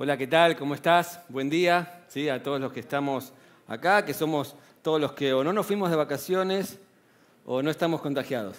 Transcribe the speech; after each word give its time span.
Hola, 0.00 0.16
¿qué 0.16 0.28
tal? 0.28 0.56
¿Cómo 0.56 0.76
estás? 0.76 1.18
Buen 1.28 1.50
día 1.50 2.04
a 2.32 2.40
todos 2.40 2.60
los 2.60 2.72
que 2.72 2.78
estamos 2.78 3.32
acá, 3.66 4.04
que 4.04 4.14
somos 4.14 4.54
todos 4.80 5.00
los 5.00 5.10
que 5.10 5.32
o 5.32 5.42
no 5.42 5.52
nos 5.52 5.66
fuimos 5.66 5.90
de 5.90 5.96
vacaciones 5.96 6.78
o 7.44 7.62
no 7.62 7.70
estamos 7.72 8.00
contagiados. 8.00 8.58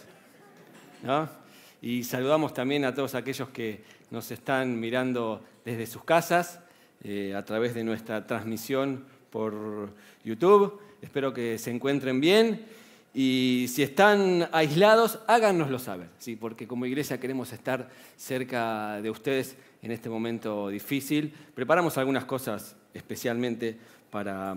Y 1.81 2.03
saludamos 2.03 2.53
también 2.53 2.83
a 2.83 2.93
todos 2.93 3.15
aquellos 3.15 3.47
que 3.51 3.85
nos 4.11 4.29
están 4.31 4.77
mirando 4.81 5.41
desde 5.63 5.87
sus 5.87 6.03
casas 6.03 6.59
eh, 7.05 7.33
a 7.33 7.45
través 7.45 7.73
de 7.73 7.85
nuestra 7.85 8.27
transmisión 8.27 9.05
por 9.29 9.93
YouTube. 10.25 10.81
Espero 11.01 11.33
que 11.33 11.57
se 11.57 11.71
encuentren 11.71 12.19
bien 12.19 12.65
y 13.13 13.65
si 13.69 13.81
están 13.81 14.47
aislados, 14.51 15.19
háganoslo 15.27 15.79
saber, 15.79 16.09
¿sí? 16.19 16.35
porque 16.35 16.67
como 16.67 16.85
iglesia 16.85 17.19
queremos 17.19 17.51
estar 17.51 17.89
cerca 18.15 19.01
de 19.01 19.09
ustedes 19.09 19.55
en 19.81 19.91
este 19.91 20.09
momento 20.09 20.69
difícil. 20.69 21.33
Preparamos 21.55 21.97
algunas 21.97 22.25
cosas 22.25 22.75
especialmente 22.93 23.77
para, 24.11 24.55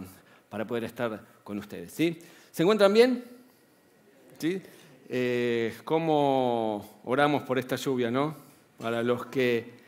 para 0.51 0.67
poder 0.67 0.85
estar 0.85 1.25
con 1.43 1.59
ustedes. 1.59 1.93
¿sí? 1.93 2.19
¿Se 2.51 2.63
encuentran 2.63 2.93
bien? 2.93 3.25
¿Sí? 4.39 4.61
Eh, 5.09 5.75
¿Cómo 5.85 7.01
oramos 7.05 7.45
por 7.45 7.59
esta 7.59 7.77
lluvia? 7.77 8.11
¿no? 8.11 8.37
Para 8.79 9.03
los 9.03 9.27
que 9.27 9.81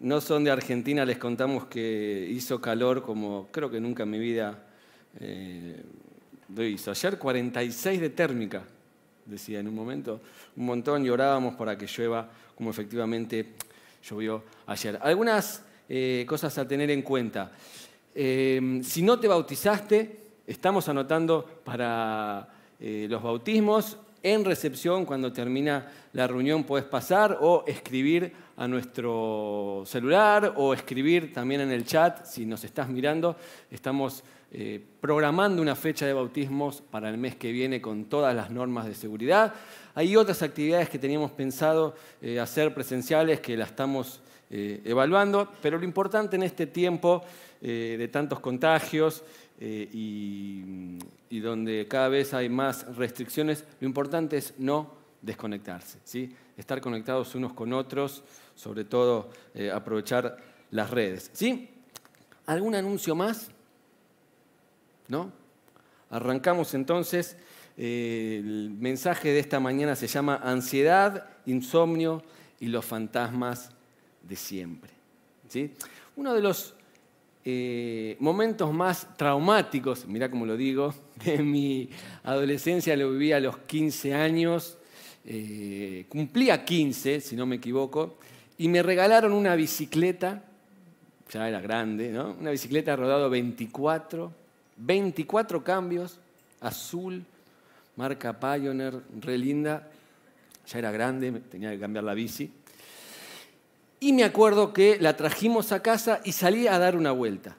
no 0.00 0.22
son 0.22 0.44
de 0.44 0.50
Argentina, 0.50 1.04
les 1.04 1.18
contamos 1.18 1.66
que 1.66 2.26
hizo 2.30 2.58
calor 2.58 3.02
como 3.02 3.48
creo 3.50 3.70
que 3.70 3.80
nunca 3.80 4.04
en 4.04 4.10
mi 4.10 4.18
vida. 4.18 4.66
Eh, 5.20 5.82
lo 6.54 6.64
hizo. 6.64 6.90
Ayer 6.90 7.18
46 7.18 8.00
de 8.00 8.10
térmica, 8.10 8.62
decía 9.24 9.60
en 9.60 9.68
un 9.68 9.74
momento, 9.74 10.20
un 10.56 10.66
montón, 10.66 11.04
y 11.04 11.10
orábamos 11.10 11.54
para 11.54 11.76
que 11.76 11.86
llueva 11.86 12.28
como 12.54 12.70
efectivamente 12.70 13.54
llovió 14.02 14.42
ayer. 14.66 14.98
Algunas 15.02 15.62
eh, 15.88 16.24
cosas 16.28 16.56
a 16.58 16.66
tener 16.68 16.90
en 16.90 17.02
cuenta. 17.02 17.52
Eh, 18.14 18.80
si 18.82 19.02
no 19.02 19.18
te 19.18 19.28
bautizaste, 19.28 20.20
estamos 20.46 20.88
anotando 20.88 21.62
para 21.64 22.48
eh, 22.78 23.06
los 23.08 23.22
bautismos. 23.22 23.98
En 24.22 24.44
recepción, 24.44 25.06
cuando 25.06 25.32
termina 25.32 25.90
la 26.12 26.26
reunión, 26.26 26.64
puedes 26.64 26.86
pasar 26.86 27.38
o 27.40 27.64
escribir 27.66 28.32
a 28.56 28.68
nuestro 28.68 29.82
celular 29.86 30.52
o 30.56 30.74
escribir 30.74 31.32
también 31.32 31.62
en 31.62 31.70
el 31.70 31.86
chat 31.86 32.26
si 32.26 32.44
nos 32.44 32.62
estás 32.64 32.88
mirando. 32.88 33.36
Estamos 33.70 34.22
eh, 34.52 34.84
programando 35.00 35.62
una 35.62 35.76
fecha 35.76 36.06
de 36.06 36.12
bautismos 36.12 36.80
para 36.80 37.08
el 37.08 37.16
mes 37.16 37.36
que 37.36 37.52
viene 37.52 37.80
con 37.80 38.06
todas 38.06 38.34
las 38.34 38.50
normas 38.50 38.84
de 38.84 38.96
seguridad. 38.96 39.54
Hay 39.94 40.16
otras 40.16 40.42
actividades 40.42 40.88
que 40.88 40.98
teníamos 40.98 41.30
pensado 41.30 41.94
eh, 42.20 42.40
hacer 42.40 42.74
presenciales 42.74 43.38
que 43.38 43.56
las 43.56 43.68
estamos 43.68 44.20
eh, 44.50 44.80
evaluando, 44.84 45.48
pero 45.62 45.78
lo 45.78 45.84
importante 45.84 46.34
en 46.34 46.42
este 46.42 46.66
tiempo 46.66 47.22
de 47.60 48.08
tantos 48.10 48.40
contagios 48.40 49.22
y, 49.60 50.96
y, 51.28 51.40
donde 51.40 51.86
cada 51.86 52.08
vez 52.08 52.32
hay 52.32 52.48
más 52.48 52.86
restricciones, 52.96 53.66
lo 53.80 53.86
importante 53.86 54.38
es 54.38 54.54
no 54.56 54.94
desconectarse, 55.20 55.98
¿sí? 56.02 56.34
estar 56.56 56.80
conectados 56.80 57.34
unos 57.34 57.52
con 57.52 57.74
otros, 57.74 58.24
sobre 58.54 58.84
todo 58.84 59.28
aprovechar 59.74 60.38
las 60.70 60.88
redes. 60.88 61.30
¿sí? 61.34 61.68
¿Algún 62.46 62.74
anuncio 62.74 63.14
más? 63.14 63.50
¿No? 65.10 65.32
Arrancamos 66.10 66.74
entonces. 66.74 67.36
Eh, 67.76 68.42
el 68.44 68.70
mensaje 68.70 69.30
de 69.30 69.38
esta 69.38 69.60
mañana 69.60 69.96
se 69.96 70.06
llama 70.06 70.40
Ansiedad, 70.42 71.26
Insomnio 71.46 72.22
y 72.58 72.66
los 72.66 72.84
fantasmas 72.84 73.70
de 74.22 74.36
siempre. 74.36 74.90
¿sí? 75.48 75.72
Uno 76.16 76.34
de 76.34 76.42
los 76.42 76.74
eh, 77.44 78.16
momentos 78.20 78.72
más 78.72 79.16
traumáticos, 79.16 80.06
mira 80.06 80.30
cómo 80.30 80.44
lo 80.44 80.56
digo, 80.56 80.94
de 81.24 81.38
mi 81.38 81.88
adolescencia 82.24 82.96
lo 82.96 83.12
viví 83.12 83.32
a 83.32 83.40
los 83.40 83.56
15 83.58 84.14
años, 84.14 84.76
eh, 85.24 86.04
cumplía 86.08 86.64
15, 86.64 87.20
si 87.20 87.36
no 87.36 87.46
me 87.46 87.56
equivoco, 87.56 88.18
y 88.58 88.68
me 88.68 88.82
regalaron 88.82 89.32
una 89.32 89.54
bicicleta, 89.54 90.44
ya 91.30 91.48
era 91.48 91.60
grande, 91.60 92.10
¿no? 92.10 92.36
una 92.38 92.50
bicicleta 92.50 92.94
rodado 92.94 93.30
24 93.30 94.39
24 94.80 95.62
cambios, 95.62 96.18
azul, 96.60 97.24
marca 97.96 98.38
Pioneer, 98.38 99.00
re 99.20 99.38
linda. 99.38 99.88
Ya 100.66 100.78
era 100.78 100.90
grande, 100.90 101.32
tenía 101.50 101.70
que 101.70 101.78
cambiar 101.78 102.04
la 102.04 102.14
bici. 102.14 102.50
Y 104.00 104.12
me 104.12 104.24
acuerdo 104.24 104.72
que 104.72 104.98
la 104.98 105.16
trajimos 105.16 105.72
a 105.72 105.82
casa 105.82 106.20
y 106.24 106.32
salí 106.32 106.66
a 106.66 106.78
dar 106.78 106.96
una 106.96 107.12
vuelta. 107.12 107.56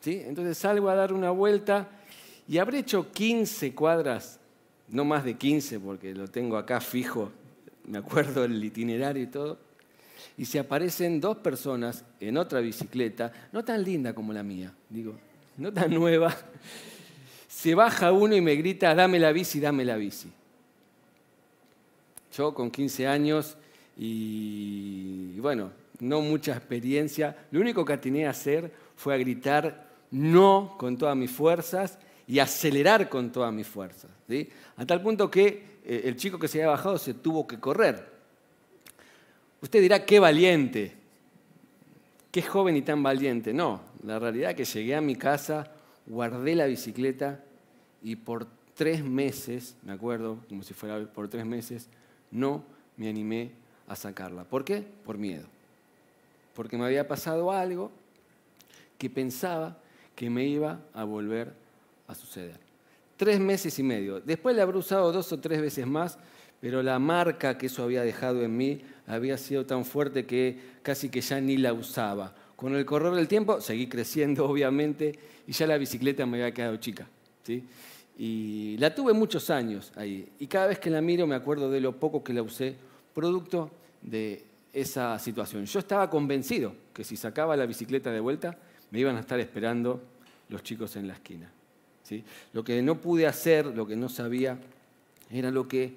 ¿sí? 0.00 0.22
Entonces 0.24 0.56
salgo 0.56 0.88
a 0.88 0.94
dar 0.94 1.12
una 1.12 1.30
vuelta 1.30 1.88
y 2.46 2.58
habré 2.58 2.78
hecho 2.78 3.10
15 3.10 3.74
cuadras, 3.74 4.38
no 4.88 5.04
más 5.04 5.24
de 5.24 5.34
15 5.34 5.80
porque 5.80 6.14
lo 6.14 6.28
tengo 6.28 6.56
acá 6.56 6.80
fijo, 6.80 7.32
me 7.86 7.98
acuerdo 7.98 8.44
el 8.44 8.62
itinerario 8.62 9.22
y 9.22 9.26
todo. 9.26 9.58
Y 10.36 10.44
se 10.44 10.58
aparecen 10.58 11.20
dos 11.20 11.38
personas 11.38 12.04
en 12.20 12.36
otra 12.36 12.60
bicicleta, 12.60 13.32
no 13.52 13.64
tan 13.64 13.82
linda 13.82 14.14
como 14.14 14.32
la 14.32 14.42
mía, 14.42 14.72
digo, 14.88 15.16
no 15.56 15.72
tan 15.72 15.92
nueva, 15.92 16.36
se 17.48 17.74
baja 17.74 18.12
uno 18.12 18.34
y 18.34 18.40
me 18.40 18.54
grita, 18.56 18.94
dame 18.94 19.18
la 19.18 19.32
bici, 19.32 19.60
dame 19.60 19.84
la 19.84 19.96
bici. 19.96 20.30
Yo 22.36 22.52
con 22.52 22.70
15 22.70 23.06
años 23.06 23.56
y, 23.96 25.38
bueno, 25.38 25.70
no 26.00 26.20
mucha 26.20 26.56
experiencia, 26.56 27.46
lo 27.52 27.60
único 27.60 27.84
que 27.84 27.92
atiné 27.92 28.26
a 28.26 28.30
hacer 28.30 28.72
fue 28.96 29.14
a 29.14 29.18
gritar 29.18 29.88
no 30.10 30.74
con 30.78 30.96
todas 30.96 31.16
mis 31.16 31.30
fuerzas 31.30 31.98
y 32.26 32.38
acelerar 32.38 33.08
con 33.08 33.30
todas 33.30 33.52
mis 33.52 33.66
fuerzas. 33.66 34.10
A 34.76 34.84
tal 34.84 35.02
punto 35.02 35.30
que 35.30 35.78
eh, 35.84 36.02
el 36.04 36.16
chico 36.16 36.38
que 36.38 36.48
se 36.48 36.58
había 36.58 36.70
bajado 36.70 36.98
se 36.98 37.14
tuvo 37.14 37.46
que 37.46 37.60
correr. 37.60 38.12
Usted 39.60 39.80
dirá, 39.80 40.04
qué 40.04 40.18
valiente, 40.18 40.92
qué 42.30 42.42
joven 42.42 42.76
y 42.76 42.82
tan 42.82 43.02
valiente. 43.02 43.52
No, 43.54 43.80
la 44.04 44.18
realidad 44.18 44.50
es 44.50 44.56
que 44.56 44.64
llegué 44.64 44.94
a 44.94 45.00
mi 45.00 45.16
casa, 45.16 45.70
guardé 46.06 46.54
la 46.54 46.66
bicicleta 46.66 47.42
y 48.02 48.16
por 48.16 48.46
tres 48.74 49.02
meses, 49.02 49.76
me 49.82 49.92
acuerdo, 49.92 50.38
como 50.48 50.62
si 50.62 50.74
fuera 50.74 51.04
por 51.06 51.28
tres 51.28 51.46
meses, 51.46 51.88
no 52.30 52.64
me 52.96 53.08
animé 53.08 53.52
a 53.88 53.96
sacarla. 53.96 54.44
¿Por 54.44 54.64
qué? 54.64 54.84
Por 55.04 55.16
miedo. 55.16 55.46
Porque 56.54 56.76
me 56.76 56.84
había 56.84 57.08
pasado 57.08 57.50
algo 57.50 57.90
que 58.98 59.08
pensaba 59.08 59.78
que 60.14 60.28
me 60.28 60.44
iba 60.44 60.80
a 60.92 61.04
volver 61.04 61.52
a 62.06 62.14
suceder. 62.14 62.58
Tres 63.16 63.40
meses 63.40 63.78
y 63.78 63.82
medio. 63.82 64.20
Después 64.20 64.54
la 64.54 64.64
habré 64.64 64.78
usado 64.78 65.12
dos 65.12 65.32
o 65.32 65.40
tres 65.40 65.60
veces 65.60 65.86
más, 65.86 66.18
pero 66.60 66.82
la 66.82 66.98
marca 66.98 67.56
que 67.56 67.66
eso 67.66 67.82
había 67.82 68.02
dejado 68.02 68.42
en 68.42 68.56
mí 68.56 68.82
había 69.06 69.38
sido 69.38 69.66
tan 69.66 69.84
fuerte 69.84 70.26
que 70.26 70.58
casi 70.82 71.08
que 71.08 71.20
ya 71.20 71.40
ni 71.40 71.56
la 71.56 71.72
usaba. 71.72 72.34
Con 72.56 72.74
el 72.74 72.84
correr 72.84 73.12
del 73.12 73.28
tiempo 73.28 73.60
seguí 73.60 73.86
creciendo, 73.86 74.44
obviamente, 74.48 75.18
y 75.46 75.52
ya 75.52 75.66
la 75.66 75.78
bicicleta 75.78 76.26
me 76.26 76.38
había 76.38 76.54
quedado 76.54 76.76
chica. 76.76 77.06
¿sí? 77.42 77.64
Y 78.16 78.76
la 78.78 78.94
tuve 78.94 79.12
muchos 79.12 79.50
años 79.50 79.92
ahí. 79.96 80.28
Y 80.38 80.46
cada 80.46 80.68
vez 80.68 80.78
que 80.78 80.90
la 80.90 81.00
miro 81.00 81.26
me 81.26 81.34
acuerdo 81.34 81.70
de 81.70 81.80
lo 81.80 81.98
poco 81.98 82.22
que 82.22 82.32
la 82.32 82.42
usé, 82.42 82.76
producto 83.12 83.70
de 84.02 84.44
esa 84.72 85.18
situación. 85.18 85.64
Yo 85.66 85.78
estaba 85.78 86.10
convencido 86.10 86.74
que 86.92 87.04
si 87.04 87.16
sacaba 87.16 87.56
la 87.56 87.66
bicicleta 87.66 88.10
de 88.10 88.20
vuelta, 88.20 88.56
me 88.90 89.00
iban 89.00 89.16
a 89.16 89.20
estar 89.20 89.40
esperando 89.40 90.00
los 90.48 90.62
chicos 90.62 90.96
en 90.96 91.08
la 91.08 91.14
esquina. 91.14 91.50
¿sí? 92.02 92.24
Lo 92.52 92.62
que 92.62 92.80
no 92.82 93.00
pude 93.00 93.26
hacer, 93.26 93.66
lo 93.66 93.86
que 93.86 93.96
no 93.96 94.08
sabía, 94.08 94.58
era 95.30 95.50
lo 95.50 95.66
que 95.66 95.94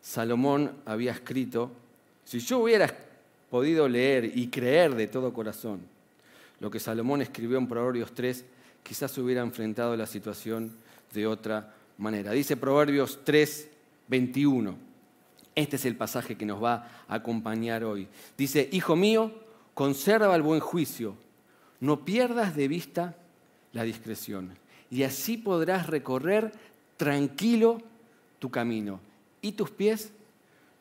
Salomón 0.00 0.72
había 0.84 1.12
escrito. 1.12 1.70
Si 2.24 2.40
yo 2.40 2.58
hubiera 2.58 2.86
podido 3.52 3.86
leer 3.86 4.32
y 4.34 4.48
creer 4.48 4.94
de 4.94 5.08
todo 5.08 5.34
corazón 5.34 5.82
lo 6.58 6.70
que 6.70 6.80
Salomón 6.80 7.20
escribió 7.20 7.58
en 7.58 7.68
Proverbios 7.68 8.14
3, 8.14 8.46
quizás 8.82 9.18
hubiera 9.18 9.42
enfrentado 9.42 9.94
la 9.94 10.06
situación 10.06 10.72
de 11.12 11.26
otra 11.26 11.74
manera. 11.98 12.32
Dice 12.32 12.56
Proverbios 12.56 13.18
3, 13.24 13.68
21. 14.08 14.74
Este 15.54 15.76
es 15.76 15.84
el 15.84 15.96
pasaje 15.96 16.34
que 16.34 16.46
nos 16.46 16.64
va 16.64 16.88
a 17.06 17.16
acompañar 17.16 17.84
hoy. 17.84 18.08
Dice, 18.38 18.70
Hijo 18.72 18.96
mío, 18.96 19.30
conserva 19.74 20.34
el 20.34 20.40
buen 20.40 20.60
juicio, 20.60 21.14
no 21.80 22.06
pierdas 22.06 22.56
de 22.56 22.68
vista 22.68 23.16
la 23.74 23.82
discreción, 23.82 24.56
y 24.90 25.02
así 25.02 25.36
podrás 25.36 25.88
recorrer 25.88 26.52
tranquilo 26.96 27.82
tu 28.38 28.50
camino, 28.50 28.98
y 29.42 29.52
tus 29.52 29.70
pies 29.70 30.10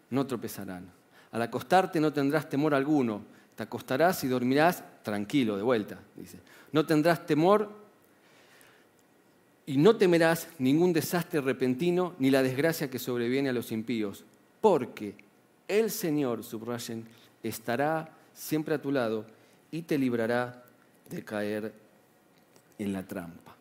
no 0.10 0.26
tropezarán. 0.26 1.01
Al 1.32 1.42
acostarte 1.42 2.00
no 2.00 2.12
tendrás 2.12 2.50
temor 2.50 2.74
alguno, 2.74 3.22
te 3.56 3.64
acostarás 3.64 4.24
y 4.24 4.28
dormirás 4.28 4.84
tranquilo, 5.04 5.58
de 5.58 5.64
vuelta, 5.64 6.00
dice. 6.16 6.40
No 6.72 6.86
tendrás 6.86 7.26
temor 7.26 7.70
y 9.66 9.78
no 9.78 9.96
temerás 9.96 10.48
ningún 10.60 10.94
desastre 10.94 11.42
repentino 11.42 12.16
ni 12.20 12.30
la 12.30 12.44
desgracia 12.44 12.90
que 12.90 13.00
sobreviene 13.00 13.50
a 13.50 13.54
los 13.54 13.72
impíos, 13.72 14.26
porque 14.60 15.16
el 15.68 15.90
Señor, 15.90 16.44
subrayen, 16.44 17.06
estará 17.44 18.10
siempre 18.34 18.76
a 18.76 18.82
tu 18.82 18.92
lado 18.92 19.26
y 19.72 19.84
te 19.84 19.98
librará 19.98 20.64
de 21.10 21.24
caer 21.24 21.74
en 22.78 22.94
la 22.94 23.04
trampa. 23.04 23.56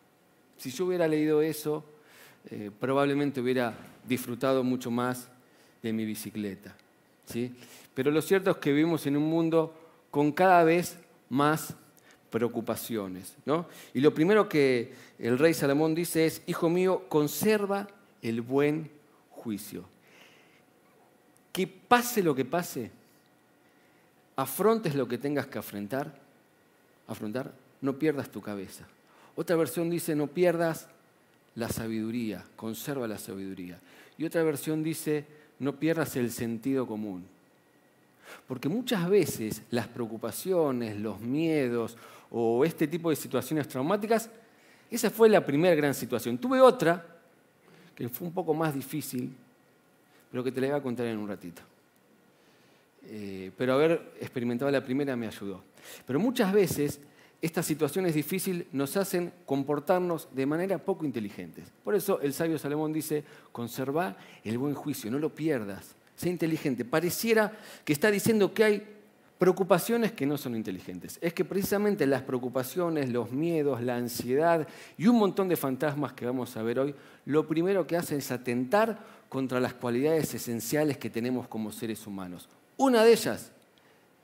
Si 0.57 0.71
yo 0.71 0.85
hubiera 0.85 1.07
leído 1.07 1.41
eso, 1.41 1.83
eh, 2.49 2.71
probablemente 2.79 3.39
hubiera 3.39 3.73
disfrutado 4.07 4.63
mucho 4.63 4.91
más 4.91 5.29
de 5.81 5.93
mi 5.93 6.05
bicicleta. 6.05 6.75
¿Sí? 7.25 7.55
Pero 7.93 8.11
lo 8.11 8.21
cierto 8.21 8.51
es 8.51 8.57
que 8.57 8.71
vivimos 8.71 9.05
en 9.05 9.17
un 9.17 9.23
mundo 9.23 9.73
con 10.09 10.31
cada 10.31 10.63
vez 10.63 10.97
más 11.29 11.75
preocupaciones. 12.29 13.35
¿no? 13.45 13.67
Y 13.93 13.99
lo 13.99 14.13
primero 14.13 14.49
que 14.49 14.93
el 15.19 15.37
rey 15.37 15.53
Salomón 15.53 15.93
dice 15.93 16.25
es, 16.25 16.41
hijo 16.47 16.69
mío, 16.69 17.05
conserva 17.09 17.87
el 18.21 18.41
buen 18.41 18.89
juicio. 19.29 19.85
Que 21.51 21.67
pase 21.67 22.23
lo 22.23 22.33
que 22.33 22.45
pase, 22.45 22.91
afrontes 24.35 24.95
lo 24.95 25.07
que 25.07 25.17
tengas 25.17 25.47
que 25.47 25.59
afrontar, 25.59 26.17
afrontar, 27.07 27.51
no 27.81 27.99
pierdas 27.99 28.31
tu 28.31 28.41
cabeza. 28.41 28.87
Otra 29.35 29.55
versión 29.55 29.89
dice, 29.89 30.15
no 30.15 30.27
pierdas 30.27 30.87
la 31.55 31.67
sabiduría, 31.67 32.45
conserva 32.55 33.07
la 33.07 33.17
sabiduría. 33.17 33.79
Y 34.17 34.23
otra 34.23 34.43
versión 34.43 34.83
dice, 34.83 35.25
no 35.61 35.75
pierdas 35.75 36.15
el 36.15 36.31
sentido 36.31 36.87
común. 36.87 37.23
Porque 38.47 38.67
muchas 38.67 39.07
veces 39.07 39.61
las 39.69 39.87
preocupaciones, 39.87 40.99
los 40.99 41.19
miedos 41.21 41.97
o 42.31 42.65
este 42.65 42.87
tipo 42.87 43.11
de 43.11 43.15
situaciones 43.15 43.67
traumáticas, 43.67 44.29
esa 44.89 45.11
fue 45.11 45.29
la 45.29 45.45
primera 45.45 45.75
gran 45.75 45.93
situación. 45.93 46.37
Tuve 46.37 46.59
otra 46.59 47.05
que 47.95 48.09
fue 48.09 48.27
un 48.27 48.33
poco 48.33 48.53
más 48.55 48.73
difícil, 48.73 49.31
pero 50.31 50.43
que 50.43 50.51
te 50.51 50.59
la 50.61 50.67
voy 50.67 50.77
a 50.77 50.83
contar 50.83 51.05
en 51.05 51.19
un 51.19 51.27
ratito. 51.27 51.61
Eh, 53.05 53.51
pero 53.55 53.73
haber 53.73 54.13
experimentado 54.19 54.71
la 54.71 54.83
primera 54.83 55.15
me 55.15 55.27
ayudó. 55.27 55.63
Pero 56.07 56.19
muchas 56.19 56.51
veces 56.51 56.99
estas 57.41 57.65
situaciones 57.65 58.13
difíciles 58.13 58.67
nos 58.71 58.95
hacen 58.97 59.33
comportarnos 59.45 60.27
de 60.33 60.45
manera 60.45 60.77
poco 60.77 61.05
inteligentes. 61.05 61.71
Por 61.83 61.95
eso 61.95 62.21
el 62.21 62.33
sabio 62.33 62.59
Salomón 62.59 62.93
dice, 62.93 63.23
conserva 63.51 64.15
el 64.43 64.57
buen 64.57 64.75
juicio, 64.75 65.09
no 65.09 65.17
lo 65.17 65.33
pierdas, 65.33 65.95
sé 66.15 66.29
inteligente. 66.29 66.85
Pareciera 66.85 67.51
que 67.83 67.93
está 67.93 68.11
diciendo 68.11 68.53
que 68.53 68.63
hay 68.63 68.87
preocupaciones 69.39 70.11
que 70.11 70.27
no 70.27 70.37
son 70.37 70.55
inteligentes. 70.55 71.17
Es 71.19 71.33
que 71.33 71.43
precisamente 71.43 72.05
las 72.05 72.21
preocupaciones, 72.21 73.09
los 73.09 73.31
miedos, 73.31 73.81
la 73.81 73.95
ansiedad 73.95 74.67
y 74.99 75.07
un 75.07 75.17
montón 75.17 75.47
de 75.47 75.55
fantasmas 75.55 76.13
que 76.13 76.27
vamos 76.27 76.55
a 76.57 76.61
ver 76.61 76.77
hoy, 76.77 76.93
lo 77.25 77.47
primero 77.47 77.87
que 77.87 77.97
hacen 77.97 78.19
es 78.19 78.31
atentar 78.31 78.99
contra 79.29 79.59
las 79.59 79.73
cualidades 79.73 80.31
esenciales 80.35 80.99
que 80.99 81.09
tenemos 81.09 81.47
como 81.47 81.71
seres 81.71 82.05
humanos. 82.05 82.49
Una 82.77 83.03
de 83.03 83.13
ellas 83.13 83.51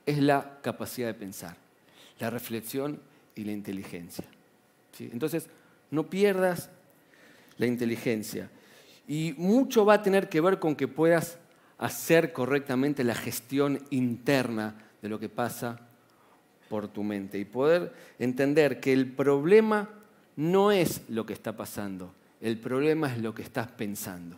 es 0.06 0.18
la 0.18 0.60
capacidad 0.62 1.08
de 1.08 1.14
pensar, 1.14 1.56
la 2.20 2.30
reflexión 2.30 3.00
y 3.38 3.44
la 3.44 3.52
inteligencia. 3.52 4.24
Entonces, 4.98 5.48
no 5.92 6.10
pierdas 6.10 6.70
la 7.56 7.66
inteligencia. 7.66 8.50
Y 9.06 9.32
mucho 9.38 9.84
va 9.84 9.94
a 9.94 10.02
tener 10.02 10.28
que 10.28 10.40
ver 10.40 10.58
con 10.58 10.74
que 10.74 10.88
puedas 10.88 11.38
hacer 11.78 12.32
correctamente 12.32 13.04
la 13.04 13.14
gestión 13.14 13.80
interna 13.90 14.74
de 15.00 15.08
lo 15.08 15.20
que 15.20 15.28
pasa 15.28 15.78
por 16.68 16.88
tu 16.88 17.04
mente 17.04 17.38
y 17.38 17.44
poder 17.44 17.92
entender 18.18 18.80
que 18.80 18.92
el 18.92 19.12
problema 19.12 19.88
no 20.34 20.72
es 20.72 21.02
lo 21.08 21.24
que 21.24 21.32
está 21.32 21.56
pasando, 21.56 22.12
el 22.40 22.58
problema 22.58 23.12
es 23.12 23.22
lo 23.22 23.34
que 23.34 23.42
estás 23.42 23.68
pensando. 23.68 24.36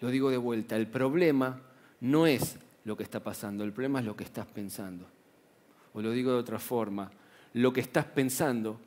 Lo 0.00 0.10
digo 0.10 0.30
de 0.30 0.36
vuelta, 0.36 0.76
el 0.76 0.86
problema 0.86 1.60
no 2.00 2.28
es 2.28 2.56
lo 2.84 2.96
que 2.96 3.02
está 3.02 3.18
pasando, 3.18 3.64
el 3.64 3.72
problema 3.72 3.98
es 3.98 4.06
lo 4.06 4.16
que 4.16 4.24
estás 4.24 4.46
pensando. 4.46 5.06
O 5.92 6.00
lo 6.00 6.12
digo 6.12 6.30
de 6.30 6.38
otra 6.38 6.60
forma, 6.60 7.10
lo 7.54 7.72
que 7.72 7.80
estás 7.80 8.04
pensando 8.04 8.78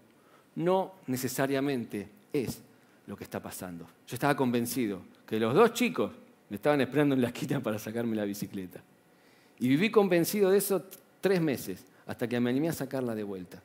no 0.56 0.94
necesariamente 1.08 2.08
es 2.32 2.62
lo 3.08 3.18
que 3.18 3.24
está 3.24 3.42
pasando. 3.42 3.86
Yo 4.08 4.16
estaba 4.16 4.36
convencido 4.36 5.02
que 5.28 5.40
los 5.40 5.54
dos 5.54 5.74
chicos 5.74 6.12
me 6.50 6.56
estaban 6.56 6.82
esperando 6.82 7.16
en 7.16 7.22
la 7.22 7.28
esquina 7.28 7.60
para 7.60 7.80
sacarme 7.80 8.16
la 8.16 8.26
bicicleta. 8.26 8.82
Y 9.60 9.68
viví 9.68 9.90
convencido 9.90 10.52
de 10.52 10.58
eso 10.58 10.84
tres 11.22 11.42
meses, 11.42 11.86
hasta 12.06 12.28
que 12.28 12.40
me 12.40 12.50
animé 12.50 12.70
a 12.70 12.74
sacarla 12.74 13.16
de 13.16 13.24
vuelta. 13.24 13.62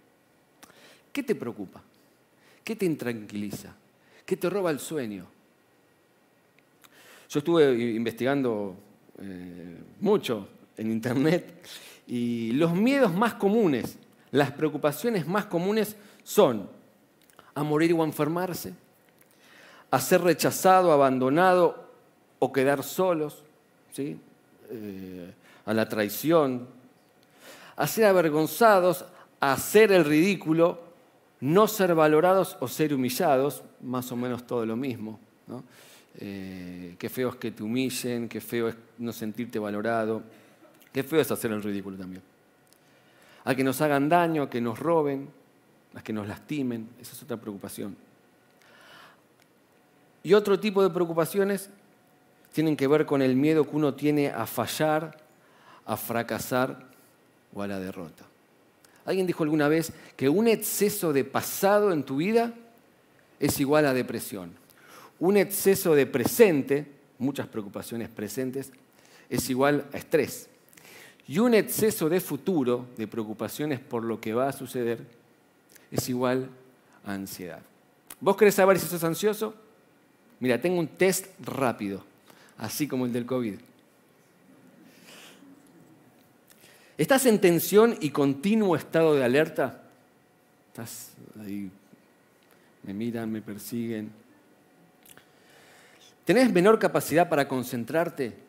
¿Qué 1.12 1.22
te 1.22 1.34
preocupa? 1.34 1.82
¿Qué 2.62 2.76
te 2.76 2.86
intranquiliza? 2.86 3.74
¿Qué 4.24 4.36
te 4.36 4.48
roba 4.48 4.70
el 4.70 4.78
sueño? 4.78 5.26
Yo 7.28 7.38
estuve 7.40 7.94
investigando 7.94 8.76
eh, 9.20 9.76
mucho 10.00 10.48
en 10.76 10.90
internet 10.90 11.62
y 12.06 12.52
los 12.52 12.72
miedos 12.74 13.12
más 13.12 13.34
comunes 13.34 13.98
las 14.30 14.52
preocupaciones 14.52 15.26
más 15.26 15.46
comunes 15.46 15.96
son 16.22 16.68
a 17.54 17.62
morir 17.62 17.92
o 17.94 18.02
a 18.02 18.06
enfermarse, 18.06 18.74
a 19.90 20.00
ser 20.00 20.20
rechazado, 20.20 20.92
abandonado 20.92 21.88
o 22.38 22.52
quedar 22.52 22.82
solos, 22.82 23.42
¿sí? 23.92 24.18
Eh, 24.70 25.32
a 25.64 25.74
la 25.74 25.88
traición, 25.88 26.66
a 27.76 27.86
ser 27.86 28.04
avergonzados, 28.04 29.04
a 29.40 29.52
hacer 29.52 29.92
el 29.92 30.04
ridículo, 30.04 30.80
no 31.40 31.66
ser 31.68 31.94
valorados 31.94 32.56
o 32.60 32.68
ser 32.68 32.94
humillados, 32.94 33.62
más 33.80 34.10
o 34.12 34.16
menos 34.16 34.46
todo 34.46 34.66
lo 34.66 34.76
mismo. 34.76 35.18
Eh, 36.20 36.96
qué 36.98 37.08
feo 37.08 37.30
es 37.30 37.36
que 37.36 37.50
te 37.50 37.62
humillen, 37.62 38.28
qué 38.28 38.40
feo 38.40 38.68
es 38.68 38.76
no 38.98 39.12
sentirte 39.12 39.58
valorado, 39.58 40.22
qué 40.92 41.02
feo 41.02 41.20
es 41.20 41.30
hacer 41.30 41.52
el 41.52 41.62
ridículo 41.62 41.96
también 41.96 42.22
a 43.48 43.54
que 43.54 43.64
nos 43.64 43.80
hagan 43.80 44.10
daño, 44.10 44.42
a 44.42 44.50
que 44.50 44.60
nos 44.60 44.78
roben, 44.78 45.26
a 45.94 46.02
que 46.02 46.12
nos 46.12 46.28
lastimen. 46.28 46.86
Esa 47.00 47.12
es 47.14 47.22
otra 47.22 47.38
preocupación. 47.38 47.96
Y 50.22 50.34
otro 50.34 50.60
tipo 50.60 50.82
de 50.82 50.90
preocupaciones 50.90 51.70
tienen 52.52 52.76
que 52.76 52.86
ver 52.86 53.06
con 53.06 53.22
el 53.22 53.36
miedo 53.36 53.64
que 53.64 53.74
uno 53.74 53.94
tiene 53.94 54.28
a 54.28 54.44
fallar, 54.44 55.16
a 55.86 55.96
fracasar 55.96 56.88
o 57.54 57.62
a 57.62 57.66
la 57.66 57.80
derrota. 57.80 58.26
Alguien 59.06 59.26
dijo 59.26 59.44
alguna 59.44 59.68
vez 59.68 59.94
que 60.14 60.28
un 60.28 60.46
exceso 60.46 61.14
de 61.14 61.24
pasado 61.24 61.90
en 61.90 62.02
tu 62.02 62.18
vida 62.18 62.52
es 63.40 63.58
igual 63.60 63.86
a 63.86 63.94
depresión. 63.94 64.52
Un 65.20 65.38
exceso 65.38 65.94
de 65.94 66.04
presente, 66.04 66.86
muchas 67.18 67.46
preocupaciones 67.46 68.10
presentes, 68.10 68.72
es 69.30 69.48
igual 69.48 69.86
a 69.94 69.96
estrés. 69.96 70.50
Y 71.28 71.38
un 71.38 71.52
exceso 71.52 72.08
de 72.08 72.20
futuro, 72.20 72.86
de 72.96 73.06
preocupaciones 73.06 73.78
por 73.78 74.02
lo 74.02 74.18
que 74.18 74.32
va 74.32 74.48
a 74.48 74.52
suceder, 74.52 75.04
es 75.90 76.08
igual 76.08 76.48
a 77.04 77.12
ansiedad. 77.12 77.60
¿Vos 78.18 78.34
querés 78.36 78.54
saber 78.54 78.78
si 78.78 78.86
sos 78.86 79.04
ansioso? 79.04 79.54
Mira, 80.40 80.58
tengo 80.58 80.80
un 80.80 80.88
test 80.88 81.26
rápido, 81.44 82.02
así 82.56 82.88
como 82.88 83.04
el 83.04 83.12
del 83.12 83.26
COVID. 83.26 83.56
¿Estás 86.96 87.26
en 87.26 87.40
tensión 87.40 87.96
y 88.00 88.08
continuo 88.08 88.74
estado 88.74 89.14
de 89.14 89.22
alerta? 89.22 89.82
¿Estás 90.68 91.12
ahí? 91.40 91.70
Me 92.84 92.94
miran, 92.94 93.30
me 93.30 93.42
persiguen. 93.42 94.10
¿Tenés 96.24 96.50
menor 96.50 96.78
capacidad 96.78 97.28
para 97.28 97.46
concentrarte? 97.46 98.47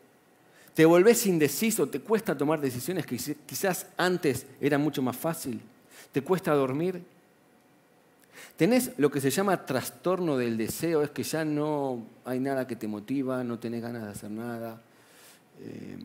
Te 0.74 0.84
volvés 0.84 1.26
indeciso, 1.26 1.88
te 1.88 2.00
cuesta 2.00 2.36
tomar 2.36 2.60
decisiones 2.60 3.06
que 3.06 3.16
quizás 3.46 3.86
antes 3.96 4.46
era 4.60 4.78
mucho 4.78 5.02
más 5.02 5.16
fácil, 5.16 5.60
te 6.12 6.22
cuesta 6.22 6.54
dormir. 6.54 7.02
Tenés 8.56 8.92
lo 8.96 9.10
que 9.10 9.20
se 9.20 9.30
llama 9.30 9.64
trastorno 9.66 10.36
del 10.36 10.56
deseo, 10.56 11.02
es 11.02 11.10
que 11.10 11.22
ya 11.22 11.44
no 11.44 12.04
hay 12.24 12.40
nada 12.40 12.66
que 12.66 12.76
te 12.76 12.88
motiva, 12.88 13.44
no 13.44 13.58
tenés 13.58 13.82
ganas 13.82 14.04
de 14.04 14.10
hacer 14.10 14.30
nada, 14.30 14.80
em, 15.60 16.00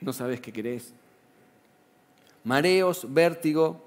no 0.00 0.12
sabes 0.12 0.40
qué 0.40 0.52
querés. 0.52 0.92
Mareos, 2.44 3.06
vértigo, 3.12 3.84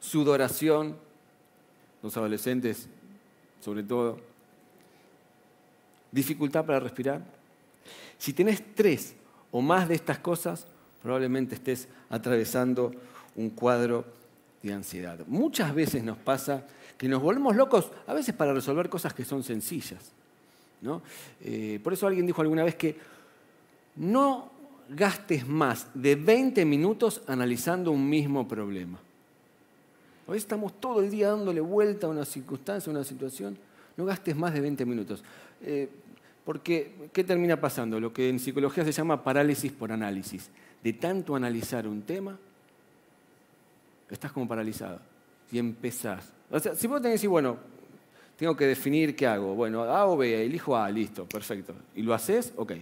sudoración, 0.00 0.96
los 2.02 2.16
adolescentes 2.16 2.88
sobre 3.60 3.82
todo, 3.82 4.18
dificultad 6.12 6.64
para 6.64 6.80
respirar. 6.80 7.22
Si 8.18 8.32
tenés 8.32 8.62
tres 8.74 9.14
o 9.50 9.60
más 9.62 9.88
de 9.88 9.94
estas 9.94 10.18
cosas, 10.18 10.66
probablemente 11.02 11.54
estés 11.54 11.88
atravesando 12.10 12.92
un 13.36 13.50
cuadro 13.50 14.04
de 14.62 14.72
ansiedad. 14.72 15.18
Muchas 15.26 15.74
veces 15.74 16.02
nos 16.02 16.18
pasa 16.18 16.66
que 16.96 17.08
nos 17.08 17.22
volvemos 17.22 17.54
locos, 17.54 17.92
a 18.06 18.12
veces 18.12 18.34
para 18.34 18.52
resolver 18.52 18.88
cosas 18.88 19.14
que 19.14 19.24
son 19.24 19.42
sencillas. 19.42 20.12
Eh, 21.40 21.80
por 21.82 21.92
eso 21.92 22.06
alguien 22.06 22.26
dijo 22.26 22.42
alguna 22.42 22.64
vez 22.64 22.74
que 22.74 22.96
no 23.96 24.50
gastes 24.88 25.46
más 25.46 25.88
de 25.94 26.16
20 26.16 26.64
minutos 26.64 27.22
analizando 27.26 27.92
un 27.92 28.08
mismo 28.08 28.46
problema. 28.46 28.98
A 30.26 30.32
veces 30.32 30.44
estamos 30.44 30.78
todo 30.78 31.00
el 31.00 31.10
día 31.10 31.28
dándole 31.28 31.60
vuelta 31.60 32.06
a 32.06 32.10
una 32.10 32.24
circunstancia, 32.24 32.90
a 32.90 32.94
una 32.94 33.04
situación. 33.04 33.56
No 33.96 34.04
gastes 34.04 34.36
más 34.36 34.52
de 34.52 34.60
20 34.60 34.84
minutos. 34.84 35.24
Eh, 35.62 35.88
porque, 36.48 37.10
¿qué 37.12 37.24
termina 37.24 37.60
pasando? 37.60 38.00
Lo 38.00 38.10
que 38.10 38.30
en 38.30 38.38
psicología 38.38 38.82
se 38.82 38.90
llama 38.90 39.22
parálisis 39.22 39.70
por 39.70 39.92
análisis. 39.92 40.48
De 40.82 40.94
tanto 40.94 41.36
analizar 41.36 41.86
un 41.86 42.00
tema, 42.00 42.38
estás 44.08 44.32
como 44.32 44.48
paralizado. 44.48 44.98
Y 45.52 45.58
empezás. 45.58 46.32
O 46.50 46.58
sea, 46.58 46.74
si 46.74 46.86
vos 46.86 47.02
tenés 47.02 47.10
que 47.10 47.18
decir, 47.18 47.28
bueno, 47.28 47.58
tengo 48.38 48.56
que 48.56 48.64
definir 48.64 49.14
qué 49.14 49.26
hago. 49.26 49.54
Bueno, 49.54 49.82
A 49.82 50.06
o 50.06 50.16
B, 50.16 50.42
elijo 50.46 50.74
A, 50.74 50.90
listo, 50.90 51.26
perfecto. 51.26 51.74
¿Y 51.94 52.00
lo 52.00 52.14
haces? 52.14 52.54
Ok. 52.56 52.72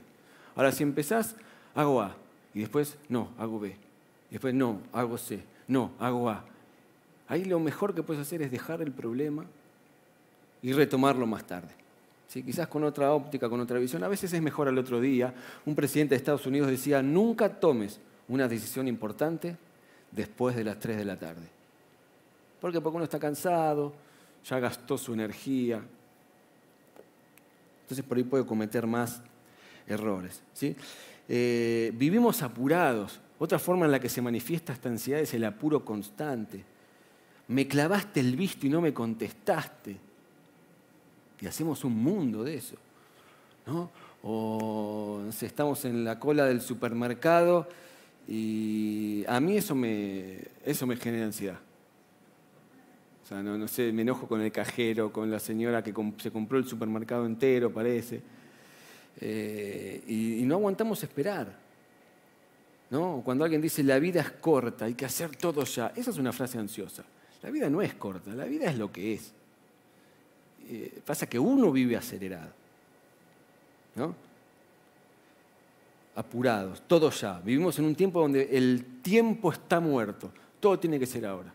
Ahora, 0.54 0.70
si 0.70 0.85
empezás, 0.85 1.35
hago 1.75 2.00
A. 2.00 2.14
Y 2.54 2.61
después, 2.61 2.96
no, 3.08 3.32
hago 3.37 3.58
B. 3.58 3.70
Y 3.70 4.35
después, 4.35 4.54
no, 4.54 4.80
hago 4.92 5.18
C. 5.18 5.40
No, 5.66 5.90
hago 5.99 6.30
A. 6.30 6.44
Ahí 7.26 7.44
lo 7.44 7.58
mejor 7.58 7.96
que 7.96 8.04
puedes 8.04 8.23
hacer 8.23 8.42
es 8.42 8.52
dejar 8.52 8.80
el 8.80 8.92
problema 8.92 9.44
y 10.62 10.73
retomarlo 10.73 11.26
más 11.26 11.44
tarde. 11.44 11.86
¿Sí? 12.28 12.42
Quizás 12.42 12.68
con 12.68 12.83
otra 12.85 13.12
óptica, 13.12 13.49
con 13.49 13.61
otra 13.61 13.78
visión. 13.78 14.02
A 14.04 14.09
veces 14.09 14.33
es 14.33 14.42
mejor 14.42 14.68
al 14.68 14.78
otro 14.78 15.00
día. 15.00 15.33
Un 15.64 15.75
presidente 15.75 16.14
de 16.14 16.16
Estados 16.16 16.47
Unidos 16.47 16.68
decía, 16.68 17.02
nunca 17.02 17.49
tomes 17.49 18.00
una 18.28 18.49
decisión 18.49 18.88
importante 18.88 19.56
después 20.11 20.56
de 20.56 20.64
las 20.64 20.78
3 20.78 20.97
de 20.97 21.04
la 21.04 21.16
tarde. 21.16 21.47
¿Por 22.61 22.73
qué? 22.73 22.80
Porque 22.80 22.97
uno 22.97 23.04
está 23.04 23.18
cansado, 23.18 23.92
ya 24.45 24.59
gastó 24.59 24.99
su 24.99 25.12
energía. 25.12 25.83
Entonces 27.83 28.04
por 28.04 28.16
ahí 28.16 28.25
puede 28.25 28.45
cometer 28.45 28.87
más 28.87 29.23
errores. 29.87 30.42
¿sí? 30.52 30.75
Eh, 31.28 31.92
vivimos 31.95 32.42
apurados. 32.42 33.21
Otra 33.38 33.59
forma 33.59 33.87
en 33.87 33.92
la 33.92 34.00
que 34.00 34.09
se 34.09 34.23
manifiesta 34.23 34.73
esta 34.73 34.88
ansiedad 34.88 35.21
es 35.21 35.35
el 35.35 35.45
apuro 35.45 35.85
constante. 35.85 36.64
Me 37.49 37.68
clavaste 37.68 38.21
el 38.21 38.35
visto 38.35 38.66
y 38.66 38.71
no 38.71 38.80
me 38.80 38.92
contestaste. 38.92 39.97
Y 41.40 41.47
hacemos 41.47 41.85
un 41.85 42.02
mundo 42.02 42.45
de 42.45 42.57
eso. 42.57 42.76
¿no? 43.66 43.90
O 44.23 45.23
estamos 45.40 45.85
en 45.85 46.05
la 46.05 46.19
cola 46.19 46.47
del 46.47 46.61
supermercado 46.61 47.69
y 48.28 49.25
a 49.28 49.38
mí 49.40 49.57
eso 49.57 49.75
me, 49.75 50.38
eso 50.64 50.87
me 50.87 50.97
genera 50.97 51.26
ansiedad. 51.26 51.59
O 53.25 53.28
sea, 53.28 53.43
no, 53.43 53.66
sé, 53.66 53.93
me 53.93 54.02
enojo 54.02 54.28
con 54.28 54.40
el 54.40 54.52
cajero, 54.52 55.12
con 55.12 55.31
la 55.31 55.40
señora 55.40 55.83
que 55.83 55.93
se 56.19 56.31
compró 56.31 56.59
el 56.59 56.66
supermercado 56.66 57.26
entero, 57.26 57.73
parece. 57.73 58.21
Eh, 59.21 60.02
y, 60.07 60.45
no 60.45 60.57
aguantamos 60.57 61.02
esperar. 61.02 61.59
¿no? 62.90 63.23
Cuando 63.25 63.45
alguien 63.45 63.61
dice 63.61 63.83
la 63.83 63.99
vida 63.99 64.21
es 64.21 64.31
corta, 64.31 64.85
hay 64.85 64.95
que 64.95 65.05
hacer 65.05 65.35
todo 65.35 65.64
ya, 65.64 65.93
esa 65.97 66.11
es 66.11 66.19
una 66.19 66.33
frase 66.33 66.59
ansiosa. 66.59 67.05
La 67.43 67.50
vida 67.50 67.69
no 67.69 67.83
es 67.83 67.95
corta, 67.95 68.33
la 68.33 68.45
vida 68.45 68.71
es 68.71 68.78
lo 68.78 68.93
que 68.93 69.14
es. 69.14 69.33
Eh, 70.68 71.00
pasa 71.04 71.28
que 71.28 71.38
uno 71.38 71.70
vive 71.70 71.96
acelerado. 71.96 72.50
apurados, 76.16 76.82
todo 76.87 77.11
ya. 77.11 77.40
Vivimos 77.44 77.78
en 77.78 77.85
un 77.85 77.94
tiempo 77.94 78.20
donde 78.20 78.49
el 78.56 79.00
tiempo 79.02 79.52
está 79.52 79.80
muerto, 79.80 80.30
todo 80.61 80.78
tiene 80.78 80.99
que 80.99 81.06
ser 81.06 81.26
ahora. 81.26 81.52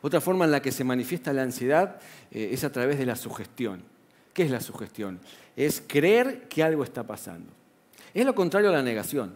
Otra 0.00 0.20
forma 0.20 0.44
en 0.44 0.52
la 0.52 0.62
que 0.62 0.70
se 0.70 0.84
manifiesta 0.84 1.32
la 1.32 1.42
ansiedad 1.42 2.00
eh, 2.30 2.50
es 2.52 2.62
a 2.62 2.70
través 2.70 2.98
de 2.98 3.06
la 3.06 3.16
sugestión. 3.16 3.82
¿Qué 4.32 4.44
es 4.44 4.50
la 4.50 4.60
sugestión? 4.60 5.18
Es 5.56 5.82
creer 5.84 6.48
que 6.48 6.62
algo 6.62 6.84
está 6.84 7.02
pasando. 7.02 7.50
Es 8.14 8.24
lo 8.24 8.34
contrario 8.34 8.68
a 8.70 8.72
la 8.72 8.82
negación. 8.82 9.34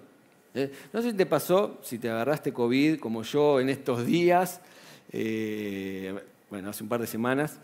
¿eh? 0.55 0.71
No 0.93 1.03
sé 1.03 1.11
si 1.11 1.17
te 1.17 1.27
pasó, 1.27 1.81
si 1.83 1.99
te 1.99 2.09
agarraste 2.09 2.53
COVID 2.53 3.01
como 3.01 3.25
yo 3.25 3.59
en 3.59 3.71
estos 3.71 4.07
días, 4.07 4.61
bueno, 6.53 6.69
hace 6.69 6.83
un 6.83 6.89
par 6.91 7.01
de 7.01 7.07
semanas, 7.07 7.59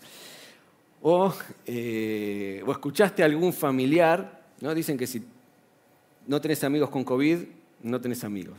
o, 1.02 1.26
o 1.26 2.72
escuchaste 2.72 3.22
a 3.22 3.26
algún 3.26 3.52
familiar, 3.52 4.40
¿no? 4.62 4.74
dicen 4.74 4.96
que 4.96 5.06
si 5.06 5.22
no 6.26 6.40
tenés 6.40 6.64
amigos 6.64 6.88
con 6.88 7.04
COVID, 7.04 7.36
no 7.82 8.00
tenés 8.00 8.24
amigos. 8.24 8.56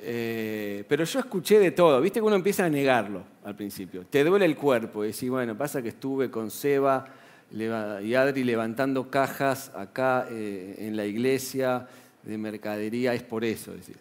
Eh, 0.00 0.84
pero 0.86 1.04
yo 1.04 1.18
escuché 1.18 1.58
de 1.58 1.70
todo, 1.70 1.98
viste 2.02 2.20
que 2.20 2.26
uno 2.26 2.36
empieza 2.36 2.66
a 2.66 2.68
negarlo 2.68 3.22
al 3.42 3.56
principio. 3.56 4.04
Te 4.04 4.22
duele 4.22 4.44
el 4.44 4.56
cuerpo 4.56 5.02
y 5.02 5.12
decís, 5.12 5.30
bueno, 5.30 5.56
pasa 5.56 5.80
que 5.80 5.88
estuve 5.88 6.30
con 6.30 6.50
Seba 6.50 7.06
y 7.50 8.12
Adri 8.12 8.44
levantando 8.44 9.08
cajas 9.08 9.72
acá 9.74 10.26
eh, 10.30 10.74
en 10.80 10.94
la 10.94 11.06
iglesia 11.06 11.88
de 12.22 12.36
mercadería, 12.36 13.14
es 13.14 13.22
por 13.22 13.46
eso. 13.46 13.72
Decís. 13.72 13.96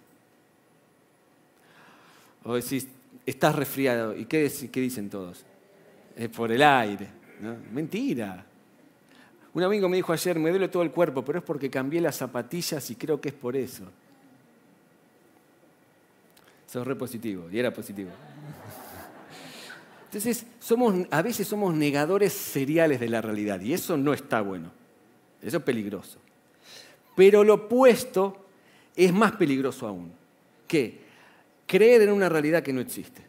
O 2.43 2.55
decís, 2.55 2.89
estás 3.27 3.53
resfriado. 3.55 4.15
¿Y 4.15 4.25
qué, 4.25 4.49
dicen 4.73 5.09
todos? 5.09 5.45
Es 6.15 6.29
por 6.29 6.51
el 6.51 6.63
aire. 6.63 7.07
Mentira. 7.71 8.45
Un 9.53 9.63
amigo 9.63 9.89
me 9.89 9.97
dijo 9.97 10.13
ayer, 10.13 10.39
me 10.39 10.49
duele 10.49 10.69
todo 10.69 10.81
el 10.81 10.91
cuerpo, 10.91 11.23
pero 11.23 11.39
es 11.39 11.45
porque 11.45 11.69
cambié 11.69 12.01
las 12.01 12.15
zapatillas 12.15 12.89
y 12.89 12.95
creo 12.95 13.19
que 13.19 13.29
es 13.29 13.35
por 13.35 13.55
eso. 13.55 13.83
Sos 16.65 16.85
re 16.85 16.95
positivo, 16.95 17.49
y 17.51 17.59
era 17.59 17.71
positivo. 17.73 18.11
Entonces, 20.05 20.45
somos, 20.59 21.05
a 21.11 21.21
veces 21.21 21.47
somos 21.47 21.73
negadores 21.73 22.33
seriales 22.33 22.99
de 22.99 23.09
la 23.09 23.21
realidad, 23.21 23.59
y 23.61 23.73
eso 23.73 23.97
no 23.97 24.13
está 24.13 24.41
bueno. 24.41 24.71
Eso 25.41 25.57
es 25.57 25.63
peligroso. 25.63 26.19
Pero 27.15 27.43
lo 27.43 27.55
opuesto 27.55 28.45
es 28.95 29.13
más 29.13 29.33
peligroso 29.33 29.87
aún. 29.87 30.11
¿Qué? 30.67 31.06
Creer 31.67 32.01
en 32.01 32.11
una 32.11 32.29
realidad 32.29 32.63
que 32.63 32.73
no 32.73 32.81
existe. 32.81 33.21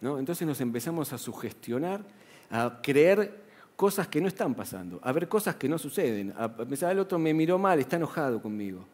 ¿No? 0.00 0.18
Entonces 0.18 0.46
nos 0.46 0.60
empezamos 0.60 1.12
a 1.12 1.18
sugestionar, 1.18 2.02
a 2.50 2.80
creer 2.82 3.42
cosas 3.74 4.06
que 4.06 4.20
no 4.20 4.28
están 4.28 4.54
pasando, 4.54 5.00
a 5.02 5.10
ver 5.12 5.28
cosas 5.28 5.56
que 5.56 5.68
no 5.68 5.78
suceden, 5.78 6.32
a 6.36 6.90
el 6.90 6.98
otro 6.98 7.18
me 7.18 7.34
miró 7.34 7.58
mal, 7.58 7.80
está 7.80 7.96
enojado 7.96 8.40
conmigo. 8.40 8.84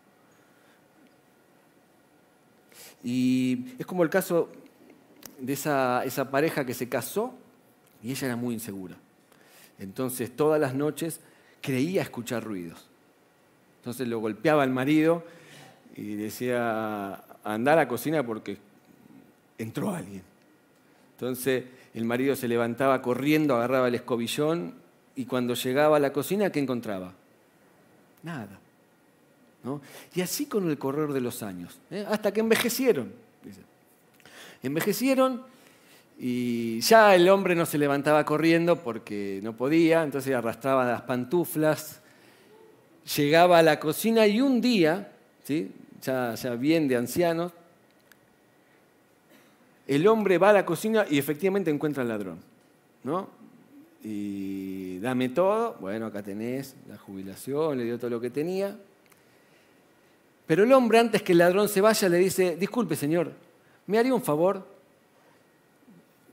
Y 3.02 3.74
es 3.78 3.86
como 3.86 4.02
el 4.02 4.10
caso 4.10 4.50
de 5.38 5.52
esa, 5.52 6.04
esa 6.04 6.30
pareja 6.30 6.64
que 6.64 6.74
se 6.74 6.88
casó 6.88 7.34
y 8.02 8.10
ella 8.10 8.28
era 8.28 8.36
muy 8.36 8.54
insegura. 8.54 8.96
Entonces 9.78 10.34
todas 10.34 10.60
las 10.60 10.74
noches 10.74 11.20
creía 11.60 12.02
escuchar 12.02 12.44
ruidos. 12.44 12.86
Entonces 13.78 14.06
lo 14.08 14.18
golpeaba 14.20 14.62
al 14.62 14.70
marido 14.70 15.24
y 15.96 16.14
decía, 16.14 17.24
anda 17.44 17.72
a 17.72 17.76
la 17.76 17.88
cocina 17.88 18.24
porque 18.24 18.58
entró 19.58 19.94
alguien. 19.94 20.22
Entonces 21.12 21.64
el 21.94 22.04
marido 22.04 22.36
se 22.36 22.48
levantaba 22.48 23.02
corriendo, 23.02 23.56
agarraba 23.56 23.88
el 23.88 23.94
escobillón 23.94 24.74
y 25.16 25.26
cuando 25.26 25.54
llegaba 25.54 25.96
a 25.96 26.00
la 26.00 26.12
cocina, 26.12 26.50
¿qué 26.50 26.60
encontraba? 26.60 27.12
Nada. 28.22 28.58
Y 30.14 30.20
así 30.22 30.46
con 30.46 30.70
el 30.70 30.78
correr 30.78 31.12
de 31.12 31.20
los 31.20 31.42
años, 31.42 31.78
¿eh? 31.90 32.06
hasta 32.08 32.32
que 32.32 32.40
envejecieron. 32.40 33.12
Envejecieron 34.62 35.42
y 36.18 36.80
ya 36.80 37.14
el 37.14 37.28
hombre 37.28 37.54
no 37.54 37.66
se 37.66 37.78
levantaba 37.78 38.24
corriendo 38.24 38.76
porque 38.76 39.40
no 39.42 39.56
podía, 39.56 40.02
entonces 40.02 40.34
arrastraba 40.34 40.84
las 40.84 41.02
pantuflas, 41.02 42.00
llegaba 43.16 43.58
a 43.58 43.62
la 43.62 43.80
cocina 43.80 44.26
y 44.26 44.40
un 44.40 44.60
día, 44.60 45.12
¿sí? 45.44 45.72
Ya, 46.02 46.34
ya 46.34 46.54
bien 46.54 46.88
de 46.88 46.96
ancianos, 46.96 47.52
el 49.86 50.06
hombre 50.06 50.38
va 50.38 50.50
a 50.50 50.52
la 50.52 50.64
cocina 50.64 51.04
y 51.08 51.18
efectivamente 51.18 51.70
encuentra 51.70 52.02
al 52.02 52.08
ladrón. 52.08 52.50
¿no? 53.04 53.28
Y 54.02 54.98
dame 54.98 55.28
todo, 55.28 55.76
bueno, 55.80 56.06
acá 56.06 56.22
tenés 56.22 56.74
la 56.88 56.96
jubilación, 56.96 57.78
le 57.78 57.84
dio 57.84 57.98
todo 57.98 58.10
lo 58.10 58.20
que 58.20 58.30
tenía. 58.30 58.76
Pero 60.46 60.64
el 60.64 60.72
hombre, 60.72 60.98
antes 60.98 61.22
que 61.22 61.32
el 61.32 61.38
ladrón 61.38 61.68
se 61.68 61.80
vaya, 61.80 62.08
le 62.08 62.18
dice, 62.18 62.56
disculpe 62.56 62.96
señor, 62.96 63.32
¿me 63.86 63.98
haría 63.98 64.14
un 64.14 64.22
favor? 64.22 64.66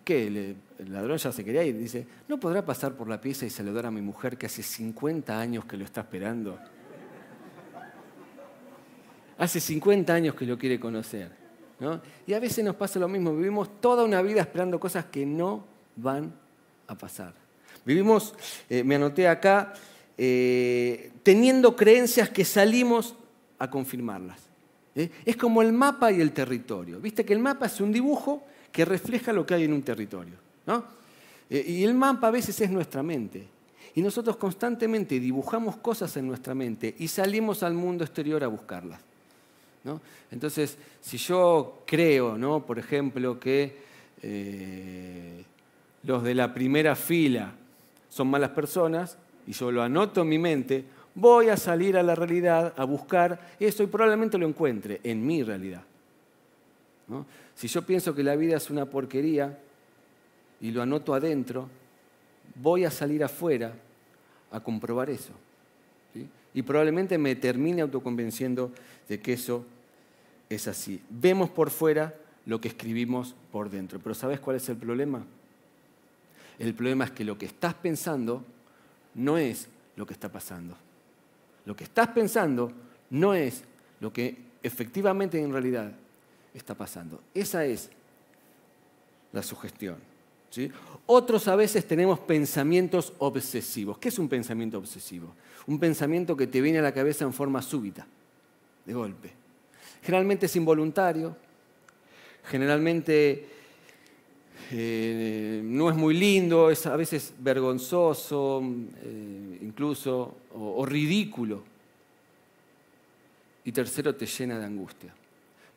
¿Qué? 0.03 0.55
El 0.79 0.91
ladrón 0.91 1.17
ya 1.17 1.31
se 1.31 1.43
quería 1.43 1.63
ir. 1.63 1.77
Dice, 1.77 2.07
¿no 2.27 2.39
podrá 2.39 2.65
pasar 2.65 2.93
por 2.93 3.09
la 3.09 3.19
pieza 3.19 3.45
y 3.45 3.49
saludar 3.49 3.85
a 3.85 3.91
mi 3.91 4.01
mujer 4.01 4.37
que 4.37 4.45
hace 4.45 4.63
50 4.63 5.37
años 5.37 5.65
que 5.65 5.77
lo 5.77 5.83
está 5.83 6.01
esperando? 6.01 6.57
Hace 9.37 9.59
50 9.59 10.13
años 10.13 10.35
que 10.35 10.45
lo 10.45 10.57
quiere 10.57 10.79
conocer. 10.79 11.31
Y 12.25 12.33
a 12.33 12.39
veces 12.39 12.65
nos 12.65 12.75
pasa 12.75 12.99
lo 12.99 13.07
mismo, 13.07 13.35
vivimos 13.35 13.79
toda 13.79 14.03
una 14.03 14.21
vida 14.21 14.41
esperando 14.41 14.79
cosas 14.79 15.05
que 15.05 15.25
no 15.25 15.63
van 15.95 16.33
a 16.87 16.97
pasar. 16.97 17.33
Vivimos, 17.85 18.33
eh, 18.69 18.83
me 18.83 18.95
anoté 18.95 19.27
acá, 19.27 19.73
eh, 20.17 21.11
teniendo 21.23 21.75
creencias 21.75 22.29
que 22.29 22.43
salimos 22.43 23.15
a 23.59 23.69
confirmarlas. 23.69 24.39
¿eh? 24.95 25.09
Es 25.23 25.37
como 25.37 25.61
el 25.61 25.71
mapa 25.71 26.11
y 26.11 26.19
el 26.19 26.31
territorio. 26.31 26.99
Viste 26.99 27.23
que 27.23 27.33
el 27.33 27.39
mapa 27.39 27.67
es 27.67 27.79
un 27.79 27.91
dibujo 27.91 28.43
que 28.71 28.83
refleja 28.83 29.31
lo 29.31 29.45
que 29.45 29.53
hay 29.53 29.63
en 29.65 29.73
un 29.73 29.83
territorio. 29.83 30.35
y 31.49 31.83
el 31.83 31.93
mapa 31.93 32.27
a 32.27 32.31
veces 32.31 32.59
es 32.59 32.69
nuestra 32.69 33.01
mente. 33.03 33.47
Y 33.95 34.01
nosotros 34.01 34.35
constantemente 34.35 35.19
dibujamos 35.19 35.77
cosas 35.77 36.15
en 36.17 36.27
nuestra 36.27 36.53
mente 36.53 36.93
y 36.99 37.07
salimos 37.07 37.63
al 37.63 37.73
mundo 37.73 38.03
exterior 38.03 38.43
a 38.43 38.47
buscarlas. 38.47 38.99
Entonces, 40.31 40.77
si 41.01 41.17
yo 41.17 41.83
creo, 41.85 42.63
por 42.65 42.79
ejemplo, 42.79 43.39
que 43.39 43.77
eh, 44.21 45.43
los 46.03 46.23
de 46.23 46.35
la 46.35 46.53
primera 46.53 46.95
fila 46.95 47.53
son 48.09 48.29
malas 48.29 48.51
personas, 48.51 49.17
y 49.45 49.53
yo 49.53 49.71
lo 49.71 49.81
anoto 49.81 50.21
en 50.21 50.29
mi 50.29 50.37
mente, 50.37 50.83
voy 51.15 51.49
a 51.49 51.57
salir 51.57 51.97
a 51.97 52.03
la 52.03 52.15
realidad 52.15 52.73
a 52.77 52.83
buscar 52.83 53.55
eso 53.59 53.83
y 53.83 53.87
probablemente 53.87 54.37
lo 54.37 54.47
encuentre 54.47 54.99
en 55.03 55.25
mi 55.25 55.41
realidad. 55.43 55.81
Si 57.55 57.67
yo 57.67 57.81
pienso 57.83 58.13
que 58.13 58.23
la 58.23 58.35
vida 58.35 58.57
es 58.57 58.69
una 58.69 58.85
porquería 58.85 59.57
y 60.59 60.71
lo 60.71 60.81
anoto 60.81 61.13
adentro, 61.13 61.69
voy 62.55 62.83
a 62.85 62.91
salir 62.91 63.23
afuera 63.23 63.73
a 64.51 64.59
comprobar 64.59 65.09
eso. 65.09 65.31
Y 66.53 66.61
probablemente 66.61 67.17
me 67.17 67.35
termine 67.35 67.81
autoconvenciendo 67.81 68.71
de 69.07 69.19
que 69.19 69.33
eso 69.33 69.65
es 70.49 70.67
así. 70.67 71.01
Vemos 71.09 71.49
por 71.49 71.69
fuera 71.69 72.15
lo 72.45 72.61
que 72.61 72.69
escribimos 72.69 73.35
por 73.51 73.69
dentro. 73.69 73.99
Pero 73.99 74.15
¿sabes 74.15 74.39
cuál 74.39 74.55
es 74.55 74.69
el 74.69 74.77
problema? 74.77 75.25
El 76.59 76.73
problema 76.73 77.05
es 77.05 77.11
que 77.11 77.23
lo 77.23 77.37
que 77.37 77.45
estás 77.45 77.73
pensando 77.73 78.43
no 79.15 79.37
es 79.37 79.67
lo 79.95 80.05
que 80.05 80.13
está 80.13 80.31
pasando. 80.31 80.75
Lo 81.65 81.75
que 81.75 81.83
estás 81.83 82.07
pensando 82.09 82.71
no 83.09 83.33
es 83.33 83.63
lo 83.99 84.13
que 84.13 84.37
efectivamente 84.63 85.39
en 85.41 85.51
realidad 85.51 85.91
está 86.53 86.75
pasando. 86.75 87.21
Esa 87.33 87.65
es 87.65 87.89
la 89.33 89.43
sugestión. 89.43 89.97
¿sí? 90.49 90.71
Otros 91.05 91.47
a 91.47 91.55
veces 91.55 91.85
tenemos 91.87 92.19
pensamientos 92.19 93.13
obsesivos. 93.19 93.97
¿Qué 93.97 94.09
es 94.09 94.19
un 94.19 94.29
pensamiento 94.29 94.77
obsesivo? 94.77 95.33
Un 95.65 95.79
pensamiento 95.79 96.37
que 96.37 96.47
te 96.47 96.61
viene 96.61 96.79
a 96.79 96.83
la 96.83 96.93
cabeza 96.93 97.25
en 97.25 97.33
forma 97.33 97.61
súbita, 97.61 98.07
de 98.85 98.93
golpe. 98.93 99.36
Generalmente 100.07 100.45
es 100.45 100.55
involuntario, 100.55 101.35
generalmente 102.45 103.45
eh, 104.71 105.59
no 105.65 105.89
es 105.89 105.97
muy 105.97 106.13
lindo, 106.13 106.71
es 106.71 106.85
a 106.85 106.95
veces 106.95 107.33
vergonzoso, 107.37 108.63
eh, 109.03 109.59
incluso, 109.63 110.37
o, 110.53 110.85
ridículo. 110.85 111.61
Y 113.65 113.73
tercero, 113.73 114.15
te 114.15 114.25
llena 114.25 114.57
de 114.57 114.63
angustia. 114.63 115.13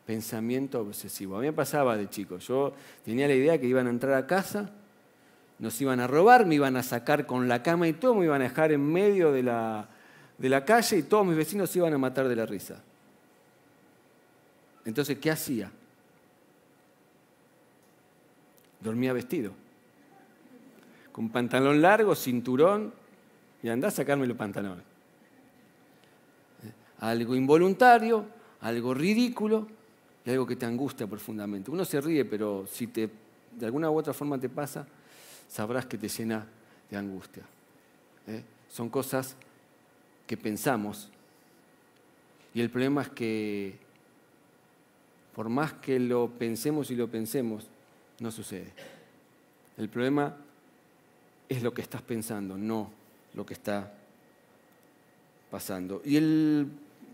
Pensamiento 0.05 0.79
obsesivo. 0.79 1.35
A 1.35 1.41
mí 1.41 1.47
me 1.47 1.53
pasaba 1.53 1.97
de 1.97 2.09
chico. 2.09 2.37
Yo 2.37 2.71
tenía 3.03 3.27
la 3.27 3.33
idea 3.33 3.59
que 3.59 3.67
iban 3.67 3.87
a 3.87 3.89
entrar 3.89 4.13
a 4.13 4.27
casa, 4.27 4.71
nos 5.59 5.81
iban 5.81 5.99
a 5.99 6.07
robar, 6.07 6.45
me 6.45 6.55
iban 6.55 6.77
a 6.77 6.83
sacar 6.83 7.25
con 7.25 7.49
la 7.49 7.61
cama 7.61 7.85
y 7.89 7.91
todo, 7.91 8.15
me 8.15 8.23
iban 8.23 8.39
a 8.39 8.45
dejar 8.45 8.71
en 8.71 8.93
medio 8.93 9.33
de 9.33 9.43
la, 9.43 9.89
de 10.37 10.47
la 10.47 10.63
calle 10.63 10.99
y 10.99 11.03
todos 11.03 11.27
mis 11.27 11.35
vecinos 11.35 11.69
se 11.69 11.79
iban 11.79 11.93
a 11.93 11.97
matar 11.97 12.29
de 12.29 12.37
la 12.37 12.45
risa. 12.45 12.81
Entonces, 14.85 15.17
¿qué 15.19 15.31
hacía? 15.31 15.71
dormía 18.81 19.13
vestido. 19.13 19.53
Con 21.11 21.29
pantalón 21.29 21.81
largo, 21.81 22.15
cinturón, 22.15 22.93
y 23.63 23.69
andá 23.69 23.89
a 23.89 23.91
sacarme 23.91 24.25
los 24.27 24.37
pantalones. 24.37 24.83
Algo 26.99 27.35
involuntario, 27.35 28.25
algo 28.61 28.93
ridículo 28.93 29.67
y 30.25 30.29
algo 30.31 30.45
que 30.45 30.55
te 30.55 30.65
angustia 30.65 31.07
profundamente. 31.07 31.71
Uno 31.71 31.85
se 31.85 32.01
ríe, 32.01 32.25
pero 32.25 32.65
si 32.67 32.87
te, 32.87 33.09
de 33.57 33.65
alguna 33.65 33.89
u 33.89 33.97
otra 33.97 34.13
forma 34.13 34.39
te 34.39 34.49
pasa, 34.49 34.87
sabrás 35.47 35.85
que 35.85 35.97
te 35.97 36.07
llena 36.07 36.45
de 36.89 36.97
angustia. 36.97 37.43
¿eh? 38.27 38.43
Son 38.69 38.89
cosas 38.89 39.35
que 40.27 40.37
pensamos 40.37 41.09
y 42.53 42.61
el 42.61 42.69
problema 42.69 43.01
es 43.01 43.09
que 43.09 43.77
por 45.35 45.49
más 45.49 45.73
que 45.73 45.99
lo 45.99 46.29
pensemos 46.29 46.91
y 46.91 46.95
lo 46.95 47.07
pensemos, 47.07 47.67
no 48.19 48.31
sucede. 48.31 48.71
El 49.77 49.89
problema 49.89 50.35
es 51.47 51.63
lo 51.63 51.73
que 51.73 51.81
estás 51.81 52.01
pensando, 52.01 52.57
no 52.57 52.91
lo 53.33 53.45
que 53.45 53.53
está 53.53 53.93
pasando. 55.49 56.01
Y 56.05 56.17
el 56.17 56.67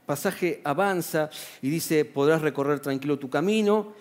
pasaje 0.06 0.62
avanza 0.64 1.30
y 1.62 1.70
dice, 1.70 2.06
podrás 2.06 2.42
recorrer 2.42 2.80
tranquilo 2.80 3.20
tu 3.20 3.30
camino. 3.30 3.94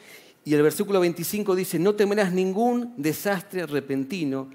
Y 0.44 0.54
el 0.54 0.62
versículo 0.62 1.00
25 1.00 1.54
dice, 1.54 1.78
no 1.78 1.94
temerás 1.94 2.32
ningún 2.32 2.94
desastre 2.96 3.66
repentino, 3.66 4.48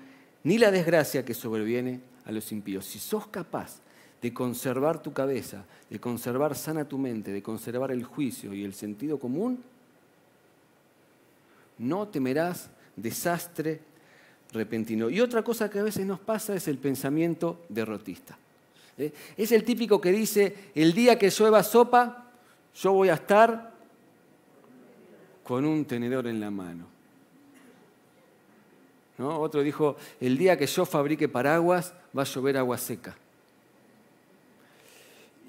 ni 0.44 0.58
la 0.58 0.72
desgracia 0.72 1.26
que 1.26 1.34
sobreviene 1.34 2.00
a 2.26 2.32
los 2.32 2.52
impíos. 2.52 2.86
Si 2.86 3.00
sos 3.00 3.28
capaz 3.28 3.82
de 4.22 4.34
conservar 4.34 5.02
tu 5.02 5.14
cabeza, 5.14 5.66
de 5.90 6.00
conservar 6.00 6.56
sana 6.56 6.86
tu 6.86 6.98
mente, 6.98 7.32
de 7.32 7.42
conservar 7.42 7.92
el 7.92 8.04
juicio 8.04 8.54
y 8.54 8.64
el 8.64 8.74
sentido 8.74 9.20
común, 9.20 9.64
no 11.80 12.08
temerás 12.08 12.70
desastre 12.96 13.80
repentino. 14.54 15.10
Y 15.10 15.22
otra 15.22 15.44
cosa 15.44 15.70
que 15.70 15.80
a 15.80 15.84
veces 15.84 16.06
nos 16.06 16.20
pasa 16.20 16.56
es 16.56 16.68
el 16.68 16.78
pensamiento 16.78 17.62
derrotista. 17.70 18.38
¿Eh? 18.98 19.12
Es 19.38 19.52
el 19.52 19.64
típico 19.64 20.00
que 20.00 20.12
dice, 20.12 20.56
el 20.76 20.94
día 20.94 21.18
que 21.18 21.30
llueva 21.30 21.64
sopa, 21.64 22.32
yo 22.76 22.94
voy 22.94 23.10
a 23.10 23.16
estar 23.16 23.72
con 25.44 25.66
un 25.66 25.86
tenedor 25.86 26.28
en 26.28 26.40
la 26.40 26.52
mano. 26.52 26.86
¿No? 29.18 29.40
Otro 29.40 29.62
dijo, 29.62 29.98
el 30.20 30.38
día 30.38 30.58
que 30.58 30.68
yo 30.68 30.86
fabrique 30.86 31.28
paraguas, 31.28 31.94
va 32.18 32.22
a 32.22 32.26
llover 32.26 32.58
agua 32.58 32.78
seca. 32.78 33.16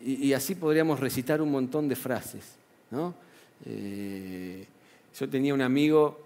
Y, 0.05 0.33
así 0.33 0.55
podríamos 0.55 0.99
recitar 0.99 1.41
un 1.41 1.51
montón 1.51 1.89
de 1.89 1.95
frases. 1.95 2.57
¿no? 2.91 3.15
Eh, 3.65 4.67
yo 5.19 5.29
tenía 5.29 5.55
un 5.55 5.61
amigo, 5.61 6.21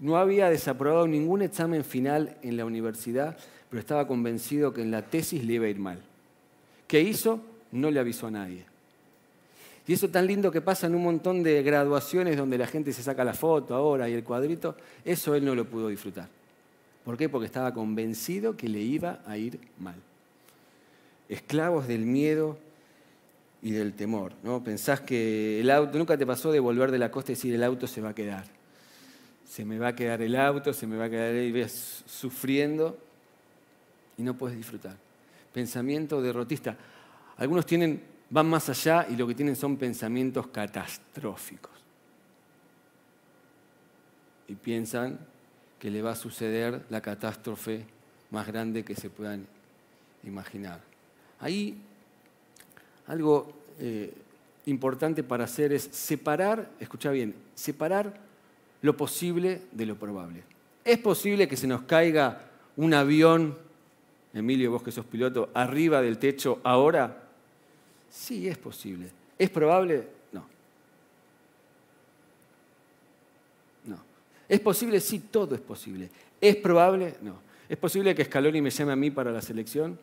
no 0.00 0.16
había 0.16 0.50
desaprobado 0.50 1.06
ningún 1.06 1.42
examen 1.42 1.84
final 1.84 2.36
en 2.42 2.56
la 2.56 2.64
universidad, 2.64 3.36
pero 3.70 3.80
estaba 3.80 4.06
convencido 4.06 4.72
que 4.72 4.82
en 4.82 4.90
la 4.90 5.02
tesis 5.02 5.44
le 5.44 5.54
iba 5.54 5.66
a 5.66 5.68
ir 5.68 5.78
mal. 5.78 6.00
¿Qué 6.86 7.00
hizo? 7.00 7.40
No 7.70 7.90
le 7.90 8.00
avisó 8.00 8.26
a 8.26 8.30
nadie. 8.30 8.64
Y 9.86 9.92
eso 9.92 10.08
tan 10.08 10.26
lindo 10.26 10.50
que 10.50 10.60
pasa 10.60 10.86
en 10.86 10.94
un 10.94 11.02
montón 11.02 11.42
de 11.42 11.62
graduaciones 11.62 12.36
donde 12.36 12.58
la 12.58 12.66
gente 12.66 12.92
se 12.92 13.02
saca 13.02 13.24
la 13.24 13.32
foto 13.32 13.74
ahora 13.74 14.08
y 14.08 14.14
el 14.14 14.24
cuadrito, 14.24 14.76
eso 15.04 15.34
él 15.34 15.44
no 15.44 15.54
lo 15.54 15.64
pudo 15.64 15.88
disfrutar. 15.88 16.28
¿Por 17.04 17.16
qué? 17.16 17.28
Porque 17.28 17.46
estaba 17.46 17.72
convencido 17.72 18.56
que 18.56 18.68
le 18.68 18.80
iba 18.80 19.20
a 19.24 19.38
ir 19.38 19.58
mal. 19.78 19.94
Esclavos 21.28 21.86
del 21.86 22.06
miedo 22.06 22.58
y 23.62 23.72
del 23.72 23.94
temor. 23.94 24.32
¿no? 24.42 24.62
Pensás 24.62 25.00
que 25.00 25.60
el 25.60 25.70
auto, 25.70 25.98
nunca 25.98 26.16
te 26.16 26.26
pasó 26.26 26.52
de 26.52 26.60
volver 26.60 26.90
de 26.90 26.98
la 26.98 27.10
costa 27.10 27.32
y 27.32 27.34
decir 27.34 27.54
el 27.54 27.62
auto 27.62 27.86
se 27.86 28.00
va 28.00 28.10
a 28.10 28.14
quedar. 28.14 28.44
Se 29.44 29.64
me 29.64 29.78
va 29.78 29.88
a 29.88 29.94
quedar 29.94 30.22
el 30.22 30.36
auto, 30.36 30.72
se 30.72 30.86
me 30.86 30.96
va 30.96 31.04
a 31.04 31.10
quedar 31.10 31.34
y 31.34 31.50
ves 31.52 32.04
sufriendo 32.06 32.98
y 34.16 34.22
no 34.22 34.34
puedes 34.34 34.56
disfrutar. 34.56 34.96
Pensamiento 35.52 36.20
derrotista. 36.20 36.76
Algunos 37.36 37.64
van 38.30 38.46
más 38.46 38.68
allá 38.68 39.06
y 39.08 39.16
lo 39.16 39.26
que 39.26 39.34
tienen 39.34 39.56
son 39.56 39.76
pensamientos 39.76 40.48
catastróficos. 40.48 41.72
Y 44.48 44.54
piensan 44.54 45.18
que 45.78 45.90
le 45.90 46.02
va 46.02 46.12
a 46.12 46.16
suceder 46.16 46.84
la 46.90 47.00
catástrofe 47.00 47.84
más 48.30 48.46
grande 48.46 48.84
que 48.84 48.94
se 48.94 49.08
puedan 49.10 49.46
imaginar. 50.24 50.87
Ahí 51.40 51.76
algo 53.06 53.52
eh, 53.78 54.12
importante 54.66 55.22
para 55.22 55.44
hacer 55.44 55.72
es 55.72 55.82
separar, 55.84 56.70
escucha 56.80 57.10
bien, 57.10 57.34
separar 57.54 58.14
lo 58.82 58.96
posible 58.96 59.62
de 59.72 59.86
lo 59.86 59.96
probable. 59.96 60.42
¿Es 60.84 60.98
posible 60.98 61.48
que 61.48 61.56
se 61.56 61.66
nos 61.66 61.82
caiga 61.82 62.42
un 62.76 62.94
avión, 62.94 63.56
Emilio, 64.32 64.70
vos 64.70 64.82
que 64.82 64.92
sos 64.92 65.06
piloto, 65.06 65.50
arriba 65.54 66.00
del 66.02 66.18
techo 66.18 66.60
ahora? 66.64 67.24
Sí, 68.10 68.48
es 68.48 68.58
posible. 68.58 69.10
¿Es 69.38 69.50
probable? 69.50 70.08
No. 70.32 70.44
No. 73.84 73.98
¿Es 74.48 74.60
posible? 74.60 75.00
Sí, 75.00 75.18
todo 75.30 75.54
es 75.54 75.60
posible. 75.60 76.10
¿Es 76.40 76.56
probable? 76.56 77.14
No. 77.22 77.36
¿Es 77.68 77.76
posible 77.76 78.14
que 78.14 78.24
Scaloni 78.24 78.62
me 78.62 78.70
llame 78.70 78.92
a 78.92 78.96
mí 78.96 79.10
para 79.10 79.30
la 79.30 79.42
selección? 79.42 79.98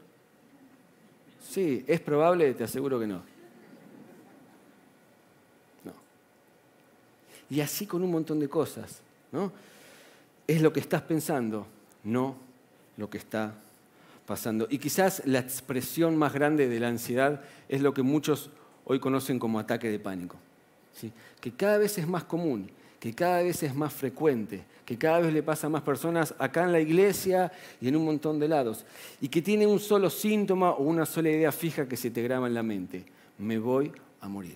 Sí, 1.50 1.84
¿es 1.88 2.00
probable? 2.02 2.54
Te 2.54 2.64
aseguro 2.64 3.00
que 3.00 3.08
no. 3.08 3.22
No. 5.84 5.94
Y 7.50 7.62
así 7.62 7.86
con 7.86 8.04
un 8.04 8.12
montón 8.12 8.40
de 8.40 8.50
cosas, 8.50 9.02
¿no? 9.32 9.52
Es 10.48 10.62
lo 10.62 10.74
que 10.74 10.80
estás 10.80 11.02
pensando, 11.02 11.66
no 12.04 12.36
lo 12.98 13.10
que 13.10 13.18
está 13.18 13.54
pasando. 14.26 14.68
Y 14.70 14.78
quizás 14.78 15.22
la 15.26 15.40
expresión 15.40 16.18
más 16.18 16.34
grande 16.34 16.68
de 16.68 16.80
la 16.80 16.88
ansiedad 16.88 17.42
es 17.70 17.82
lo 17.82 17.94
que 17.94 18.02
muchos 18.02 18.50
hoy 18.86 19.00
conocen 19.00 19.40
como 19.40 19.60
ataque 19.60 19.90
de 19.90 20.00
pánico, 20.00 20.38
¿sí? 20.94 21.12
que 21.42 21.52
cada 21.52 21.78
vez 21.78 21.98
es 21.98 22.08
más 22.08 22.24
común, 22.24 22.70
que 23.06 23.14
cada 23.14 23.44
vez 23.44 23.62
es 23.62 23.76
más 23.76 23.94
frecuente, 23.94 24.64
que 24.84 24.98
cada 24.98 25.20
vez 25.20 25.32
le 25.32 25.44
pasa 25.44 25.68
a 25.68 25.70
más 25.70 25.84
personas 25.84 26.34
acá 26.40 26.64
en 26.64 26.72
la 26.72 26.80
iglesia 26.80 27.52
y 27.80 27.88
en 27.88 27.98
un 27.98 28.04
montón 28.04 28.40
de 28.40 28.48
lados, 28.48 28.84
y 29.22 29.28
que 29.28 29.44
tiene 29.44 29.68
un 29.68 29.80
solo 29.80 30.10
síntoma 30.10 30.72
o 30.72 30.82
una 30.82 31.06
sola 31.06 31.30
idea 31.30 31.52
fija 31.52 31.88
que 31.88 31.98
se 31.98 32.10
te 32.10 32.24
graba 32.24 32.48
en 32.48 32.56
la 32.56 32.64
mente, 32.64 33.06
me 33.38 33.60
voy 33.60 33.92
a 34.22 34.28
morir. 34.28 34.56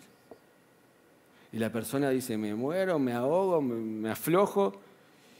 Y 1.54 1.60
la 1.60 1.72
persona 1.72 2.10
dice, 2.10 2.40
me 2.40 2.56
muero, 2.56 2.98
me 2.98 3.14
ahogo, 3.14 3.62
me, 3.62 4.10
aflojo, 4.10 4.82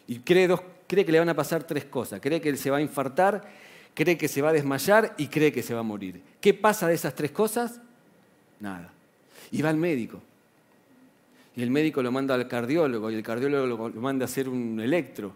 y 0.08 0.20
cree, 0.20 0.48
cree 0.86 1.04
que 1.04 1.12
le 1.12 1.18
van 1.18 1.30
a 1.30 1.36
pasar 1.36 1.64
tres 1.64 1.86
cosas, 1.86 2.22
cree 2.22 2.40
que 2.40 2.56
se 2.58 2.70
va 2.70 2.78
a 2.78 2.82
infartar, 2.82 3.42
cree 3.96 4.20
que 4.20 4.28
se 4.28 4.44
va 4.44 4.50
a 4.50 4.54
desmayar 4.54 5.16
y 5.18 5.30
cree 5.30 5.52
que 5.52 5.64
se 5.64 5.74
va 5.74 5.80
a 5.80 5.84
morir. 5.84 6.22
¿Qué 6.40 6.54
pasa 6.54 6.88
de 6.88 6.94
esas 6.94 7.16
tres 7.16 7.32
cosas? 7.32 7.82
Nada. 8.60 8.94
Y 9.50 9.64
va 9.64 9.70
al 9.70 9.78
médico. 9.78 10.22
Y 11.56 11.64
el 11.64 11.72
médico 11.72 12.02
lo 12.02 12.12
manda 12.12 12.36
al 12.36 12.48
cardiólogo 12.48 13.12
y 13.12 13.16
el 13.16 13.24
cardiólogo 13.24 13.90
lo 13.90 14.02
manda 14.02 14.26
a 14.26 14.28
hacer 14.28 14.48
un 14.48 14.80
electro 14.80 15.34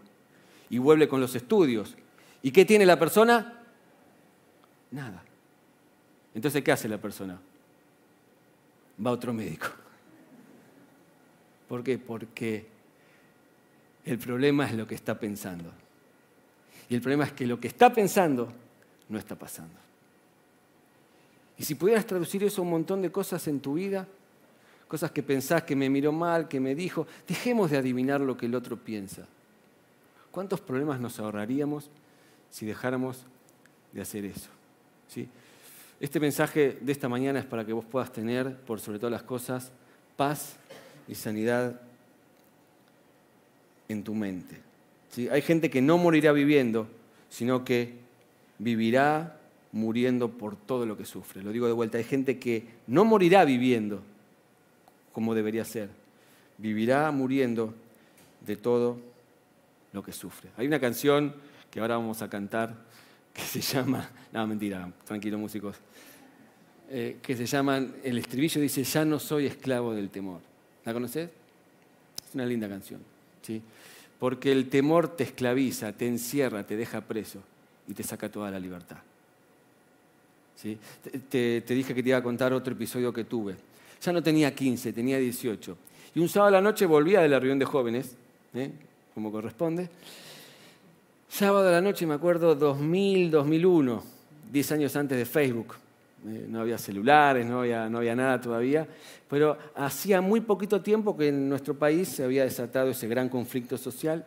y 0.70 0.78
vuelve 0.78 1.08
con 1.08 1.20
los 1.20 1.34
estudios. 1.34 1.96
¿Y 2.42 2.50
qué 2.50 2.64
tiene 2.64 2.86
la 2.86 2.98
persona? 2.98 3.62
Nada. 4.90 5.22
Entonces, 6.34 6.62
¿qué 6.62 6.72
hace 6.72 6.88
la 6.88 6.98
persona? 6.98 7.38
Va 9.04 9.10
a 9.10 9.14
otro 9.14 9.32
médico. 9.32 9.66
¿Por 11.68 11.82
qué? 11.82 11.98
Porque 11.98 12.66
el 14.04 14.18
problema 14.18 14.66
es 14.66 14.74
lo 14.74 14.86
que 14.86 14.94
está 14.94 15.18
pensando. 15.18 15.70
Y 16.88 16.94
el 16.94 17.00
problema 17.00 17.24
es 17.24 17.32
que 17.32 17.46
lo 17.46 17.58
que 17.58 17.68
está 17.68 17.92
pensando 17.92 18.52
no 19.08 19.18
está 19.18 19.36
pasando. 19.36 19.74
Y 21.56 21.64
si 21.64 21.74
pudieras 21.74 22.06
traducir 22.06 22.44
eso 22.44 22.60
a 22.60 22.64
un 22.64 22.70
montón 22.70 23.00
de 23.00 23.10
cosas 23.10 23.46
en 23.48 23.60
tu 23.60 23.74
vida, 23.74 24.06
cosas 24.88 25.10
que 25.10 25.22
pensás 25.22 25.64
que 25.64 25.76
me 25.76 25.90
miró 25.90 26.12
mal, 26.12 26.48
que 26.48 26.60
me 26.60 26.74
dijo, 26.74 27.06
dejemos 27.26 27.70
de 27.70 27.78
adivinar 27.78 28.20
lo 28.20 28.36
que 28.36 28.46
el 28.46 28.54
otro 28.54 28.76
piensa. 28.76 29.26
¿Cuántos 30.30 30.60
problemas 30.60 31.00
nos 31.00 31.18
ahorraríamos 31.18 31.90
si 32.50 32.66
dejáramos 32.66 33.24
de 33.92 34.00
hacer 34.02 34.24
eso? 34.24 34.48
¿Sí? 35.08 35.28
Este 36.00 36.20
mensaje 36.20 36.78
de 36.80 36.92
esta 36.92 37.08
mañana 37.08 37.38
es 37.38 37.44
para 37.44 37.64
que 37.64 37.72
vos 37.72 37.84
puedas 37.84 38.12
tener, 38.12 38.56
por 38.56 38.80
sobre 38.80 38.98
todas 38.98 39.12
las 39.12 39.22
cosas, 39.22 39.72
paz 40.16 40.56
y 41.08 41.14
sanidad 41.14 41.80
en 43.88 44.02
tu 44.02 44.14
mente. 44.14 44.58
Hay 45.30 45.42
gente 45.42 45.70
que 45.70 45.80
no 45.80 45.96
morirá 45.98 46.32
viviendo, 46.32 46.88
sino 47.30 47.64
que 47.64 47.94
vivirá 48.58 49.38
muriendo 49.72 50.30
por 50.30 50.56
todo 50.56 50.86
lo 50.86 50.96
que 50.96 51.04
sufre. 51.04 51.42
Lo 51.42 51.52
digo 51.52 51.66
de 51.66 51.72
vuelta, 51.72 51.98
hay 51.98 52.04
gente 52.04 52.38
que 52.38 52.66
no 52.86 53.04
morirá 53.04 53.44
viviendo 53.44 54.02
como 55.14 55.34
debería 55.34 55.64
ser, 55.64 55.88
vivirá 56.58 57.10
muriendo 57.10 57.72
de 58.44 58.56
todo 58.56 58.98
lo 59.94 60.02
que 60.02 60.12
sufre. 60.12 60.50
Hay 60.58 60.66
una 60.66 60.78
canción 60.78 61.34
que 61.70 61.80
ahora 61.80 61.96
vamos 61.96 62.20
a 62.20 62.28
cantar 62.28 62.74
que 63.32 63.42
se 63.42 63.60
llama, 63.62 64.10
no 64.32 64.46
mentira, 64.46 64.92
tranquilo 65.06 65.38
músicos, 65.38 65.76
eh, 66.90 67.16
que 67.22 67.34
se 67.34 67.46
llama, 67.46 67.78
el 68.02 68.18
estribillo 68.18 68.60
dice, 68.60 68.84
ya 68.84 69.04
no 69.06 69.18
soy 69.18 69.46
esclavo 69.46 69.94
del 69.94 70.10
temor. 70.10 70.40
¿La 70.84 70.92
conoces? 70.92 71.30
Es 72.28 72.34
una 72.34 72.44
linda 72.44 72.68
canción, 72.68 73.00
¿sí? 73.40 73.62
Porque 74.18 74.52
el 74.52 74.68
temor 74.68 75.16
te 75.16 75.24
esclaviza, 75.24 75.92
te 75.92 76.06
encierra, 76.06 76.66
te 76.66 76.76
deja 76.76 77.00
preso 77.00 77.40
y 77.88 77.94
te 77.94 78.02
saca 78.02 78.30
toda 78.30 78.50
la 78.50 78.58
libertad. 78.58 78.98
Te, 81.28 81.62
dije 81.66 81.94
que 81.94 82.02
te 82.02 82.08
iba 82.08 82.18
a 82.18 82.22
contar 82.22 82.52
otro 82.52 82.72
episodio 82.72 83.12
que 83.12 83.24
tuve. 83.24 83.56
Ya 84.04 84.12
no 84.12 84.22
tenía 84.22 84.54
15, 84.54 84.92
tenía 84.92 85.18
18. 85.18 85.78
Y 86.14 86.20
un 86.20 86.28
sábado 86.28 86.48
a 86.48 86.60
la 86.60 86.60
noche 86.60 86.84
volvía 86.84 87.22
de 87.22 87.28
la 87.28 87.38
reunión 87.38 87.58
de 87.58 87.64
jóvenes, 87.64 88.14
¿eh? 88.52 88.70
como 89.14 89.32
corresponde. 89.32 89.88
Sábado 91.26 91.70
a 91.70 91.72
la 91.72 91.80
noche, 91.80 92.06
me 92.06 92.12
acuerdo, 92.12 92.54
2000, 92.54 93.30
2001, 93.30 94.04
10 94.52 94.72
años 94.72 94.94
antes 94.96 95.16
de 95.16 95.24
Facebook. 95.24 95.76
Eh, 96.28 96.44
no 96.50 96.60
había 96.60 96.76
celulares, 96.76 97.46
no 97.46 97.60
había, 97.60 97.88
no 97.88 97.96
había 97.96 98.14
nada 98.14 98.38
todavía, 98.38 98.86
pero 99.26 99.56
hacía 99.74 100.20
muy 100.20 100.42
poquito 100.42 100.82
tiempo 100.82 101.16
que 101.16 101.28
en 101.28 101.48
nuestro 101.48 101.72
país 101.72 102.06
se 102.08 102.24
había 102.24 102.44
desatado 102.44 102.90
ese 102.90 103.08
gran 103.08 103.30
conflicto 103.30 103.78
social. 103.78 104.26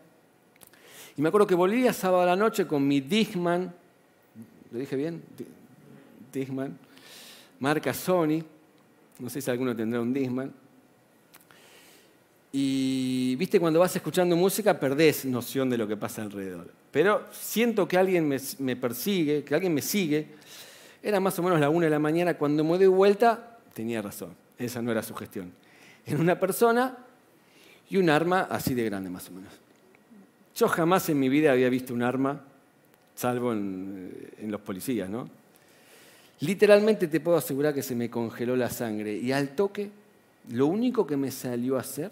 Y 1.16 1.22
me 1.22 1.28
acuerdo 1.28 1.46
que 1.46 1.56
volvía 1.56 1.94
sábado 1.94 2.24
a 2.24 2.26
la 2.26 2.36
noche 2.36 2.66
con 2.66 2.88
mi 2.88 3.00
Digman, 3.00 3.72
¿lo 4.72 4.80
dije 4.80 4.96
bien? 4.96 5.22
Disman, 6.34 6.76
marca 7.60 7.94
Sony, 7.94 8.44
no 9.20 9.30
sé 9.30 9.42
si 9.42 9.50
alguno 9.50 9.76
tendrá 9.76 10.02
un 10.02 10.14
Disman. 10.14 10.54
Y 12.52 13.36
viste, 13.36 13.60
cuando 13.60 13.80
vas 13.80 13.96
escuchando 13.96 14.36
música 14.36 14.80
perdés 14.80 15.26
noción 15.26 15.70
de 15.70 15.78
lo 15.78 15.88
que 15.88 15.98
pasa 15.98 16.22
alrededor. 16.22 16.72
Pero 16.92 17.26
siento 17.32 17.88
que 17.88 17.98
alguien 17.98 18.28
me, 18.28 18.76
persigue, 18.76 19.44
que 19.44 19.54
alguien 19.54 19.74
me 19.74 19.82
sigue. 19.82 20.28
Era 21.04 21.20
más 21.20 21.38
o 21.40 21.44
menos 21.44 21.60
la 21.60 21.70
una 21.70 21.86
de 21.86 21.92
la 21.92 22.00
mañana, 22.00 22.36
cuando 22.36 22.64
me 22.64 22.78
doy 22.78 22.88
vuelta, 22.88 23.58
tenía 23.74 24.02
razón, 24.02 24.34
esa 24.58 24.82
no 24.82 24.92
era 24.92 25.04
su 25.04 25.14
gestión. 25.14 25.52
En 26.06 26.20
una 26.20 26.40
persona 26.40 26.98
y 27.90 27.98
un 27.98 28.10
arma 28.10 28.48
así 28.50 28.74
de 28.74 28.84
grande 28.86 29.10
más 29.10 29.30
o 29.30 29.32
menos. 29.32 29.54
Yo 30.56 30.68
jamás 30.68 31.08
en 31.10 31.20
mi 31.20 31.30
vida 31.30 31.52
había 31.52 31.70
visto 31.70 31.94
un 31.94 32.02
arma, 32.02 32.42
salvo 33.14 33.54
en, 33.54 34.32
en 34.40 34.52
los 34.52 34.62
policías, 34.62 35.10
¿no? 35.10 35.30
Literalmente 36.40 37.08
te 37.08 37.20
puedo 37.20 37.38
asegurar 37.38 37.74
que 37.74 37.82
se 37.82 37.96
me 37.96 38.10
congeló 38.10 38.56
la 38.56 38.70
sangre 38.70 39.14
y 39.14 39.32
al 39.32 39.50
toque 39.56 39.90
lo 40.50 40.68
único 40.68 41.06
que 41.08 41.18
me 41.18 41.32
salió 41.32 41.78
a 41.78 41.82
hacer, 41.82 42.12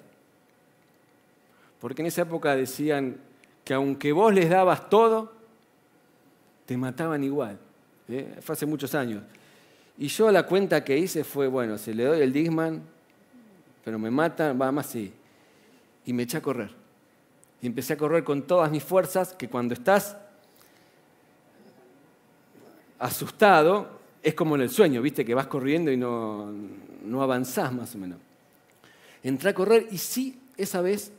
porque 1.80 2.02
en 2.02 2.08
esa 2.08 2.24
época 2.24 2.56
decían 2.56 3.18
que 3.64 3.74
aunque 3.74 4.12
vos 4.12 4.34
les 4.34 4.50
dabas 4.50 4.90
todo, 4.90 5.32
te 6.66 6.76
mataban 6.78 7.24
igual. 7.24 7.58
¿eh? 8.10 8.36
Fue 8.42 8.54
hace 8.54 8.66
muchos 8.66 8.96
años. 8.96 9.24
Y 9.98 10.08
yo 10.08 10.32
la 10.32 10.44
cuenta 10.44 10.84
que 10.84 10.98
hice 10.98 11.24
fue, 11.24 11.48
bueno, 11.48 11.78
se 11.78 11.94
le 11.94 12.04
doy 12.04 12.22
el 12.22 12.34
Disman, 12.34 12.82
pero 13.84 13.98
me 14.00 14.12
matan, 14.12 14.60
va 14.60 14.72
más 14.72 14.88
sí. 14.88 15.14
Y 16.06 16.14
me 16.14 16.24
eché 16.24 16.38
a 16.38 16.42
correr. 16.42 16.72
Y 17.62 17.68
empecé 17.68 17.94
a 17.94 17.98
correr 17.98 18.24
con 18.24 18.44
todas 18.44 18.70
mis 18.72 18.84
fuerzas, 18.84 19.34
que 19.34 19.48
cuando 19.48 19.74
estás 19.74 20.18
asustado, 23.00 23.95
es 24.26 24.34
como 24.34 24.56
en 24.56 24.62
el 24.62 24.72
sueño, 24.72 25.04
viste, 25.04 25.24
que 25.24 25.36
vas 25.36 25.46
corriendo 25.46 25.92
y 25.92 25.98
no, 25.98 26.52
no 27.06 27.22
avanzás 27.22 27.72
más 27.72 27.94
o 27.94 28.00
menos. 28.00 28.18
Entré 29.22 29.52
a 29.52 29.54
correr 29.54 29.88
y 29.92 30.00
sí, 30.00 30.42
esa 30.58 30.82
vez, 30.82 31.12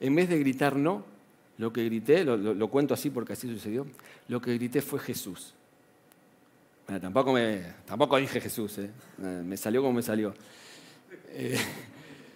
en 0.00 0.14
vez 0.14 0.30
de 0.30 0.38
gritar 0.38 0.74
no, 0.74 1.04
lo 1.58 1.74
que 1.74 1.84
grité, 1.84 2.24
lo, 2.24 2.68
cuento 2.68 2.94
así 2.94 3.10
porque 3.10 3.34
así 3.34 3.52
sucedió, 3.52 3.86
lo 4.28 4.40
que 4.40 4.54
grité 4.54 4.80
fue 4.80 4.98
Jesús. 4.98 5.52
tampoco, 6.86 7.34
me, 7.34 7.60
tampoco 7.84 8.16
dije 8.16 8.40
Jesús, 8.40 8.78
¿eh? 8.78 8.90
Eh, 9.22 9.42
me 9.44 9.58
salió 9.58 9.82
como 9.82 9.92
me 9.92 10.02
salió. 10.02 10.32
Eh, 11.32 11.58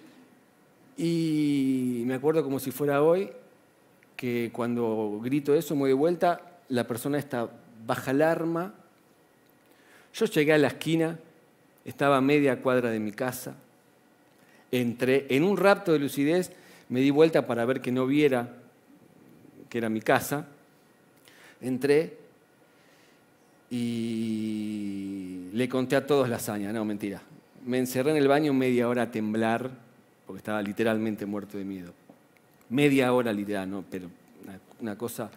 y 0.99 2.03
me 2.05 2.17
acuerdo 2.17 2.45
como 2.45 2.61
si 2.61 2.71
fuera 2.71 3.03
hoy, 3.03 3.31
que 4.15 4.51
cuando 4.53 5.21
grito 5.23 5.55
eso, 5.55 5.75
me 5.75 5.85
doy 5.85 5.95
vuelta, 5.95 6.59
la 6.69 6.87
persona 6.87 7.17
está 7.17 7.51
baja 7.87 8.11
el 8.11 8.21
arma, 8.21 8.75
yo 10.19 10.27
llegué 10.27 10.53
a 10.53 10.59
la 10.59 10.69
esquina, 10.69 11.19
estaba 11.85 12.17
a 12.17 12.21
media 12.21 12.61
cuadra 12.61 12.91
de 12.91 12.99
mi 12.99 13.13
casa, 13.13 13.55
entré 14.71 15.27
en 15.31 15.45
un 15.45 15.57
rapto 15.57 15.93
de 15.93 15.99
lucidez, 15.99 16.53
me 16.89 17.01
di 17.01 17.11
vuelta 17.11 17.47
para 17.47 17.65
ver 17.65 17.81
que 17.81 17.93
no 17.93 18.07
viera 18.07 18.55
que 19.69 19.79
era 19.79 19.89
mi 19.89 20.01
casa, 20.01 20.47
entré 21.61 22.17
y 23.71 25.51
le 25.53 25.69
conté 25.69 25.97
a 25.97 26.07
todos 26.07 26.29
la 26.29 26.37
hazaña, 26.37 26.73
no, 26.73 26.85
mentira. 26.85 27.23
Me 27.67 27.79
encerré 27.79 28.13
en 28.13 28.17
el 28.17 28.29
baño 28.29 28.55
media 28.55 28.89
hora 28.89 29.03
a 29.03 29.11
temblar, 29.11 29.71
porque 30.27 30.39
estaba 30.39 30.63
literalmente 30.63 31.27
muerto 31.27 31.59
de 31.59 31.65
miedo. 31.65 31.93
Media 32.71 33.13
hora 33.13 33.33
literal, 33.33 33.71
¿no? 33.71 33.85
pero 33.89 34.09
una, 34.81 34.97
cosa 34.97 35.31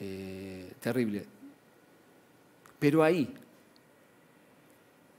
eh, 0.00 0.72
terrible. 0.80 1.24
Pero 2.78 3.04
ahí, 3.04 3.32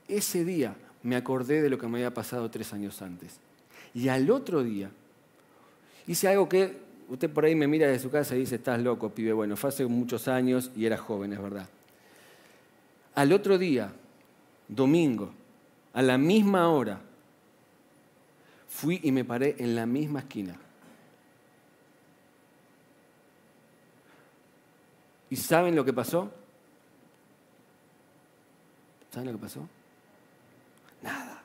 ese 0.08 0.44
día 0.44 0.76
me 1.02 1.16
acordé 1.16 1.62
de 1.62 1.70
lo 1.70 1.78
que 1.78 1.86
me 1.86 1.98
había 1.98 2.14
pasado 2.14 2.50
tres 2.50 2.72
años 2.72 3.00
antes. 3.02 3.38
Y 3.94 4.08
al 4.08 4.30
otro 4.30 4.62
día 4.62 4.90
hice 6.06 6.28
algo 6.28 6.48
que 6.48 6.76
usted 7.08 7.30
por 7.30 7.44
ahí 7.44 7.54
me 7.54 7.66
mira 7.66 7.88
de 7.88 7.98
su 7.98 8.10
casa 8.10 8.34
y 8.36 8.40
dice, 8.40 8.56
estás 8.56 8.80
loco, 8.80 9.10
pibe. 9.10 9.32
Bueno, 9.32 9.56
fue 9.56 9.70
hace 9.70 9.86
muchos 9.86 10.28
años 10.28 10.70
y 10.76 10.86
era 10.86 10.96
joven, 10.96 11.32
es 11.32 11.40
verdad. 11.40 11.68
Al 13.14 13.32
otro 13.32 13.56
día, 13.56 13.92
domingo, 14.68 15.32
a 15.92 16.02
la 16.02 16.18
misma 16.18 16.68
hora, 16.68 17.00
fui 18.68 19.00
y 19.02 19.12
me 19.12 19.24
paré 19.24 19.56
en 19.58 19.74
la 19.74 19.86
misma 19.86 20.20
esquina. 20.20 20.56
¿Y 25.30 25.36
saben 25.36 25.74
lo 25.74 25.84
que 25.84 25.92
pasó? 25.92 26.30
¿Saben 29.10 29.32
lo 29.32 29.32
que 29.32 29.42
pasó? 29.42 29.66
Nada. 31.02 31.42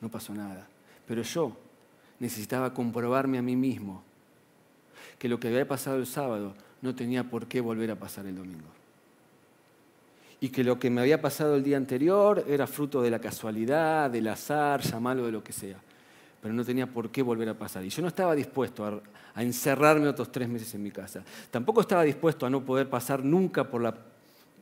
No 0.00 0.10
pasó 0.10 0.34
nada. 0.34 0.66
Pero 1.06 1.22
yo 1.22 1.56
necesitaba 2.20 2.74
comprobarme 2.74 3.38
a 3.38 3.42
mí 3.42 3.56
mismo 3.56 4.02
que 5.18 5.28
lo 5.28 5.40
que 5.40 5.48
había 5.48 5.66
pasado 5.66 5.96
el 5.96 6.06
sábado 6.06 6.54
no 6.82 6.94
tenía 6.94 7.24
por 7.24 7.46
qué 7.46 7.60
volver 7.60 7.90
a 7.90 7.96
pasar 7.96 8.26
el 8.26 8.36
domingo. 8.36 8.68
Y 10.40 10.50
que 10.50 10.62
lo 10.62 10.78
que 10.78 10.90
me 10.90 11.00
había 11.00 11.20
pasado 11.20 11.56
el 11.56 11.64
día 11.64 11.76
anterior 11.76 12.44
era 12.46 12.66
fruto 12.68 13.02
de 13.02 13.10
la 13.10 13.18
casualidad, 13.18 14.08
del 14.10 14.28
azar, 14.28 14.80
llamarlo 14.82 15.26
de 15.26 15.32
lo 15.32 15.42
que 15.42 15.52
sea. 15.52 15.78
Pero 16.40 16.54
no 16.54 16.64
tenía 16.64 16.86
por 16.86 17.10
qué 17.10 17.22
volver 17.22 17.48
a 17.48 17.54
pasar. 17.54 17.84
Y 17.84 17.88
yo 17.88 18.02
no 18.02 18.08
estaba 18.08 18.36
dispuesto 18.36 18.84
a, 18.84 19.00
a 19.34 19.42
encerrarme 19.42 20.06
otros 20.06 20.30
tres 20.30 20.48
meses 20.48 20.72
en 20.74 20.84
mi 20.84 20.92
casa. 20.92 21.24
Tampoco 21.50 21.80
estaba 21.80 22.04
dispuesto 22.04 22.46
a 22.46 22.50
no 22.50 22.64
poder 22.64 22.88
pasar 22.88 23.24
nunca 23.24 23.64
por 23.64 23.82
la 23.82 23.94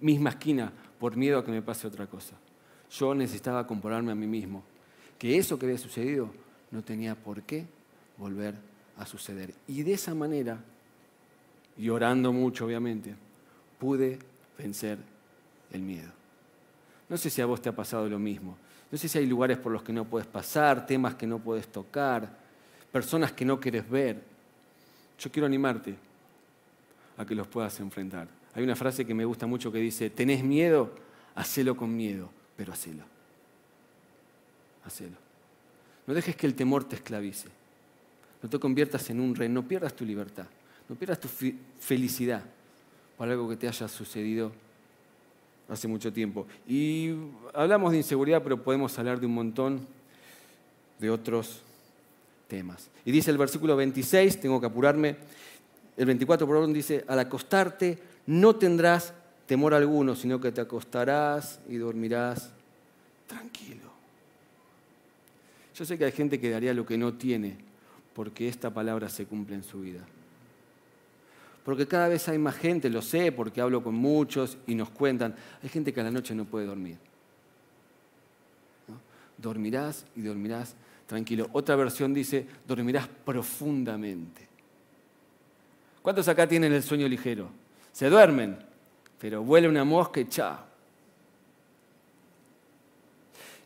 misma 0.01 0.31
esquina 0.31 0.73
por 0.99 1.15
miedo 1.17 1.39
a 1.39 1.45
que 1.45 1.51
me 1.51 1.61
pase 1.61 1.87
otra 1.87 2.07
cosa 2.07 2.37
yo 2.91 3.15
necesitaba 3.15 3.67
compararme 3.67 4.13
a 4.13 4.15
mí 4.15 4.27
mismo, 4.27 4.63
que 5.19 5.37
eso 5.37 5.59
que 5.59 5.67
había 5.67 5.79
sucedido 5.79 6.31
no 6.71 6.83
tenía 6.83 7.15
por 7.15 7.43
qué 7.43 7.67
volver 8.19 8.55
a 8.99 9.07
suceder. 9.07 9.55
Y 9.67 9.83
de 9.83 9.95
esa 9.95 10.15
manera, 10.15 10.59
y 11.77 11.89
orando 11.89 12.33
mucho 12.33 12.67
obviamente, 12.67 13.15
pude 13.79 14.19
vencer 14.59 14.99
el 15.73 15.83
miedo. 15.83 16.11
No 17.09 17.17
sé 17.17 17.31
si 17.31 17.41
a 17.41 17.47
vos 17.47 17.61
te 17.61 17.69
ha 17.69 17.75
pasado 17.75 18.09
lo 18.09 18.19
mismo. 18.19 18.57
No 18.91 18.99
sé 18.99 19.09
si 19.09 19.19
hay 19.19 19.27
lugares 19.27 19.59
por 19.59 19.73
los 19.73 19.83
que 19.83 19.93
no 19.93 20.05
puedes 20.05 20.27
pasar, 20.27 20.87
temas 20.87 21.15
que 21.15 21.27
no 21.27 21.39
puedes 21.39 21.69
tocar, 21.69 22.39
personas 22.91 23.33
que 23.33 23.45
no 23.45 23.61
quieres 23.61 23.89
ver. 23.89 24.23
Yo 25.19 25.31
quiero 25.31 25.47
animarte 25.47 25.97
a 27.17 27.25
que 27.25 27.35
los 27.35 27.47
puedas 27.47 27.79
enfrentar. 27.81 28.29
Hay 28.55 28.63
una 28.63 28.77
frase 28.77 29.05
que 29.05 29.15
me 29.15 29.25
gusta 29.25 29.47
mucho 29.47 29.71
que 29.71 29.79
dice, 29.79 30.11
tenés 30.11 30.43
miedo, 30.43 30.95
hacelo 31.35 31.77
con 31.77 31.95
miedo, 31.95 32.31
pero 32.57 32.73
hacelo. 32.73 33.05
Hacelo. 34.85 35.17
No 36.07 36.15
dejes 36.15 36.37
que 36.37 36.47
el 36.47 36.55
temor 36.55 36.85
te 36.85 36.97
esclavice. 36.97 37.49
No 38.43 38.49
te 38.49 38.59
conviertas 38.59 39.09
en 39.11 39.21
un 39.21 39.35
rey, 39.35 39.49
no 39.49 39.67
pierdas 39.67 39.95
tu 39.95 40.05
libertad, 40.05 40.47
no 40.89 40.95
pierdas 40.95 41.19
tu 41.19 41.29
felicidad 41.81 42.43
por 43.17 43.29
algo 43.29 43.49
que 43.49 43.57
te 43.57 43.67
haya 43.67 43.89
sucedido 43.89 44.53
hace 45.69 45.89
mucho 45.89 46.13
tiempo. 46.13 46.47
Y 46.69 47.15
hablamos 47.55 47.93
de 47.93 47.99
inseguridad, 47.99 48.43
pero 48.43 48.63
podemos 48.63 48.97
hablar 48.99 49.19
de 49.19 49.27
un 49.27 49.35
montón 49.35 49.87
de 50.99 51.11
otros 51.11 51.63
temas. 52.47 52.89
Y 53.05 53.11
dice 53.11 53.31
el 53.31 53.39
versículo 53.39 53.75
26, 53.77 54.41
tengo 54.41 54.61
que 54.61 54.67
apurarme, 54.67 55.17
el 55.97 56.07
24 56.07 56.47
por 56.47 56.57
orden 56.57 56.73
dice, 56.73 57.05
al 57.09 57.19
acostarte 57.19 57.99
no 58.27 58.57
tendrás 58.57 59.15
temor 59.47 59.75
alguno, 59.75 60.15
sino 60.15 60.41
que 60.41 60.53
te 60.53 60.61
acostarás 60.61 61.61
y 61.69 61.77
dormirás 61.77 62.51
tranquilo. 63.27 63.91
Yo 65.75 65.85
sé 65.85 65.99
que 65.99 66.05
hay 66.05 66.13
gente 66.13 66.41
que 66.41 66.51
daría 66.51 66.75
lo 66.75 66.87
que 66.87 66.97
no 66.97 67.15
tiene 67.15 67.57
porque 68.15 68.49
esta 68.49 68.73
palabra 68.73 69.09
se 69.09 69.27
cumple 69.27 69.57
en 69.57 69.63
su 69.63 69.81
vida. 69.81 70.01
Porque 71.65 71.87
cada 71.87 72.09
vez 72.09 72.29
hay 72.29 72.39
más 72.39 72.57
gente, 72.57 72.89
lo 72.89 73.03
sé, 73.03 73.33
porque 73.33 73.61
hablo 73.61 73.83
con 73.83 73.95
muchos 73.95 74.57
y 74.67 74.75
nos 74.75 74.89
cuentan, 74.91 75.35
hay 75.63 75.69
gente 75.69 75.93
que 75.93 76.01
a 76.01 76.05
la 76.05 76.11
noche 76.11 76.35
no 76.35 76.45
puede 76.45 76.65
dormir. 76.65 76.97
Dormirás 79.37 80.07
y 80.17 80.23
dormirás 80.23 80.77
tranquilo. 81.07 81.51
Otra 81.53 81.77
versión 81.77 82.15
dice, 82.15 82.47
dormirás 82.67 83.09
profundamente. 83.09 84.49
¿Cuántos 86.01 86.29
acá 86.29 86.47
tienen 86.47 86.73
el 86.73 86.83
sueño 86.83 87.09
ligero? 87.09 87.51
Se 87.93 88.09
duermen, 88.09 88.57
pero 89.21 89.43
vuela 89.43 89.69
una 89.69 89.85
mosca 89.85 90.21
y 90.21 90.29
chao. 90.29 90.59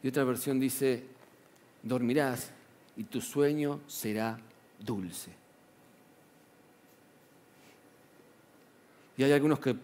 Y 0.03 0.09
otra 0.09 0.25
versión 0.25 0.59
dice, 0.59 1.05
dormirás 1.83 2.53
y 2.97 3.05
tu 3.05 3.21
sueño 3.21 3.81
será 3.87 4.39
dulce. 4.79 5.31
Y 9.17 9.23
hay 9.23 9.33
algunos 9.33 9.61
que 9.61 9.77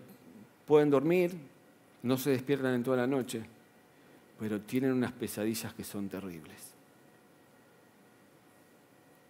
pueden 0.66 0.88
dormir, 0.88 1.36
no 2.02 2.16
se 2.16 2.30
despiertan 2.30 2.74
en 2.74 2.82
toda 2.82 2.96
la 2.96 3.06
noche, 3.06 3.44
pero 4.38 4.60
tienen 4.60 4.92
unas 4.92 5.12
pesadillas 5.12 5.74
que 5.74 5.84
son 5.84 6.08
terribles. 6.08 6.72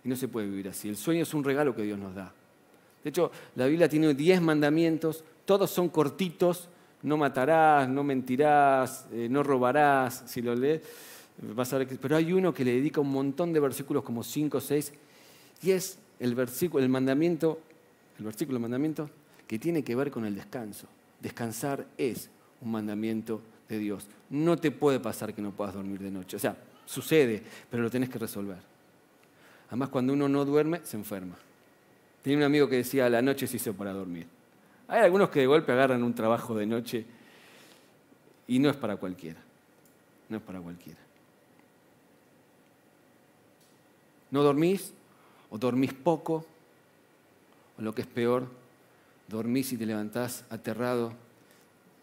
Y 0.04 0.08
no 0.08 0.14
se 0.14 0.28
puede 0.28 0.46
vivir 0.46 0.68
así. 0.68 0.88
El 0.88 0.96
sueño 0.96 1.22
es 1.22 1.34
un 1.34 1.42
regalo 1.42 1.74
que 1.74 1.82
Dios 1.82 1.98
nos 1.98 2.14
da. 2.14 2.32
De 3.02 3.10
hecho, 3.10 3.32
la 3.56 3.66
Biblia 3.66 3.88
tiene 3.88 4.14
diez 4.14 4.40
mandamientos, 4.40 5.24
todos 5.46 5.70
son 5.70 5.88
cortitos, 5.88 6.68
no 7.02 7.16
matarás, 7.16 7.88
no 7.88 8.04
mentirás, 8.04 9.06
eh, 9.12 9.28
no 9.30 9.42
robarás, 9.42 10.24
si 10.26 10.42
lo 10.42 10.54
lees, 10.54 10.82
vas 11.54 11.72
a 11.72 11.78
ver 11.78 11.86
que, 11.86 11.94
pero 11.96 12.16
hay 12.16 12.32
uno 12.32 12.52
que 12.52 12.64
le 12.64 12.72
dedica 12.72 13.00
un 13.00 13.12
montón 13.12 13.52
de 13.52 13.60
versículos, 13.60 14.02
como 14.02 14.22
cinco 14.22 14.58
o 14.58 14.60
seis, 14.60 14.92
y 15.62 15.70
es 15.70 15.98
el 16.20 16.34
versículo, 16.34 16.82
el 16.82 16.90
mandamiento, 16.90 17.60
el 18.18 18.24
versículo, 18.24 18.58
mandamiento 18.58 19.08
que 19.46 19.58
tiene 19.58 19.82
que 19.82 19.94
ver 19.94 20.10
con 20.10 20.26
el 20.26 20.34
descanso. 20.34 20.88
Descansar 21.20 21.86
es 21.96 22.28
un 22.60 22.72
mandamiento 22.72 23.40
de 23.68 23.78
Dios. 23.78 24.08
No 24.30 24.56
te 24.56 24.70
puede 24.70 25.00
pasar 25.00 25.32
que 25.34 25.42
no 25.42 25.52
puedas 25.52 25.74
dormir 25.74 26.00
de 26.00 26.10
noche. 26.10 26.36
O 26.36 26.40
sea, 26.40 26.56
sucede, 26.84 27.42
pero 27.70 27.82
lo 27.82 27.90
tenés 27.90 28.08
que 28.08 28.18
resolver. 28.18 28.58
Además, 29.68 29.88
cuando 29.88 30.12
uno 30.12 30.28
no 30.28 30.44
duerme, 30.44 30.80
se 30.84 30.96
enferma. 30.96 31.36
Tenía 32.22 32.38
un 32.38 32.44
amigo 32.44 32.68
que 32.68 32.76
decía, 32.76 33.08
la 33.08 33.22
noche 33.22 33.46
se 33.46 33.56
hizo 33.56 33.72
para 33.74 33.92
dormir. 33.92 34.26
Hay 34.88 35.00
algunos 35.00 35.30
que 35.30 35.40
de 35.40 35.46
golpe 35.46 35.72
agarran 35.72 36.02
un 36.02 36.14
trabajo 36.14 36.54
de 36.54 36.66
noche 36.66 37.04
y 38.46 38.58
no 38.58 38.70
es 38.70 38.76
para 38.76 38.96
cualquiera. 38.96 39.40
No 40.28 40.36
es 40.36 40.42
para 40.42 40.60
cualquiera. 40.60 40.98
No 44.30 44.42
dormís 44.42 44.92
o 45.50 45.58
dormís 45.58 45.92
poco, 45.92 46.44
o 47.78 47.82
lo 47.82 47.94
que 47.94 48.02
es 48.02 48.06
peor, 48.06 48.48
dormís 49.28 49.72
y 49.72 49.76
te 49.76 49.86
levantás 49.86 50.44
aterrado 50.50 51.12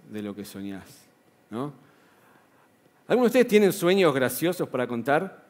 de 0.10 0.22
lo 0.22 0.36
que 0.36 0.46
soñás. 0.46 1.04
¿no? 1.50 1.74
¿Algunos 3.08 3.32
de 3.32 3.40
ustedes 3.40 3.48
tienen 3.48 3.74
sueños 3.74 4.14
graciosos 4.14 4.68
para 4.70 4.88
contar? 4.88 5.44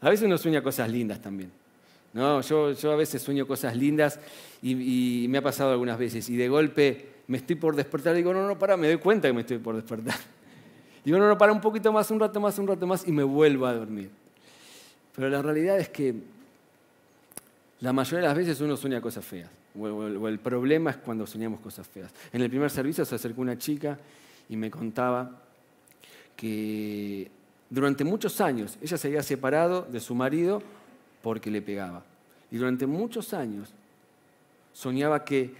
A 0.00 0.10
veces 0.10 0.26
uno 0.26 0.38
sueña 0.38 0.62
cosas 0.62 0.90
lindas 0.90 1.20
también. 1.20 1.50
¿No? 2.16 2.40
Yo, 2.40 2.92
a 2.92 2.96
veces 2.96 3.22
sueño 3.22 3.46
cosas 3.46 3.76
lindas 3.76 4.18
y, 4.62 5.26
me 5.28 5.38
ha 5.38 5.42
pasado 5.42 5.70
algunas 5.70 5.98
veces. 5.98 6.28
Y 6.28 6.36
de 6.36 6.48
golpe 6.48 7.10
me 7.28 7.36
estoy 7.36 7.56
por 7.56 7.76
despertar 7.76 8.14
digo, 8.14 8.32
no, 8.32 8.46
no, 8.46 8.58
para, 8.58 8.76
me 8.76 8.88
doy 8.88 8.98
cuenta 8.98 9.28
que 9.28 9.34
me 9.34 9.42
estoy 9.42 9.58
por 9.58 9.76
despertar. 9.76 10.16
Digo, 11.04 11.18
no, 11.18 11.28
no, 11.28 11.38
para 11.38 11.52
un 11.52 11.60
poquito 11.60 11.92
más, 11.92 12.10
un 12.10 12.18
rato 12.18 12.40
más, 12.40 12.58
un 12.58 12.66
rato 12.66 12.84
más 12.84 13.06
y 13.06 13.12
me 13.12 13.22
vuelvo 13.22 13.66
a 13.66 13.74
dormir. 13.74 14.10
Pero 15.14 15.28
la 15.28 15.40
realidad 15.40 15.78
es 15.78 15.88
que 15.88 16.14
la 17.80 17.92
mayoría 17.92 18.22
de 18.22 18.26
las 18.26 18.36
veces 18.36 18.60
uno 18.60 18.76
sueña 18.76 19.00
cosas 19.00 19.24
feas 19.24 19.48
o 19.78 20.28
el 20.28 20.38
problema 20.38 20.90
es 20.90 20.96
cuando 20.96 21.26
soñamos 21.26 21.60
cosas 21.60 21.86
feas. 21.86 22.10
En 22.32 22.42
el 22.42 22.48
primer 22.48 22.70
servicio 22.70 23.04
se 23.04 23.14
acercó 23.14 23.40
una 23.40 23.58
chica 23.58 23.98
y 24.48 24.56
me 24.56 24.70
contaba 24.70 25.42
que 26.34 27.30
durante 27.68 28.04
muchos 28.04 28.40
años 28.40 28.78
ella 28.80 28.96
se 28.96 29.08
había 29.08 29.22
separado 29.22 29.82
de 29.82 30.00
su 30.00 30.14
marido 30.14 30.62
porque 31.26 31.50
le 31.50 31.60
pegaba. 31.60 32.04
Y 32.52 32.56
durante 32.56 32.86
muchos 32.86 33.34
años 33.34 33.68
soñaba 34.72 35.24
que 35.24 35.52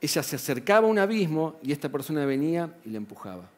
ella 0.00 0.20
se 0.20 0.34
acercaba 0.34 0.88
a 0.88 0.90
un 0.90 0.98
abismo 0.98 1.54
y 1.62 1.70
esta 1.70 1.88
persona 1.88 2.26
venía 2.26 2.74
y 2.84 2.88
le 2.88 2.96
empujaba. 2.96 3.48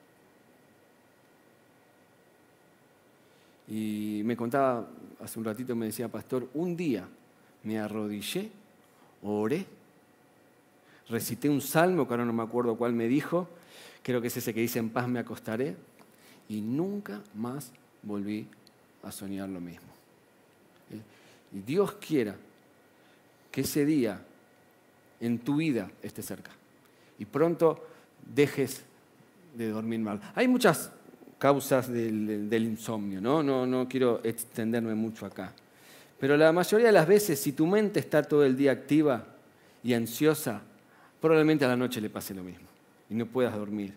Y 3.67 4.21
me 4.27 4.37
contaba, 4.37 4.91
hace 5.25 5.39
un 5.39 5.47
ratito 5.47 5.75
me 5.75 5.87
decía, 5.87 6.07
pastor, 6.09 6.47
un 6.53 6.77
día 6.77 7.09
me 7.63 7.79
arrodillé, 7.79 8.51
oré 9.23 9.65
recité 11.09 11.49
un 11.49 11.63
salmo, 11.63 12.07
que 12.07 12.13
ahora 12.13 12.27
no 12.27 12.35
me 12.35 12.43
acuerdo 12.43 12.77
cuál 12.77 12.93
me 12.93 13.09
dijo, 13.09 13.49
creo 14.03 14.21
que 14.21 14.27
es 14.27 14.37
ese 14.37 14.53
que 14.53 14.61
dice, 14.61 14.81
en 14.81 14.91
paz 14.91 15.09
me 15.09 15.19
acostaré, 15.19 15.77
y 16.47 16.61
nunca 16.61 17.23
más 17.35 17.73
volví 18.03 18.47
a 19.03 19.11
soñar 19.11 19.49
lo 19.49 19.63
mismo. 19.63 19.88
Y 21.53 21.61
Dios 21.61 21.93
quiera 21.95 22.35
que 23.51 23.63
ese 23.63 23.85
día 23.85 24.21
en 25.21 25.39
tu 25.39 25.57
vida 25.57 25.91
esté 26.03 26.23
cerca 26.23 26.51
y 27.19 27.25
pronto 27.25 27.85
dejes 28.35 28.83
de 29.55 29.69
dormir 29.71 30.01
mal. 30.01 30.21
Hay 30.35 30.47
muchas 30.47 30.91
causas 31.39 31.91
del, 31.91 32.49
del, 32.49 32.65
insomnio, 32.65 33.21
¿no? 33.21 33.43
¿no? 33.43 33.67
No 33.67 33.89
quiero 33.89 34.21
extenderme 34.25 34.95
mucho 34.95 35.27
acá. 35.27 35.53
Pero 36.19 36.37
la 36.37 36.53
mayoría 36.53 36.89
de 36.89 36.93
las 36.93 37.07
veces, 37.07 37.39
si 37.41 37.53
tu 37.53 37.67
mente 37.67 38.01
está 38.01 38.23
todo 38.23 38.45
el 38.45 38.57
día 38.57 38.73
activa 38.73 39.25
y 39.83 39.95
ansiosa, 39.95 40.61
probablemente 41.21 41.65
a 41.65 41.69
la 41.69 41.77
noche 41.77 42.01
le 42.01 42.11
pase 42.11 42.35
lo 42.35 42.43
mismo 42.43 42.67
y 43.09 43.15
no 43.15 43.27
puedas 43.27 43.55
dormir. 43.55 43.95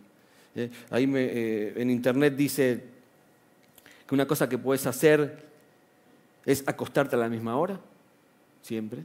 ¿eh? 0.56 0.70
ahí 0.90 1.10
eh, 1.16 1.74
en 1.78 1.90
internet 1.90 2.36
dice 2.36 2.84
que 4.08 4.16
una 4.16 4.26
cosa 4.26 4.48
que 4.48 4.58
puedes 4.58 4.86
hacer 4.86 5.51
es 6.46 6.68
acostarte 6.68 7.16
a 7.16 7.20
la 7.20 7.30
misma 7.30 7.56
hora, 7.56 7.80
siempre. 8.62 9.04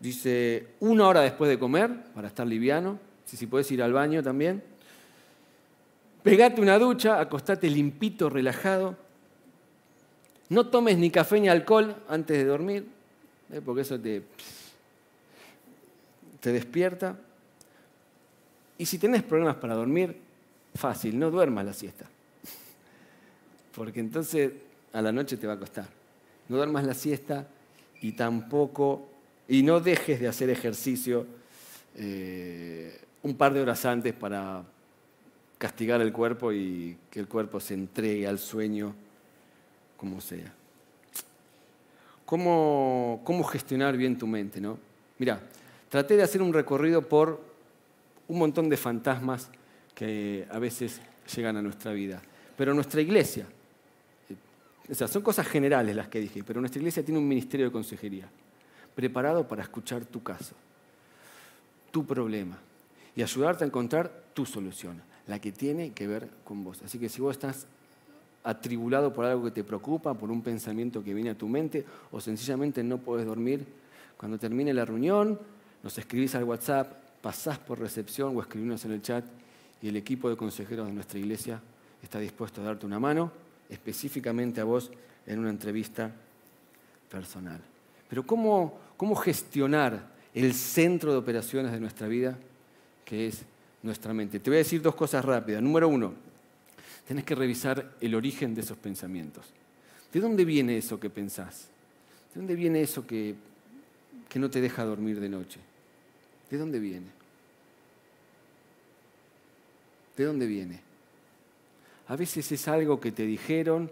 Dice 0.00 0.68
una 0.80 1.06
hora 1.08 1.20
después 1.20 1.48
de 1.48 1.58
comer, 1.58 1.90
para 2.14 2.28
estar 2.28 2.46
liviano, 2.46 2.98
si, 3.24 3.36
si 3.36 3.46
puedes 3.46 3.70
ir 3.70 3.82
al 3.82 3.92
baño 3.92 4.22
también. 4.22 4.62
Pegate 6.22 6.60
una 6.60 6.78
ducha, 6.78 7.20
acostate 7.20 7.68
limpito, 7.68 8.30
relajado. 8.30 8.96
No 10.48 10.66
tomes 10.66 10.98
ni 10.98 11.10
café 11.10 11.40
ni 11.40 11.48
alcohol 11.48 11.96
antes 12.08 12.36
de 12.36 12.44
dormir, 12.44 12.86
¿eh? 13.52 13.60
porque 13.64 13.82
eso 13.82 13.98
te 13.98 14.22
te 16.44 16.52
despierta. 16.52 17.16
Y 18.76 18.84
si 18.84 18.98
tienes 18.98 19.22
problemas 19.22 19.56
para 19.56 19.74
dormir, 19.74 20.14
fácil, 20.74 21.18
no 21.18 21.30
duermas 21.30 21.64
la 21.64 21.72
siesta. 21.72 22.04
Porque 23.74 24.00
entonces 24.00 24.52
a 24.92 25.00
la 25.00 25.10
noche 25.10 25.38
te 25.38 25.46
va 25.46 25.54
a 25.54 25.58
costar. 25.58 25.86
No 26.48 26.56
duermas 26.56 26.84
la 26.84 26.94
siesta 26.94 27.46
y 28.00 28.12
tampoco, 28.12 29.08
y 29.48 29.62
no 29.62 29.80
dejes 29.80 30.20
de 30.20 30.28
hacer 30.28 30.50
ejercicio 30.50 31.26
eh, 31.96 33.00
un 33.22 33.36
par 33.36 33.54
de 33.54 33.60
horas 33.60 33.84
antes 33.84 34.12
para 34.12 34.62
castigar 35.58 36.00
el 36.02 36.12
cuerpo 36.12 36.52
y 36.52 36.98
que 37.10 37.20
el 37.20 37.28
cuerpo 37.28 37.60
se 37.60 37.74
entregue 37.74 38.26
al 38.26 38.38
sueño 38.38 38.94
como 39.96 40.20
sea. 40.20 40.52
cómo, 42.26 43.22
cómo 43.24 43.44
gestionar 43.44 43.96
bien 43.96 44.18
tu 44.18 44.26
mente. 44.26 44.60
¿no? 44.60 44.78
Mira, 45.18 45.40
traté 45.88 46.16
de 46.16 46.22
hacer 46.22 46.42
un 46.42 46.52
recorrido 46.52 47.02
por 47.02 47.40
un 48.28 48.38
montón 48.38 48.68
de 48.68 48.76
fantasmas 48.76 49.48
que 49.94 50.46
a 50.50 50.58
veces 50.58 51.00
llegan 51.34 51.56
a 51.56 51.62
nuestra 51.62 51.92
vida. 51.92 52.20
Pero 52.56 52.74
nuestra 52.74 53.00
iglesia, 53.00 53.46
o 54.90 54.94
sea, 54.94 55.08
son 55.08 55.22
cosas 55.22 55.46
generales 55.46 55.96
las 55.96 56.08
que 56.08 56.20
dije, 56.20 56.44
pero 56.44 56.60
nuestra 56.60 56.78
iglesia 56.78 57.04
tiene 57.04 57.18
un 57.18 57.28
ministerio 57.28 57.66
de 57.66 57.72
consejería 57.72 58.28
preparado 58.94 59.48
para 59.48 59.62
escuchar 59.62 60.04
tu 60.04 60.22
caso, 60.22 60.54
tu 61.90 62.04
problema 62.04 62.58
y 63.16 63.22
ayudarte 63.22 63.64
a 63.64 63.66
encontrar 63.66 64.12
tu 64.34 64.44
solución, 64.44 65.00
la 65.26 65.38
que 65.40 65.52
tiene 65.52 65.92
que 65.92 66.06
ver 66.06 66.28
con 66.44 66.64
vos. 66.64 66.82
Así 66.82 66.98
que 66.98 67.08
si 67.08 67.20
vos 67.20 67.36
estás 67.36 67.66
atribulado 68.42 69.12
por 69.12 69.24
algo 69.24 69.44
que 69.44 69.50
te 69.50 69.64
preocupa, 69.64 70.14
por 70.14 70.30
un 70.30 70.42
pensamiento 70.42 71.02
que 71.02 71.14
viene 71.14 71.30
a 71.30 71.38
tu 71.38 71.48
mente 71.48 71.84
o 72.12 72.20
sencillamente 72.20 72.82
no 72.82 72.98
puedes 72.98 73.26
dormir, 73.26 73.64
cuando 74.16 74.38
termine 74.38 74.72
la 74.74 74.84
reunión, 74.84 75.38
nos 75.82 75.96
escribís 75.98 76.34
al 76.34 76.44
WhatsApp, 76.44 76.92
pasás 77.22 77.58
por 77.58 77.80
recepción 77.80 78.36
o 78.36 78.40
escribimos 78.40 78.84
en 78.84 78.92
el 78.92 79.02
chat 79.02 79.24
y 79.80 79.88
el 79.88 79.96
equipo 79.96 80.28
de 80.28 80.36
consejeros 80.36 80.86
de 80.86 80.92
nuestra 80.92 81.18
iglesia 81.18 81.60
está 82.02 82.18
dispuesto 82.18 82.60
a 82.60 82.64
darte 82.64 82.86
una 82.86 82.98
mano, 82.98 83.32
específicamente 83.68 84.60
a 84.60 84.64
vos 84.64 84.90
en 85.26 85.38
una 85.38 85.50
entrevista 85.50 86.10
personal. 87.10 87.60
Pero 88.08 88.26
¿cómo, 88.26 88.78
cómo 88.96 89.14
gestionar 89.14 90.12
el 90.34 90.54
centro 90.54 91.12
de 91.12 91.18
operaciones 91.18 91.72
de 91.72 91.80
nuestra 91.80 92.08
vida, 92.08 92.36
que 93.04 93.28
es 93.28 93.42
nuestra 93.82 94.12
mente? 94.12 94.40
Te 94.40 94.50
voy 94.50 94.56
a 94.56 94.58
decir 94.58 94.82
dos 94.82 94.94
cosas 94.94 95.24
rápidas. 95.24 95.62
Número 95.62 95.88
uno, 95.88 96.14
tenés 97.06 97.24
que 97.24 97.34
revisar 97.34 97.94
el 98.00 98.14
origen 98.14 98.54
de 98.54 98.60
esos 98.60 98.76
pensamientos. 98.76 99.46
¿De 100.12 100.20
dónde 100.20 100.44
viene 100.44 100.76
eso 100.76 101.00
que 101.00 101.10
pensás? 101.10 101.68
¿De 102.32 102.40
dónde 102.40 102.54
viene 102.54 102.82
eso 102.82 103.06
que, 103.06 103.34
que 104.28 104.38
no 104.38 104.50
te 104.50 104.60
deja 104.60 104.84
dormir 104.84 105.20
de 105.20 105.28
noche? 105.28 105.60
¿De 106.50 106.58
dónde 106.58 106.78
viene? 106.78 107.08
¿De 110.16 110.24
dónde 110.24 110.46
viene? 110.46 110.83
A 112.08 112.16
veces 112.16 112.50
es 112.52 112.68
algo 112.68 113.00
que 113.00 113.12
te 113.12 113.24
dijeron, 113.24 113.90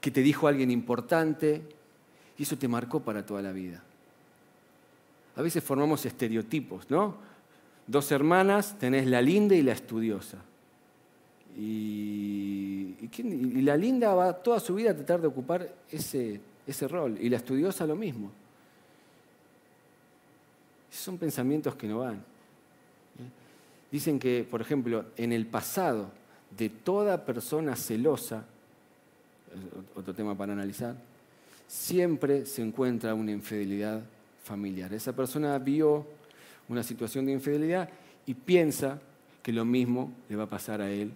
que 0.00 0.10
te 0.10 0.22
dijo 0.22 0.46
alguien 0.46 0.70
importante, 0.70 1.62
y 2.38 2.44
eso 2.44 2.56
te 2.56 2.68
marcó 2.68 3.00
para 3.00 3.24
toda 3.24 3.42
la 3.42 3.52
vida. 3.52 3.82
A 5.36 5.42
veces 5.42 5.62
formamos 5.62 6.04
estereotipos, 6.06 6.90
¿no? 6.90 7.16
Dos 7.86 8.12
hermanas, 8.12 8.78
tenés 8.78 9.06
la 9.06 9.20
linda 9.22 9.54
y 9.54 9.62
la 9.62 9.72
estudiosa. 9.72 10.38
Y, 11.58 12.96
la 13.62 13.76
linda 13.76 14.14
va 14.14 14.32
toda 14.32 14.60
su 14.60 14.74
vida 14.74 14.92
a 14.92 14.94
tratar 14.94 15.20
de 15.20 15.26
ocupar 15.26 15.74
ese, 15.90 16.40
ese 16.66 16.88
rol, 16.88 17.18
y 17.20 17.28
la 17.28 17.38
estudiosa 17.38 17.86
lo 17.86 17.96
mismo. 17.96 18.30
Son 20.90 21.18
pensamientos 21.18 21.74
que 21.74 21.88
no 21.88 21.98
van. 22.00 22.22
Dicen 23.90 24.18
que, 24.18 24.46
por 24.48 24.60
ejemplo, 24.60 25.06
en 25.16 25.32
el 25.32 25.46
pasado 25.46 26.10
de 26.56 26.68
toda 26.68 27.24
persona 27.24 27.76
celosa, 27.76 28.44
otro 29.94 30.14
tema 30.14 30.36
para 30.36 30.52
analizar, 30.52 30.96
siempre 31.66 32.46
se 32.46 32.62
encuentra 32.62 33.14
una 33.14 33.32
infidelidad 33.32 34.02
familiar. 34.44 34.92
Esa 34.92 35.14
persona 35.14 35.58
vio 35.58 36.06
una 36.68 36.82
situación 36.82 37.26
de 37.26 37.32
infidelidad 37.32 37.88
y 38.26 38.34
piensa 38.34 39.00
que 39.42 39.52
lo 39.52 39.64
mismo 39.64 40.12
le 40.28 40.36
va 40.36 40.44
a 40.44 40.48
pasar 40.48 40.80
a 40.80 40.90
él 40.90 41.12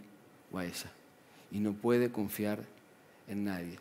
o 0.53 0.59
a 0.59 0.65
ella. 0.65 0.91
Y 1.51 1.61
no 1.61 1.73
puede 1.73 2.11
confiar 2.11 2.61
en 3.29 3.45
nadie. 3.45 3.79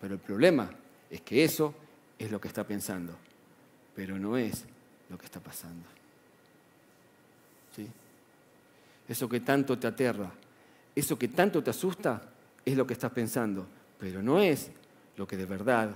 Pero 0.00 0.14
el 0.14 0.20
problema 0.20 0.70
es 1.10 1.20
que 1.22 1.44
eso 1.44 1.74
es 2.18 2.30
lo 2.30 2.40
que 2.40 2.48
está 2.48 2.64
pensando, 2.64 3.14
pero 3.94 4.18
no 4.18 4.36
es 4.36 4.64
lo 5.08 5.16
que 5.16 5.26
está 5.26 5.40
pasando. 5.40 5.84
Eso 9.08 9.28
que 9.28 9.40
tanto 9.40 9.78
te 9.78 9.86
aterra, 9.86 10.30
eso 10.98 11.18
que 11.18 11.28
tanto 11.28 11.62
te 11.62 11.70
asusta, 11.70 12.22
es 12.64 12.76
lo 12.76 12.86
que 12.86 12.94
estás 12.94 13.12
pensando, 13.12 13.66
pero 13.98 14.22
no 14.22 14.40
es 14.40 14.70
lo 15.16 15.26
que 15.26 15.36
de 15.36 15.46
verdad 15.46 15.90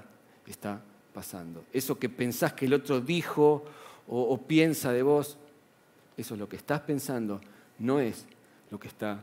está 0.46 0.80
pasando. 1.12 1.64
Eso 1.72 1.98
que 1.98 2.08
pensás 2.08 2.52
que 2.52 2.66
el 2.66 2.74
otro 2.74 3.00
dijo 3.00 3.64
o, 4.08 4.38
piensa 4.38 4.92
de 4.92 5.02
vos, 5.02 5.36
eso 6.16 6.34
es 6.34 6.40
lo 6.40 6.48
que 6.48 6.56
estás 6.56 6.80
pensando, 6.80 7.40
no 7.78 8.00
es 8.00 8.26
lo 8.70 8.78
que 8.78 8.88
está 8.88 9.22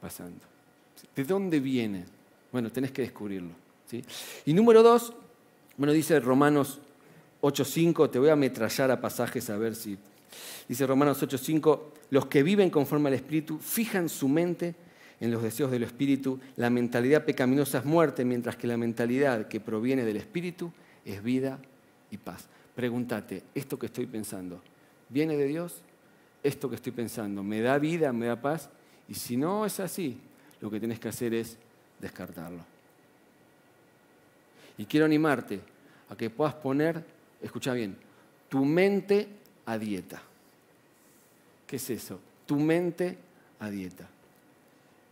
pasando. 0.00 0.40
¿De 1.14 1.24
dónde 1.24 1.60
viene? 1.60 2.04
Bueno, 2.52 2.70
tenés 2.70 2.92
que 2.92 3.02
descubrirlo. 3.02 3.52
¿sí? 3.86 4.04
Y 4.46 4.54
número 4.54 4.82
dos, 4.82 5.12
bueno, 5.76 5.92
dice 5.92 6.18
Romanos 6.20 6.80
8.5, 7.42 8.10
te 8.10 8.18
voy 8.18 8.30
a 8.30 8.32
ametrallar 8.32 8.90
a 8.90 9.00
pasajes 9.00 9.50
a 9.50 9.56
ver 9.56 9.74
si 9.74 9.98
Dice 10.68 10.86
Romanos 10.86 11.22
8:5, 11.22 11.92
los 12.10 12.26
que 12.26 12.42
viven 12.42 12.70
conforme 12.70 13.08
al 13.08 13.14
Espíritu 13.14 13.58
fijan 13.58 14.08
su 14.08 14.28
mente 14.28 14.74
en 15.20 15.30
los 15.30 15.42
deseos 15.42 15.70
del 15.70 15.82
Espíritu. 15.82 16.40
La 16.56 16.70
mentalidad 16.70 17.24
pecaminosa 17.24 17.78
es 17.78 17.84
muerte, 17.84 18.24
mientras 18.24 18.56
que 18.56 18.66
la 18.66 18.76
mentalidad 18.76 19.48
que 19.48 19.60
proviene 19.60 20.04
del 20.04 20.16
Espíritu 20.16 20.72
es 21.04 21.22
vida 21.22 21.58
y 22.10 22.18
paz. 22.18 22.48
Pregúntate, 22.74 23.42
¿esto 23.54 23.78
que 23.78 23.86
estoy 23.86 24.06
pensando 24.06 24.60
viene 25.08 25.36
de 25.36 25.46
Dios? 25.46 25.82
¿Esto 26.42 26.68
que 26.68 26.76
estoy 26.76 26.92
pensando 26.92 27.42
me 27.42 27.60
da 27.60 27.78
vida, 27.78 28.12
me 28.12 28.26
da 28.26 28.40
paz? 28.40 28.68
Y 29.08 29.14
si 29.14 29.36
no 29.36 29.64
es 29.64 29.80
así, 29.80 30.18
lo 30.60 30.70
que 30.70 30.78
tienes 30.78 31.00
que 31.00 31.08
hacer 31.08 31.34
es 31.34 31.56
descartarlo. 32.00 32.64
Y 34.78 34.84
quiero 34.84 35.06
animarte 35.06 35.60
a 36.10 36.16
que 36.16 36.28
puedas 36.28 36.54
poner, 36.54 37.02
escucha 37.40 37.72
bien, 37.72 37.96
tu 38.48 38.64
mente 38.64 39.28
a 39.66 39.78
dieta. 39.78 40.22
¿Qué 41.66 41.76
es 41.76 41.90
eso? 41.90 42.18
Tu 42.46 42.56
mente 42.56 43.18
a 43.60 43.68
dieta. 43.70 44.08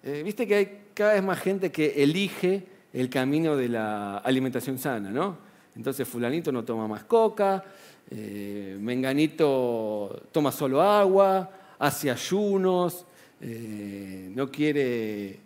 Eh, 0.02 0.22
viste 0.24 0.46
que 0.46 0.54
hay 0.54 0.80
cada 0.94 1.14
vez 1.14 1.22
más 1.22 1.38
gente 1.40 1.72
que 1.72 2.02
elige 2.02 2.64
el 2.92 3.10
camino 3.10 3.56
de 3.56 3.68
la 3.68 4.18
alimentación 4.18 4.78
sana, 4.78 5.10
¿no? 5.10 5.36
Entonces 5.74 6.06
fulanito 6.06 6.52
no 6.52 6.64
toma 6.64 6.86
más 6.86 7.04
coca, 7.04 7.64
eh, 8.10 8.76
menganito 8.78 10.22
toma 10.30 10.52
solo 10.52 10.80
agua, 10.80 11.50
hace 11.78 12.10
ayunos, 12.10 13.04
eh, 13.40 14.30
no 14.32 14.50
quiere, 14.50 15.40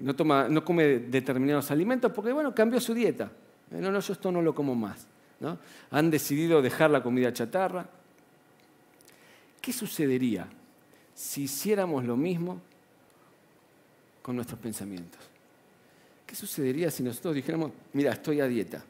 no, 0.00 0.16
toma, 0.16 0.48
no 0.48 0.64
come 0.64 1.00
determinados 1.00 1.70
alimentos 1.70 2.10
porque, 2.12 2.32
bueno, 2.32 2.54
cambió 2.54 2.80
su 2.80 2.94
dieta. 2.94 3.30
no, 3.72 3.90
no, 3.90 4.00
yo 4.00 4.12
esto 4.12 4.32
no 4.32 4.40
lo 4.40 4.54
como 4.54 4.74
más. 4.74 5.06
¿no? 5.40 5.58
Han 5.90 6.10
decidido 6.10 6.62
dejar 6.62 6.90
la 6.90 7.02
comida 7.02 7.32
chatarra. 7.32 7.86
¿Qué 9.66 9.72
sucedería 9.72 10.46
si 11.12 11.42
hiciéramos 11.42 12.04
lo 12.04 12.16
mismo 12.16 12.60
con 14.22 14.36
nuestros 14.36 14.60
pensamientos? 14.60 15.20
¿Qué 16.24 16.36
sucedería 16.36 16.88
si 16.88 17.02
nosotros 17.02 17.34
dijéramos, 17.34 17.72
mira, 17.92 18.12
estoy 18.12 18.40
a 18.40 18.46
dieta? 18.46 18.84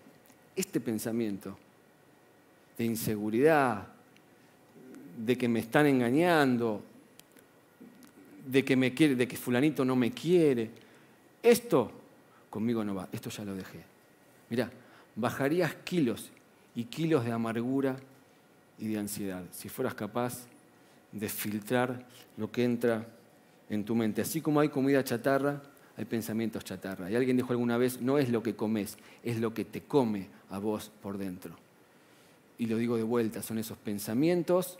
Este 0.54 0.78
pensamiento 0.78 1.56
de 2.76 2.84
inseguridad, 2.84 3.86
de 5.16 5.38
que 5.38 5.48
me 5.48 5.60
están 5.60 5.86
engañando, 5.86 6.82
de 8.46 8.62
que, 8.62 8.76
me 8.76 8.92
quiere, 8.92 9.14
de 9.14 9.26
que 9.26 9.38
fulanito 9.38 9.82
no 9.82 9.96
me 9.96 10.10
quiere, 10.10 10.68
esto 11.42 11.90
conmigo 12.50 12.84
no 12.84 12.94
va, 12.94 13.08
esto 13.12 13.30
ya 13.30 13.46
lo 13.46 13.54
dejé. 13.54 13.80
Mira, 14.50 14.70
bajarías 15.14 15.74
kilos 15.76 16.30
y 16.74 16.84
kilos 16.84 17.24
de 17.24 17.32
amargura 17.32 17.96
y 18.78 18.88
de 18.88 18.98
ansiedad 18.98 19.42
si 19.52 19.70
fueras 19.70 19.94
capaz 19.94 20.46
de 21.18 21.28
filtrar 21.28 22.04
lo 22.36 22.50
que 22.50 22.64
entra 22.64 23.06
en 23.70 23.84
tu 23.84 23.94
mente. 23.94 24.20
Así 24.20 24.40
como 24.40 24.60
hay 24.60 24.68
comida 24.68 25.02
chatarra, 25.02 25.62
hay 25.96 26.04
pensamientos 26.04 26.64
chatarra. 26.64 27.10
Y 27.10 27.16
alguien 27.16 27.36
dijo 27.36 27.52
alguna 27.52 27.78
vez, 27.78 28.00
no 28.00 28.18
es 28.18 28.28
lo 28.28 28.42
que 28.42 28.54
comes, 28.54 28.98
es 29.22 29.40
lo 29.40 29.54
que 29.54 29.64
te 29.64 29.82
come 29.82 30.28
a 30.50 30.58
vos 30.58 30.90
por 31.02 31.16
dentro. 31.16 31.56
Y 32.58 32.66
lo 32.66 32.76
digo 32.76 32.96
de 32.96 33.02
vuelta, 33.02 33.42
son 33.42 33.58
esos 33.58 33.78
pensamientos 33.78 34.78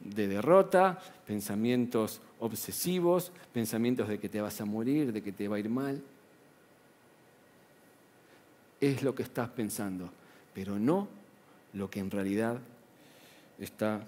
de 0.00 0.26
derrota, 0.26 0.98
pensamientos 1.26 2.20
obsesivos, 2.40 3.30
pensamientos 3.52 4.08
de 4.08 4.18
que 4.18 4.28
te 4.28 4.40
vas 4.40 4.60
a 4.60 4.64
morir, 4.64 5.12
de 5.12 5.22
que 5.22 5.32
te 5.32 5.48
va 5.48 5.56
a 5.56 5.60
ir 5.60 5.68
mal. 5.68 6.02
Es 8.80 9.02
lo 9.02 9.14
que 9.14 9.22
estás 9.22 9.50
pensando, 9.50 10.10
pero 10.54 10.78
no 10.78 11.08
lo 11.74 11.90
que 11.90 12.00
en 12.00 12.10
realidad 12.10 12.58
está 13.58 14.06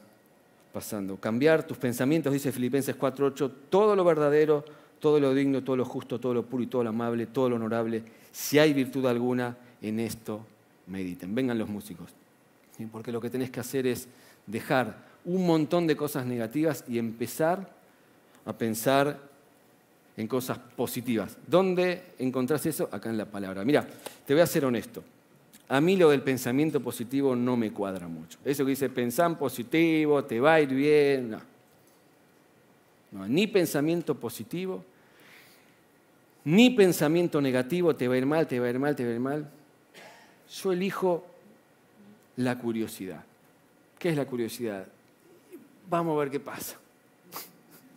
pasando. 0.77 1.17
Cambiar 1.17 1.67
tus 1.67 1.79
pensamientos, 1.79 2.31
dice 2.35 2.53
Filipenses 2.53 2.99
4.8, 2.99 3.51
todo 3.71 3.97
lo 3.97 4.05
verdadero, 4.05 4.63
todo 5.01 5.19
lo 5.19 5.33
digno, 5.33 5.65
todo 5.65 5.75
lo 5.75 5.87
justo, 5.87 6.21
todo 6.21 6.35
lo 6.35 6.43
puro 6.43 6.65
y 6.65 6.67
todo 6.67 6.85
lo 6.85 6.91
amable, 6.91 7.25
todo 7.25 7.49
lo 7.49 7.57
honorable, 7.57 8.03
si 8.31 8.59
hay 8.59 8.75
virtud 8.75 9.07
alguna, 9.07 9.57
en 9.81 9.99
esto 10.01 10.45
mediten. 10.87 11.35
Vengan 11.35 11.57
los 11.57 11.71
músicos, 11.71 12.11
porque 12.93 13.11
lo 13.11 13.23
que 13.23 13.31
tenés 13.31 13.51
que 13.51 13.59
hacer 13.59 13.87
es 13.87 14.07
dejar 14.47 14.99
un 15.25 15.47
montón 15.47 15.87
de 15.87 15.97
cosas 15.97 16.27
negativas 16.27 16.85
y 16.87 16.99
empezar 16.99 17.71
a 18.45 18.53
pensar 18.53 19.19
en 20.15 20.29
cosas 20.29 20.59
positivas. 20.59 21.39
¿Dónde 21.47 22.03
encontrás 22.19 22.67
eso? 22.67 22.87
Acá 22.93 23.09
en 23.09 23.17
la 23.17 23.25
palabra. 23.25 23.65
Mira, 23.65 23.89
te 24.27 24.35
voy 24.35 24.43
a 24.43 24.47
ser 24.47 24.67
honesto. 24.67 25.03
A 25.69 25.81
mí 25.81 25.97
lo 25.97 26.11
del 26.11 26.23
pensamiento 26.23 26.81
positivo 26.81 27.35
no 27.35 27.57
me 27.57 27.73
cuadra 27.73 28.07
mucho. 28.07 28.39
Eso 28.45 28.65
que 28.65 28.71
dice 28.71 28.89
pensar 28.89 29.37
positivo, 29.37 30.25
te 30.25 30.39
va 30.39 30.55
a 30.55 30.61
ir 30.61 30.69
bien, 30.69 31.31
no. 31.31 31.41
no 33.13 33.27
ni 33.27 33.49
pensamiento 33.49 34.15
positivo, 34.15 34.85
ni 36.45 36.71
pensamiento 36.71 37.41
negativo, 37.41 37.97
te 37.97 38.07
va 38.07 38.15
a 38.15 38.19
ir 38.19 38.27
mal, 38.27 38.47
te 38.47 38.61
va 38.61 38.67
a 38.67 38.71
ir 38.71 38.79
mal, 38.79 38.95
te 38.95 39.05
va 39.05 39.11
a 39.11 39.15
ir 39.15 39.21
mal. 39.21 39.51
Yo 40.49 40.73
elijo 40.73 41.27
la 42.37 42.57
curiosidad. 42.57 43.25
¿Qué 43.99 44.11
es 44.11 44.17
la 44.17 44.27
curiosidad? 44.27 44.87
Vamos 45.91 46.15
a 46.17 46.21
ver 46.21 46.31
qué 46.31 46.39
pasa. 46.39 46.77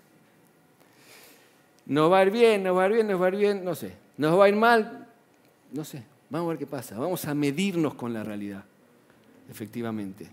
Nos 1.86 2.12
va 2.12 2.20
a 2.20 2.24
ir 2.24 2.32
bien, 2.32 2.64
nos 2.64 2.76
va 2.76 2.84
a 2.84 2.88
ir 2.88 2.94
bien, 2.94 3.08
nos 3.08 3.22
va 3.22 3.26
a 3.26 3.30
ir 3.30 3.36
bien, 3.36 3.64
no 3.64 3.76
sé. 3.76 3.94
Nos 4.18 4.40
va 4.40 4.46
a 4.46 4.50
ir 4.50 4.56
mal, 4.56 5.08
no 5.72 5.84
sé. 5.84 6.04
Vamos 6.30 6.48
a 6.48 6.50
ver 6.50 6.58
qué 6.60 6.68
pasa. 6.68 6.98
Vamos 6.98 7.26
a 7.26 7.34
medirnos 7.34 7.96
con 7.96 8.14
la 8.14 8.24
realidad, 8.24 8.64
efectivamente. 9.50 10.28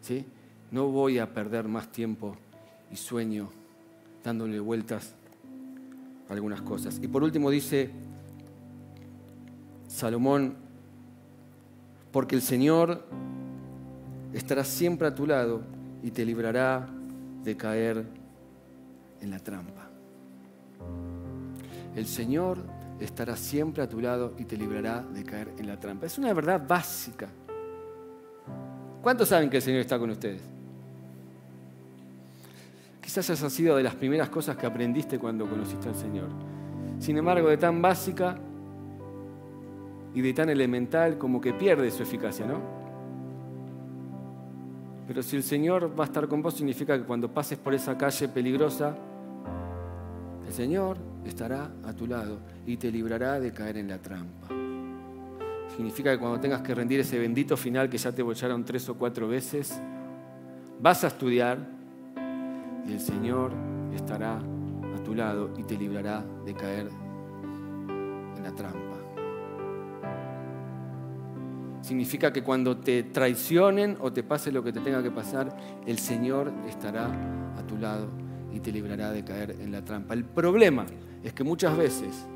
¿sí? 0.00 0.24
No 0.70 0.88
voy 0.88 1.18
a 1.18 1.32
perder 1.32 1.66
más 1.66 1.90
tiempo 1.90 2.36
y 2.90 2.96
sueño 2.96 3.50
dándole 4.22 4.60
vueltas 4.60 5.14
a 6.28 6.32
algunas 6.32 6.62
cosas. 6.62 7.00
Y 7.02 7.08
por 7.08 7.22
último 7.22 7.50
dice 7.50 7.90
Salomón, 9.88 10.54
porque 12.12 12.36
el 12.36 12.42
Señor 12.42 13.04
estará 14.32 14.64
siempre 14.64 15.08
a 15.08 15.14
tu 15.14 15.26
lado 15.26 15.62
y 16.02 16.10
te 16.10 16.24
librará 16.24 16.88
de 17.42 17.56
caer 17.56 18.04
en 19.20 19.30
la 19.30 19.38
trampa. 19.38 19.88
El 21.94 22.06
Señor 22.06 22.58
estará 23.04 23.36
siempre 23.36 23.82
a 23.82 23.88
tu 23.88 24.00
lado 24.00 24.34
y 24.38 24.44
te 24.44 24.56
librará 24.56 25.02
de 25.02 25.24
caer 25.24 25.52
en 25.58 25.66
la 25.66 25.78
trampa. 25.78 26.06
Es 26.06 26.18
una 26.18 26.32
verdad 26.32 26.62
básica. 26.66 27.28
¿Cuántos 29.02 29.28
saben 29.28 29.50
que 29.50 29.56
el 29.56 29.62
Señor 29.62 29.80
está 29.80 29.98
con 29.98 30.10
ustedes? 30.10 30.42
Quizás 33.00 33.28
esa 33.30 33.46
ha 33.46 33.50
sido 33.50 33.76
de 33.76 33.82
las 33.82 33.94
primeras 33.94 34.28
cosas 34.28 34.56
que 34.56 34.66
aprendiste 34.66 35.18
cuando 35.18 35.48
conociste 35.48 35.88
al 35.88 35.96
Señor. 35.96 36.28
Sin 36.98 37.18
embargo, 37.18 37.48
de 37.48 37.56
tan 37.56 37.82
básica 37.82 38.38
y 40.14 40.20
de 40.20 40.32
tan 40.32 40.48
elemental 40.48 41.18
como 41.18 41.40
que 41.40 41.52
pierde 41.52 41.90
su 41.90 42.02
eficacia, 42.04 42.46
¿no? 42.46 42.60
Pero 45.08 45.22
si 45.22 45.36
el 45.36 45.42
Señor 45.42 45.98
va 45.98 46.04
a 46.04 46.06
estar 46.06 46.28
con 46.28 46.40
vos, 46.40 46.54
significa 46.54 46.96
que 46.96 47.04
cuando 47.04 47.28
pases 47.28 47.58
por 47.58 47.74
esa 47.74 47.98
calle 47.98 48.28
peligrosa, 48.28 48.94
el 50.46 50.52
Señor 50.52 50.96
estará 51.24 51.70
a 51.84 51.92
tu 51.92 52.06
lado 52.06 52.38
y 52.66 52.76
te 52.76 52.90
librará 52.90 53.40
de 53.40 53.52
caer 53.52 53.76
en 53.76 53.88
la 53.88 53.98
trampa. 53.98 54.48
Significa 55.74 56.12
que 56.12 56.18
cuando 56.18 56.38
tengas 56.38 56.60
que 56.60 56.74
rendir 56.74 57.00
ese 57.00 57.18
bendito 57.18 57.56
final 57.56 57.88
que 57.88 57.98
ya 57.98 58.12
te 58.12 58.22
bocharon 58.22 58.64
tres 58.64 58.88
o 58.88 58.94
cuatro 58.94 59.26
veces, 59.28 59.80
vas 60.80 61.02
a 61.04 61.06
estudiar 61.08 61.58
y 62.86 62.92
el 62.92 63.00
Señor 63.00 63.52
estará 63.94 64.36
a 64.36 65.02
tu 65.02 65.14
lado 65.14 65.50
y 65.56 65.62
te 65.62 65.76
librará 65.76 66.24
de 66.44 66.54
caer 66.54 66.88
en 68.36 68.42
la 68.42 68.54
trampa. 68.54 68.78
Significa 71.80 72.32
que 72.32 72.42
cuando 72.42 72.76
te 72.76 73.02
traicionen 73.02 73.96
o 74.00 74.12
te 74.12 74.22
pase 74.22 74.52
lo 74.52 74.62
que 74.62 74.72
te 74.72 74.80
tenga 74.80 75.02
que 75.02 75.10
pasar, 75.10 75.56
el 75.86 75.98
Señor 75.98 76.52
estará 76.68 77.06
a 77.06 77.66
tu 77.66 77.76
lado 77.76 78.08
y 78.52 78.60
te 78.60 78.70
librará 78.70 79.10
de 79.10 79.24
caer 79.24 79.56
en 79.58 79.72
la 79.72 79.84
trampa. 79.84 80.14
El 80.14 80.24
problema 80.24 80.86
es 81.24 81.32
que 81.32 81.44
muchas 81.44 81.76
veces 81.76 82.26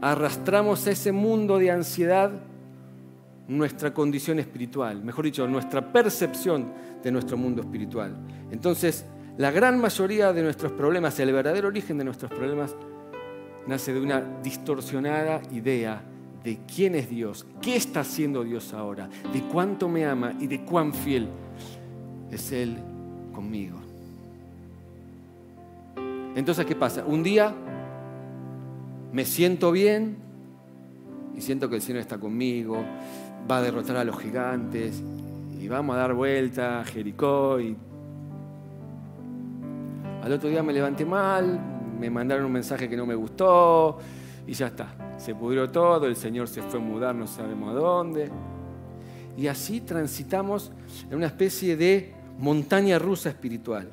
arrastramos 0.00 0.86
a 0.86 0.90
ese 0.90 1.12
mundo 1.12 1.58
de 1.58 1.70
ansiedad 1.70 2.30
nuestra 3.48 3.94
condición 3.94 4.38
espiritual, 4.38 5.02
mejor 5.02 5.24
dicho, 5.24 5.46
nuestra 5.46 5.92
percepción 5.92 6.72
de 7.02 7.12
nuestro 7.12 7.36
mundo 7.36 7.62
espiritual. 7.62 8.16
Entonces, 8.50 9.04
la 9.38 9.50
gran 9.50 9.78
mayoría 9.78 10.32
de 10.32 10.42
nuestros 10.42 10.72
problemas, 10.72 11.18
el 11.20 11.32
verdadero 11.32 11.68
origen 11.68 11.98
de 11.98 12.04
nuestros 12.04 12.30
problemas, 12.30 12.74
nace 13.66 13.92
de 13.92 14.00
una 14.00 14.20
distorsionada 14.42 15.42
idea 15.52 16.02
de 16.42 16.58
quién 16.72 16.94
es 16.94 17.08
Dios, 17.08 17.46
qué 17.60 17.76
está 17.76 18.00
haciendo 18.00 18.44
Dios 18.44 18.72
ahora, 18.72 19.08
de 19.32 19.42
cuánto 19.42 19.88
me 19.88 20.06
ama 20.06 20.32
y 20.40 20.46
de 20.46 20.64
cuán 20.64 20.94
fiel 20.94 21.28
es 22.30 22.52
Él 22.52 22.76
conmigo. 23.32 23.78
Entonces, 26.36 26.66
¿qué 26.66 26.76
pasa? 26.76 27.04
Un 27.04 27.22
día 27.22 27.54
me 29.16 29.24
siento 29.24 29.72
bien 29.72 30.18
y 31.34 31.40
siento 31.40 31.70
que 31.70 31.76
el 31.76 31.80
Señor 31.80 32.02
está 32.02 32.18
conmigo, 32.18 32.84
va 33.50 33.56
a 33.56 33.62
derrotar 33.62 33.96
a 33.96 34.04
los 34.04 34.18
gigantes 34.18 35.02
y 35.58 35.66
vamos 35.68 35.96
a 35.96 36.00
dar 36.00 36.12
vuelta 36.12 36.80
a 36.80 36.84
Jericó 36.84 37.58
y 37.58 37.74
al 40.22 40.30
otro 40.30 40.50
día 40.50 40.62
me 40.62 40.74
levanté 40.74 41.06
mal, 41.06 41.58
me 41.98 42.10
mandaron 42.10 42.44
un 42.44 42.52
mensaje 42.52 42.90
que 42.90 42.96
no 42.98 43.06
me 43.06 43.14
gustó 43.14 43.96
y 44.46 44.52
ya 44.52 44.66
está 44.66 44.94
se 45.16 45.34
pudrió 45.34 45.70
todo, 45.70 46.06
el 46.06 46.16
Señor 46.16 46.46
se 46.46 46.60
fue 46.60 46.78
a 46.78 46.82
mudar, 46.82 47.14
no 47.14 47.26
sabemos 47.26 47.70
a 47.70 47.72
dónde. 47.72 48.30
Y 49.34 49.46
así 49.46 49.80
transitamos 49.80 50.70
en 51.08 51.16
una 51.16 51.26
especie 51.28 51.74
de 51.74 52.12
montaña 52.38 52.98
rusa 52.98 53.30
espiritual. 53.30 53.90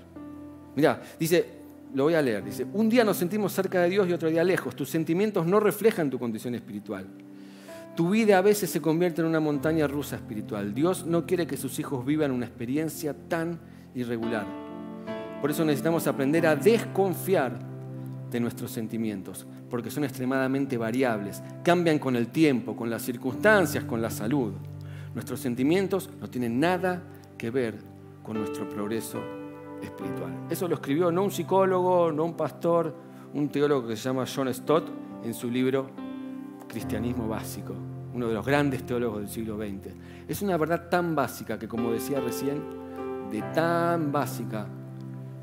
Mira, 0.75 1.01
dice, 1.17 1.62
lo 1.93 2.03
voy 2.03 2.15
a 2.15 2.21
leer, 2.21 2.43
dice, 2.43 2.65
un 2.73 2.89
día 2.89 3.03
nos 3.03 3.17
sentimos 3.17 3.53
cerca 3.53 3.81
de 3.81 3.89
Dios 3.89 4.07
y 4.07 4.13
otro 4.13 4.29
día 4.29 4.43
lejos. 4.43 4.75
Tus 4.75 4.89
sentimientos 4.89 5.45
no 5.45 5.59
reflejan 5.59 6.09
tu 6.09 6.17
condición 6.17 6.55
espiritual. 6.55 7.07
Tu 7.95 8.09
vida 8.09 8.39
a 8.39 8.41
veces 8.41 8.71
se 8.71 8.81
convierte 8.81 9.21
en 9.21 9.27
una 9.27 9.39
montaña 9.39 9.87
rusa 9.87 10.15
espiritual. 10.15 10.73
Dios 10.73 11.05
no 11.05 11.25
quiere 11.27 11.45
que 11.45 11.57
sus 11.57 11.77
hijos 11.77 12.03
vivan 12.03 12.31
una 12.31 12.47
experiencia 12.47 13.13
tan 13.13 13.59
irregular. 13.93 14.47
Por 15.39 15.51
eso 15.51 15.63
necesitamos 15.63 16.07
aprender 16.07 16.47
a 16.47 16.55
desconfiar 16.55 17.59
de 18.31 18.39
nuestros 18.39 18.71
sentimientos 18.71 19.45
porque 19.69 19.91
son 19.91 20.03
extremadamente 20.03 20.77
variables, 20.77 21.43
cambian 21.63 21.99
con 21.99 22.15
el 22.15 22.27
tiempo, 22.27 22.75
con 22.75 22.89
las 22.89 23.03
circunstancias, 23.03 23.83
con 23.83 24.01
la 24.01 24.09
salud. 24.09 24.53
Nuestros 25.13 25.39
sentimientos 25.39 26.09
no 26.19 26.29
tienen 26.29 26.59
nada 26.59 27.03
que 27.37 27.51
ver 27.51 27.75
con 28.23 28.37
nuestro 28.37 28.67
progreso 28.69 29.42
espiritual. 29.83 30.47
Eso 30.49 30.67
lo 30.67 30.75
escribió 30.75 31.11
no 31.11 31.23
un 31.23 31.31
psicólogo, 31.31 32.11
no 32.11 32.25
un 32.25 32.35
pastor, 32.35 32.95
un 33.33 33.49
teólogo 33.49 33.87
que 33.87 33.95
se 33.95 34.03
llama 34.03 34.25
John 34.25 34.53
Stott 34.53 34.89
en 35.23 35.33
su 35.33 35.49
libro 35.49 35.89
Cristianismo 36.67 37.27
Básico, 37.27 37.73
uno 38.13 38.27
de 38.27 38.33
los 38.33 38.45
grandes 38.45 38.85
teólogos 38.85 39.19
del 39.19 39.29
siglo 39.29 39.57
XX. 39.57 39.93
Es 40.27 40.41
una 40.41 40.57
verdad 40.57 40.89
tan 40.89 41.15
básica 41.15 41.57
que, 41.57 41.67
como 41.67 41.91
decía 41.91 42.19
recién, 42.19 42.61
de 43.31 43.41
tan 43.53 44.11
básica, 44.11 44.67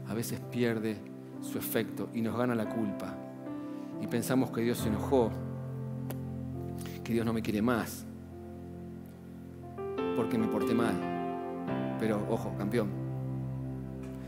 a 0.09 0.15
veces 0.15 0.41
pierde 0.41 1.01
su 1.41 1.59
efecto 1.59 2.09
y 2.15 2.21
nos 2.21 2.37
gana 2.37 2.55
la 2.55 2.69
culpa 2.69 3.15
y 4.01 4.07
pensamos 4.07 4.51
que 4.51 4.63
Dios 4.63 4.79
se 4.79 4.89
enojó, 4.89 5.31
que 7.05 7.13
Dios 7.13 7.27
no 7.27 7.33
me 7.33 7.43
quiere 7.43 7.63
más, 7.63 8.05
porque 10.17 10.39
me 10.39 10.49
porté 10.49 10.75
mal. 10.75 10.95
Pero 11.99 12.27
ojo, 12.31 12.55
campeón, 12.57 12.89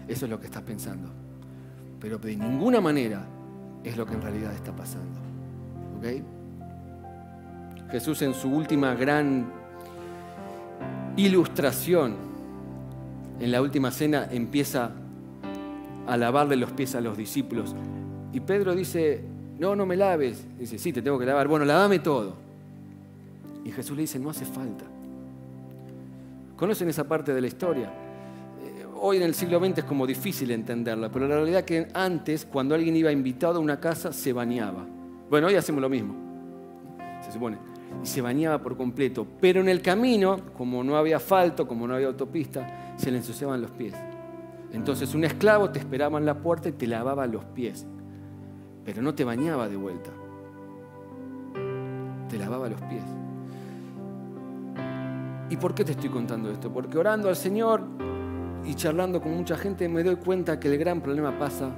eso 0.09 0.26
es 0.26 0.30
lo 0.30 0.38
que 0.38 0.46
estás 0.46 0.62
pensando. 0.62 1.09
Pero 2.00 2.18
de 2.18 2.36
ninguna 2.36 2.80
manera 2.80 3.24
es 3.84 3.96
lo 3.96 4.07
que 4.07 4.14
en 4.14 4.22
realidad 4.22 4.53
está 4.53 4.74
pasando. 4.74 5.20
Jesús 7.90 8.22
en 8.22 8.34
su 8.34 8.48
última 8.48 8.94
gran 8.94 9.46
ilustración, 11.16 12.16
en 13.38 13.53
la 13.53 13.62
última 13.62 13.90
cena, 13.90 14.28
empieza 14.30 14.90
a 16.07 16.16
lavarle 16.16 16.57
los 16.57 16.72
pies 16.72 16.94
a 16.94 17.00
los 17.00 17.16
discípulos. 17.16 17.74
Y 18.32 18.40
Pedro 18.40 18.74
dice, 18.74 19.22
no, 19.59 19.76
no 19.76 19.86
me 19.86 19.96
laves. 19.96 20.44
Dice, 20.59 20.78
sí, 20.78 20.92
te 20.92 21.03
tengo 21.03 21.18
que 21.18 21.26
lavar. 21.26 21.46
Bueno, 21.46 21.64
lavame 21.64 22.00
todo. 22.00 22.34
Y 23.64 23.70
Jesús 23.70 23.96
le 23.96 24.03
dice, 24.03 24.18
no 24.18 24.30
hace 24.30 24.44
falta. 24.44 24.84
¿Conocen 26.57 26.88
esa 26.88 27.05
parte 27.05 27.32
de 27.32 27.40
la 27.40 27.46
historia? 27.46 27.92
Hoy 29.05 29.16
en 29.16 29.24
el 29.24 29.34
siglo 29.34 29.59
XX 29.59 29.78
es 29.78 29.84
como 29.84 30.07
difícil 30.07 30.50
entenderla, 30.53 31.11
pero 31.11 31.26
la 31.26 31.34
realidad 31.36 31.61
es 31.61 31.66
que 31.66 31.88
antes, 31.92 32.46
cuando 32.46 32.74
alguien 32.74 32.94
iba 32.96 33.11
invitado 33.11 33.59
a 33.59 33.61
una 33.61 33.80
casa, 33.80 34.12
se 34.12 34.32
bañaba. 34.32 34.86
Bueno, 35.28 35.48
hoy 35.48 35.57
hacemos 35.57 35.82
lo 35.82 35.88
mismo, 35.88 36.14
se 37.20 37.32
supone. 37.32 37.59
Y 38.03 38.07
se 38.07 38.20
bañaba 38.20 38.62
por 38.62 38.76
completo. 38.76 39.26
Pero 39.40 39.61
en 39.61 39.68
el 39.68 39.82
camino, 39.82 40.36
como 40.57 40.82
no 40.84 40.96
había 40.96 41.16
asfalto, 41.16 41.66
como 41.66 41.86
no 41.86 41.94
había 41.94 42.07
autopista, 42.07 42.94
se 42.96 43.11
le 43.11 43.18
ensuciaban 43.18 43.61
los 43.61 43.72
pies. 43.72 43.94
Entonces 44.72 45.14
un 45.14 45.24
esclavo 45.24 45.70
te 45.70 45.78
esperaba 45.78 46.18
en 46.18 46.24
la 46.24 46.40
puerta 46.40 46.68
y 46.68 46.72
te 46.72 46.86
lavaba 46.86 47.26
los 47.26 47.44
pies 47.44 47.86
pero 48.84 49.03
no 49.03 49.14
te 49.14 49.24
bañaba 49.24 49.68
de 49.68 49.76
vuelta. 49.76 50.11
Te 52.28 52.38
lavaba 52.38 52.68
los 52.68 52.80
pies. 52.82 53.05
¿Y 55.50 55.57
por 55.57 55.74
qué 55.74 55.84
te 55.84 55.92
estoy 55.92 56.09
contando 56.09 56.50
esto? 56.50 56.72
Porque 56.72 56.98
orando 56.98 57.28
al 57.28 57.36
Señor 57.36 57.82
y 58.64 58.74
charlando 58.74 59.20
con 59.20 59.36
mucha 59.36 59.56
gente 59.56 59.88
me 59.88 60.02
doy 60.02 60.16
cuenta 60.16 60.60
que 60.60 60.68
el 60.68 60.78
gran 60.78 61.00
problema 61.00 61.38
pasa 61.38 61.70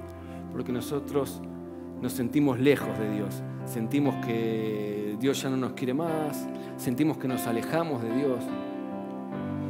porque 0.52 0.72
nosotros 0.72 1.40
nos 2.00 2.12
sentimos 2.12 2.58
lejos 2.58 2.98
de 2.98 3.10
Dios, 3.10 3.42
sentimos 3.64 4.14
que 4.24 5.16
Dios 5.18 5.40
ya 5.40 5.50
no 5.50 5.56
nos 5.56 5.72
quiere 5.72 5.94
más, 5.94 6.46
sentimos 6.76 7.16
que 7.18 7.26
nos 7.26 7.46
alejamos 7.46 8.02
de 8.02 8.14
Dios. 8.14 8.44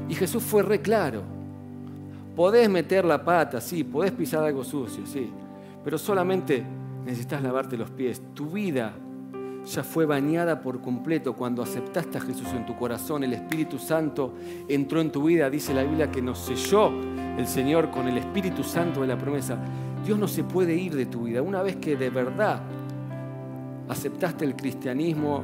Y 0.09 0.15
Jesús 0.15 0.43
fue 0.43 0.63
re 0.63 0.81
claro. 0.81 1.23
Podés 2.35 2.69
meter 2.69 3.05
la 3.05 3.25
pata, 3.25 3.61
sí, 3.61 3.85
podés 3.85 4.11
pisar 4.11 4.43
algo 4.43 4.65
sucio, 4.65 5.07
sí, 5.07 5.31
pero 5.85 5.97
solamente 5.97 6.65
necesitas 7.05 7.43
lavarte 7.43 7.77
los 7.77 7.91
pies. 7.91 8.21
Tu 8.35 8.47
vida 8.51 8.93
ya 9.67 9.83
fue 9.83 10.05
bañada 10.05 10.61
por 10.61 10.81
completo 10.81 11.35
cuando 11.35 11.63
aceptaste 11.63 12.19
a 12.19 12.21
Jesús 12.21 12.49
en 12.55 12.67
tu 12.67 12.77
corazón. 12.77 13.25
El 13.25 13.33
Espíritu 13.33 13.79
Santo 13.79 14.35
entró 14.69 15.01
en 15.01 15.11
tu 15.11 15.25
vida. 15.25 15.49
Dice 15.49 15.73
la 15.73 15.83
Biblia 15.83 16.11
que 16.11 16.21
nos 16.21 16.39
selló 16.39 16.91
el 17.39 17.47
Señor 17.47 17.91
con 17.91 18.07
el 18.07 18.19
Espíritu 18.19 18.63
Santo 18.63 19.01
de 19.01 19.07
la 19.07 19.17
promesa. 19.17 19.59
Dios 20.05 20.19
no 20.19 20.29
se 20.29 20.45
puede 20.45 20.75
ir 20.75 20.95
de 20.95 21.07
tu 21.07 21.25
vida. 21.25 21.41
Una 21.41 21.63
vez 21.63 21.77
que 21.77 21.97
de 21.97 22.11
verdad 22.11 22.61
aceptaste 23.89 24.45
el 24.45 24.55
cristianismo 24.55 25.43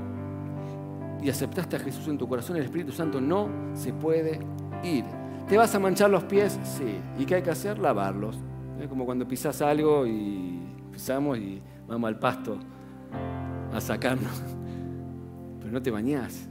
y 1.22 1.30
aceptaste 1.30 1.76
a 1.76 1.78
Jesús 1.78 2.08
en 2.08 2.18
tu 2.18 2.28
corazón, 2.28 2.56
el 2.56 2.64
Espíritu 2.64 2.92
Santo 2.92 3.20
no 3.20 3.48
se 3.74 3.92
puede 3.92 4.38
ir. 4.82 5.04
¿Te 5.48 5.56
vas 5.56 5.74
a 5.74 5.78
manchar 5.78 6.10
los 6.10 6.24
pies? 6.24 6.58
Sí. 6.62 6.98
¿Y 7.18 7.24
qué 7.24 7.36
hay 7.36 7.42
que 7.42 7.50
hacer? 7.50 7.78
Lavarlos. 7.78 8.38
Es 8.80 8.88
como 8.88 9.06
cuando 9.06 9.26
pisas 9.26 9.60
algo 9.62 10.06
y 10.06 10.60
pisamos 10.92 11.38
y 11.38 11.60
vamos 11.86 12.08
al 12.08 12.18
pasto 12.18 12.58
a 13.72 13.80
sacarnos. 13.80 14.42
Pero 15.58 15.72
no 15.72 15.82
te 15.82 15.90
bañás. 15.90 16.46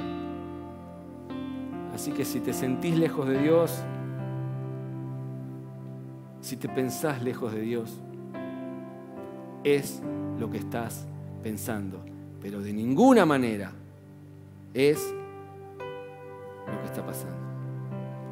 Así 1.93 2.11
que 2.11 2.23
si 2.23 2.39
te 2.39 2.53
sentís 2.53 2.97
lejos 2.97 3.27
de 3.27 3.39
Dios, 3.39 3.83
si 6.41 6.55
te 6.57 6.69
pensás 6.69 7.21
lejos 7.21 7.53
de 7.53 7.61
Dios, 7.61 8.01
es 9.63 10.01
lo 10.39 10.49
que 10.49 10.57
estás 10.57 11.05
pensando. 11.43 12.03
Pero 12.41 12.61
de 12.61 12.71
ninguna 12.71 13.25
manera 13.25 13.73
es 14.73 15.13
lo 16.67 16.79
que 16.79 16.85
está 16.85 17.05
pasando. 17.05 17.35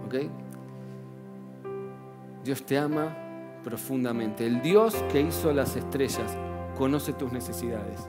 ¿Ok? 0.05 0.15
Dios 2.43 2.65
te 2.65 2.77
ama 2.77 3.13
profundamente. 3.63 4.45
El 4.45 4.61
Dios 4.61 4.95
que 5.11 5.19
hizo 5.19 5.51
las 5.51 5.75
estrellas 5.75 6.37
conoce 6.77 7.11
tus 7.11 7.33
necesidades. 7.33 8.07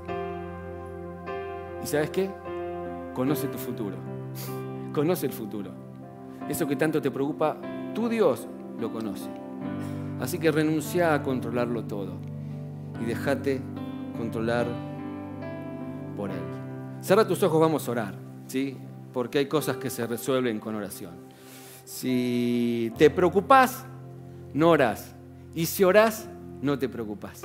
¿Y 1.83 1.87
sabes 1.87 2.11
qué? 2.11 2.31
Conoce 3.15 3.49
tu 3.49 3.59
futuro. 3.59 3.97
Conoce 4.93 5.27
el 5.27 5.33
futuro. 5.33 5.71
Eso 6.49 6.67
que 6.67 6.77
tanto 6.77 7.01
te 7.01 7.11
preocupa, 7.11 7.57
tu 7.95 8.09
Dios 8.09 8.47
lo 8.81 8.93
conoce. 8.93 9.29
Así 10.21 10.39
que 10.39 10.51
renuncia 10.51 11.15
a 11.15 11.23
controlarlo 11.23 11.85
todo 11.85 12.15
y 13.01 13.05
déjate 13.05 13.61
controlar 14.17 14.67
por 16.17 16.31
Él. 16.31 16.43
Cierra 17.01 17.27
tus 17.27 17.43
ojos, 17.43 17.61
vamos 17.61 17.87
a 17.87 17.91
orar, 17.93 18.15
¿sí? 18.47 18.77
Porque 19.13 19.39
hay 19.39 19.47
cosas 19.47 19.77
que 19.77 19.91
se 19.91 20.07
resuelven 20.07 20.59
con 20.59 20.75
oración. 20.75 21.13
Si 21.85 22.93
te 22.99 23.11
preocupas, 23.11 23.87
no 24.53 24.71
orás. 24.71 25.15
Y 25.55 25.67
si 25.67 25.85
orás, 25.85 26.29
no 26.61 26.79
te 26.79 26.89
preocupas. 26.89 27.43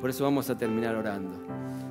Por 0.00 0.10
eso 0.10 0.24
vamos 0.24 0.48
a 0.50 0.56
terminar 0.56 0.94
orando. 0.94 1.36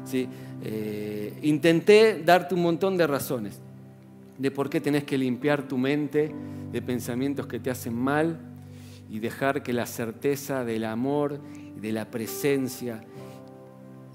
¿sí? 0.05 0.27
Eh, 0.63 1.37
intenté 1.43 2.23
darte 2.23 2.55
un 2.55 2.63
montón 2.63 2.97
de 2.97 3.07
razones 3.07 3.59
de 4.37 4.51
por 4.51 4.69
qué 4.69 4.79
tenés 4.79 5.03
que 5.03 5.17
limpiar 5.17 5.67
tu 5.67 5.77
mente 5.77 6.31
de 6.71 6.81
pensamientos 6.81 7.47
que 7.47 7.59
te 7.59 7.69
hacen 7.69 7.93
mal 7.93 8.39
y 9.09 9.19
dejar 9.19 9.63
que 9.63 9.73
la 9.73 9.85
certeza 9.85 10.63
del 10.63 10.83
amor, 10.83 11.39
de 11.79 11.91
la 11.91 12.11
presencia 12.11 13.01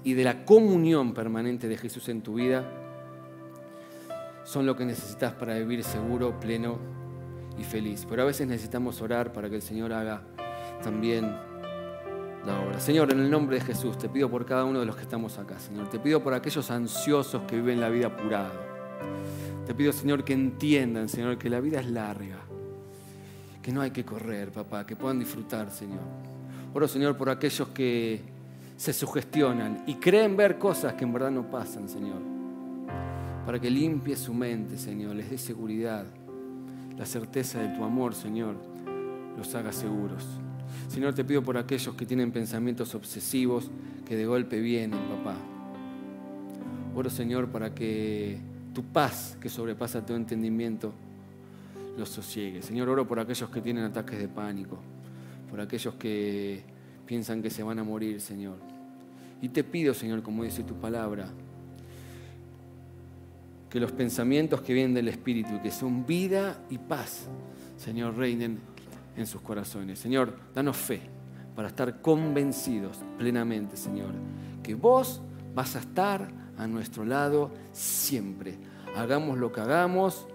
y 0.03 0.13
de 0.13 0.23
la 0.23 0.45
comunión 0.45 1.13
permanente 1.13 1.67
de 1.67 1.77
Jesús 1.77 2.09
en 2.09 2.21
tu 2.21 2.35
vida 2.35 2.65
son 4.43 4.65
lo 4.65 4.75
que 4.75 4.85
necesitas 4.85 5.33
para 5.33 5.57
vivir 5.57 5.83
seguro, 5.83 6.39
pleno 6.39 6.77
y 7.57 7.63
feliz. 7.63 8.05
Pero 8.09 8.23
a 8.23 8.25
veces 8.25 8.47
necesitamos 8.47 9.01
orar 9.01 9.31
para 9.31 9.49
que 9.49 9.55
el 9.55 9.61
Señor 9.61 9.93
haga 9.93 10.23
también 10.83 11.33
Señor, 12.83 13.13
en 13.13 13.21
el 13.21 13.31
nombre 13.31 13.59
de 13.59 13.61
Jesús, 13.61 13.97
te 13.97 14.09
pido 14.09 14.29
por 14.29 14.45
cada 14.45 14.65
uno 14.65 14.81
de 14.81 14.85
los 14.85 14.97
que 14.97 15.03
estamos 15.03 15.37
acá, 15.37 15.57
Señor. 15.57 15.89
Te 15.89 15.99
pido 15.99 16.21
por 16.21 16.33
aquellos 16.33 16.69
ansiosos 16.69 17.43
que 17.43 17.55
viven 17.55 17.79
la 17.79 17.87
vida 17.87 18.07
apurada. 18.07 18.51
Te 19.65 19.73
pido, 19.73 19.93
Señor, 19.93 20.25
que 20.25 20.33
entiendan, 20.33 21.07
Señor, 21.07 21.37
que 21.37 21.49
la 21.49 21.61
vida 21.61 21.79
es 21.79 21.87
larga. 21.87 22.39
Que 23.61 23.71
no 23.71 23.79
hay 23.79 23.91
que 23.91 24.03
correr, 24.03 24.51
papá, 24.51 24.85
que 24.85 24.97
puedan 24.97 25.17
disfrutar, 25.17 25.71
Señor. 25.71 26.01
Oro, 26.73 26.85
Señor, 26.89 27.15
por 27.15 27.29
aquellos 27.29 27.69
que 27.69 28.19
se 28.75 28.91
sugestionan 28.91 29.85
y 29.87 29.95
creen 29.95 30.35
ver 30.35 30.57
cosas 30.57 30.95
que 30.95 31.05
en 31.05 31.13
verdad 31.13 31.31
no 31.31 31.49
pasan, 31.49 31.87
Señor. 31.87 32.21
Para 33.45 33.61
que 33.61 33.69
limpie 33.69 34.17
su 34.17 34.33
mente, 34.33 34.77
Señor, 34.77 35.15
les 35.15 35.29
dé 35.29 35.37
seguridad 35.37 36.05
la 36.97 37.05
certeza 37.05 37.59
de 37.59 37.69
tu 37.69 37.85
amor, 37.85 38.13
Señor, 38.13 38.55
los 39.37 39.55
haga 39.55 39.71
seguros. 39.71 40.27
Señor, 40.87 41.13
te 41.13 41.23
pido 41.23 41.41
por 41.43 41.57
aquellos 41.57 41.95
que 41.95 42.05
tienen 42.05 42.31
pensamientos 42.31 42.93
obsesivos 42.95 43.69
que 44.05 44.15
de 44.15 44.25
golpe 44.25 44.59
vienen, 44.59 44.99
papá. 45.09 45.35
Oro, 46.95 47.09
Señor, 47.09 47.49
para 47.49 47.73
que 47.73 48.37
tu 48.73 48.83
paz, 48.83 49.37
que 49.39 49.49
sobrepasa 49.49 50.05
todo 50.05 50.17
entendimiento, 50.17 50.93
los 51.97 52.09
sosiegue. 52.09 52.61
Señor, 52.61 52.89
oro 52.89 53.07
por 53.07 53.19
aquellos 53.19 53.49
que 53.49 53.61
tienen 53.61 53.83
ataques 53.83 54.19
de 54.19 54.27
pánico, 54.27 54.79
por 55.49 55.61
aquellos 55.61 55.95
que 55.95 56.63
piensan 57.05 57.41
que 57.41 57.49
se 57.49 57.63
van 57.63 57.79
a 57.79 57.83
morir, 57.83 58.19
Señor. 58.21 58.57
Y 59.41 59.49
te 59.49 59.63
pido, 59.63 59.93
Señor, 59.93 60.23
como 60.23 60.43
dice 60.43 60.63
tu 60.63 60.75
palabra, 60.75 61.27
que 63.69 63.79
los 63.79 63.91
pensamientos 63.91 64.61
que 64.61 64.73
vienen 64.73 64.93
del 64.93 65.07
Espíritu, 65.07 65.61
que 65.61 65.71
son 65.71 66.05
vida 66.05 66.61
y 66.69 66.77
paz, 66.77 67.27
Señor, 67.77 68.15
reinen 68.15 68.59
en 69.15 69.27
sus 69.27 69.41
corazones. 69.41 69.99
Señor, 69.99 70.33
danos 70.53 70.77
fe 70.77 71.01
para 71.55 71.67
estar 71.67 72.01
convencidos 72.01 72.99
plenamente, 73.17 73.77
Señor, 73.77 74.11
que 74.61 74.75
vos 74.75 75.21
vas 75.53 75.75
a 75.75 75.79
estar 75.79 76.29
a 76.57 76.67
nuestro 76.67 77.05
lado 77.05 77.51
siempre. 77.71 78.57
Hagamos 78.95 79.37
lo 79.37 79.51
que 79.51 79.61
hagamos, 79.61 80.27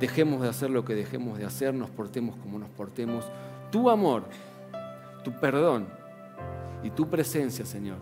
dejemos 0.00 0.42
de 0.42 0.48
hacer 0.48 0.70
lo 0.70 0.84
que 0.84 0.94
dejemos 0.94 1.38
de 1.38 1.44
hacer, 1.44 1.74
nos 1.74 1.90
portemos 1.90 2.36
como 2.36 2.58
nos 2.58 2.70
portemos. 2.70 3.24
Tu 3.70 3.90
amor, 3.90 4.24
tu 5.24 5.32
perdón 5.32 5.86
y 6.82 6.90
tu 6.90 7.08
presencia, 7.08 7.64
Señor, 7.64 7.98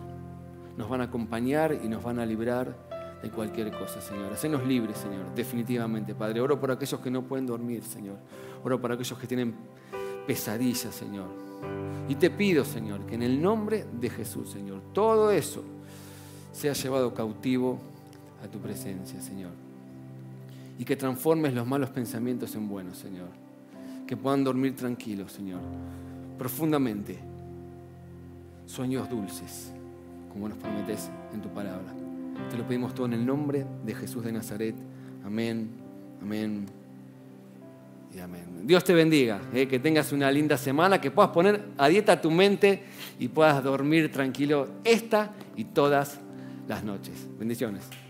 nos 0.77 0.89
van 0.89 1.01
a 1.01 1.05
acompañar 1.05 1.77
y 1.83 1.87
nos 1.87 2.03
van 2.03 2.19
a 2.19 2.25
librar 2.25 2.75
de 3.21 3.29
cualquier 3.29 3.71
cosa, 3.71 4.01
Señor. 4.01 4.33
Hacenos 4.33 4.65
libres, 4.65 4.97
Señor, 4.97 5.33
definitivamente, 5.33 6.13
Padre. 6.13 6.41
Oro 6.41 6.59
por 6.59 6.71
aquellos 6.71 6.99
que 6.99 7.09
no 7.09 7.23
pueden 7.23 7.45
dormir, 7.45 7.83
Señor. 7.83 8.17
Oro 8.63 8.81
por 8.81 8.91
aquellos 8.91 9.17
que 9.17 9.27
tienen 9.27 9.55
pesadillas, 10.25 10.93
Señor. 10.93 11.27
Y 12.09 12.15
te 12.15 12.29
pido, 12.29 12.65
Señor, 12.65 13.05
que 13.05 13.15
en 13.15 13.23
el 13.23 13.41
nombre 13.41 13.85
de 13.99 14.09
Jesús, 14.09 14.49
Señor, 14.49 14.81
todo 14.93 15.31
eso 15.31 15.63
sea 16.51 16.73
llevado 16.73 17.13
cautivo 17.13 17.79
a 18.43 18.47
tu 18.47 18.59
presencia, 18.59 19.21
Señor. 19.21 19.51
Y 20.77 20.85
que 20.85 20.95
transformes 20.95 21.53
los 21.53 21.65
malos 21.65 21.89
pensamientos 21.89 22.55
en 22.55 22.67
buenos, 22.67 22.97
Señor. 22.97 23.29
Que 24.05 24.17
puedan 24.17 24.43
dormir 24.43 24.75
tranquilos, 24.75 25.31
Señor. 25.31 25.61
Profundamente. 26.37 27.19
Sueños 28.65 29.09
dulces, 29.09 29.71
como 30.31 30.49
nos 30.49 30.57
prometes 30.57 31.09
en 31.33 31.41
tu 31.41 31.49
palabra. 31.49 31.93
Te 32.49 32.57
lo 32.57 32.67
pedimos 32.67 32.93
todo 32.93 33.05
en 33.05 33.13
el 33.13 33.25
nombre 33.25 33.65
de 33.85 33.95
Jesús 33.95 34.23
de 34.23 34.31
Nazaret. 34.31 34.75
Amén, 35.23 35.69
amén 36.21 36.82
Dios 38.63 38.83
te 38.83 38.93
bendiga, 38.93 39.41
eh, 39.53 39.67
que 39.67 39.79
tengas 39.79 40.11
una 40.11 40.31
linda 40.31 40.57
semana, 40.57 41.01
que 41.01 41.11
puedas 41.11 41.31
poner 41.31 41.61
a 41.77 41.87
dieta 41.89 42.21
tu 42.21 42.31
mente 42.31 42.83
y 43.19 43.27
puedas 43.27 43.63
dormir 43.63 44.11
tranquilo 44.11 44.67
esta 44.83 45.33
y 45.55 45.65
todas 45.65 46.19
las 46.67 46.83
noches. 46.83 47.27
Bendiciones. 47.37 48.02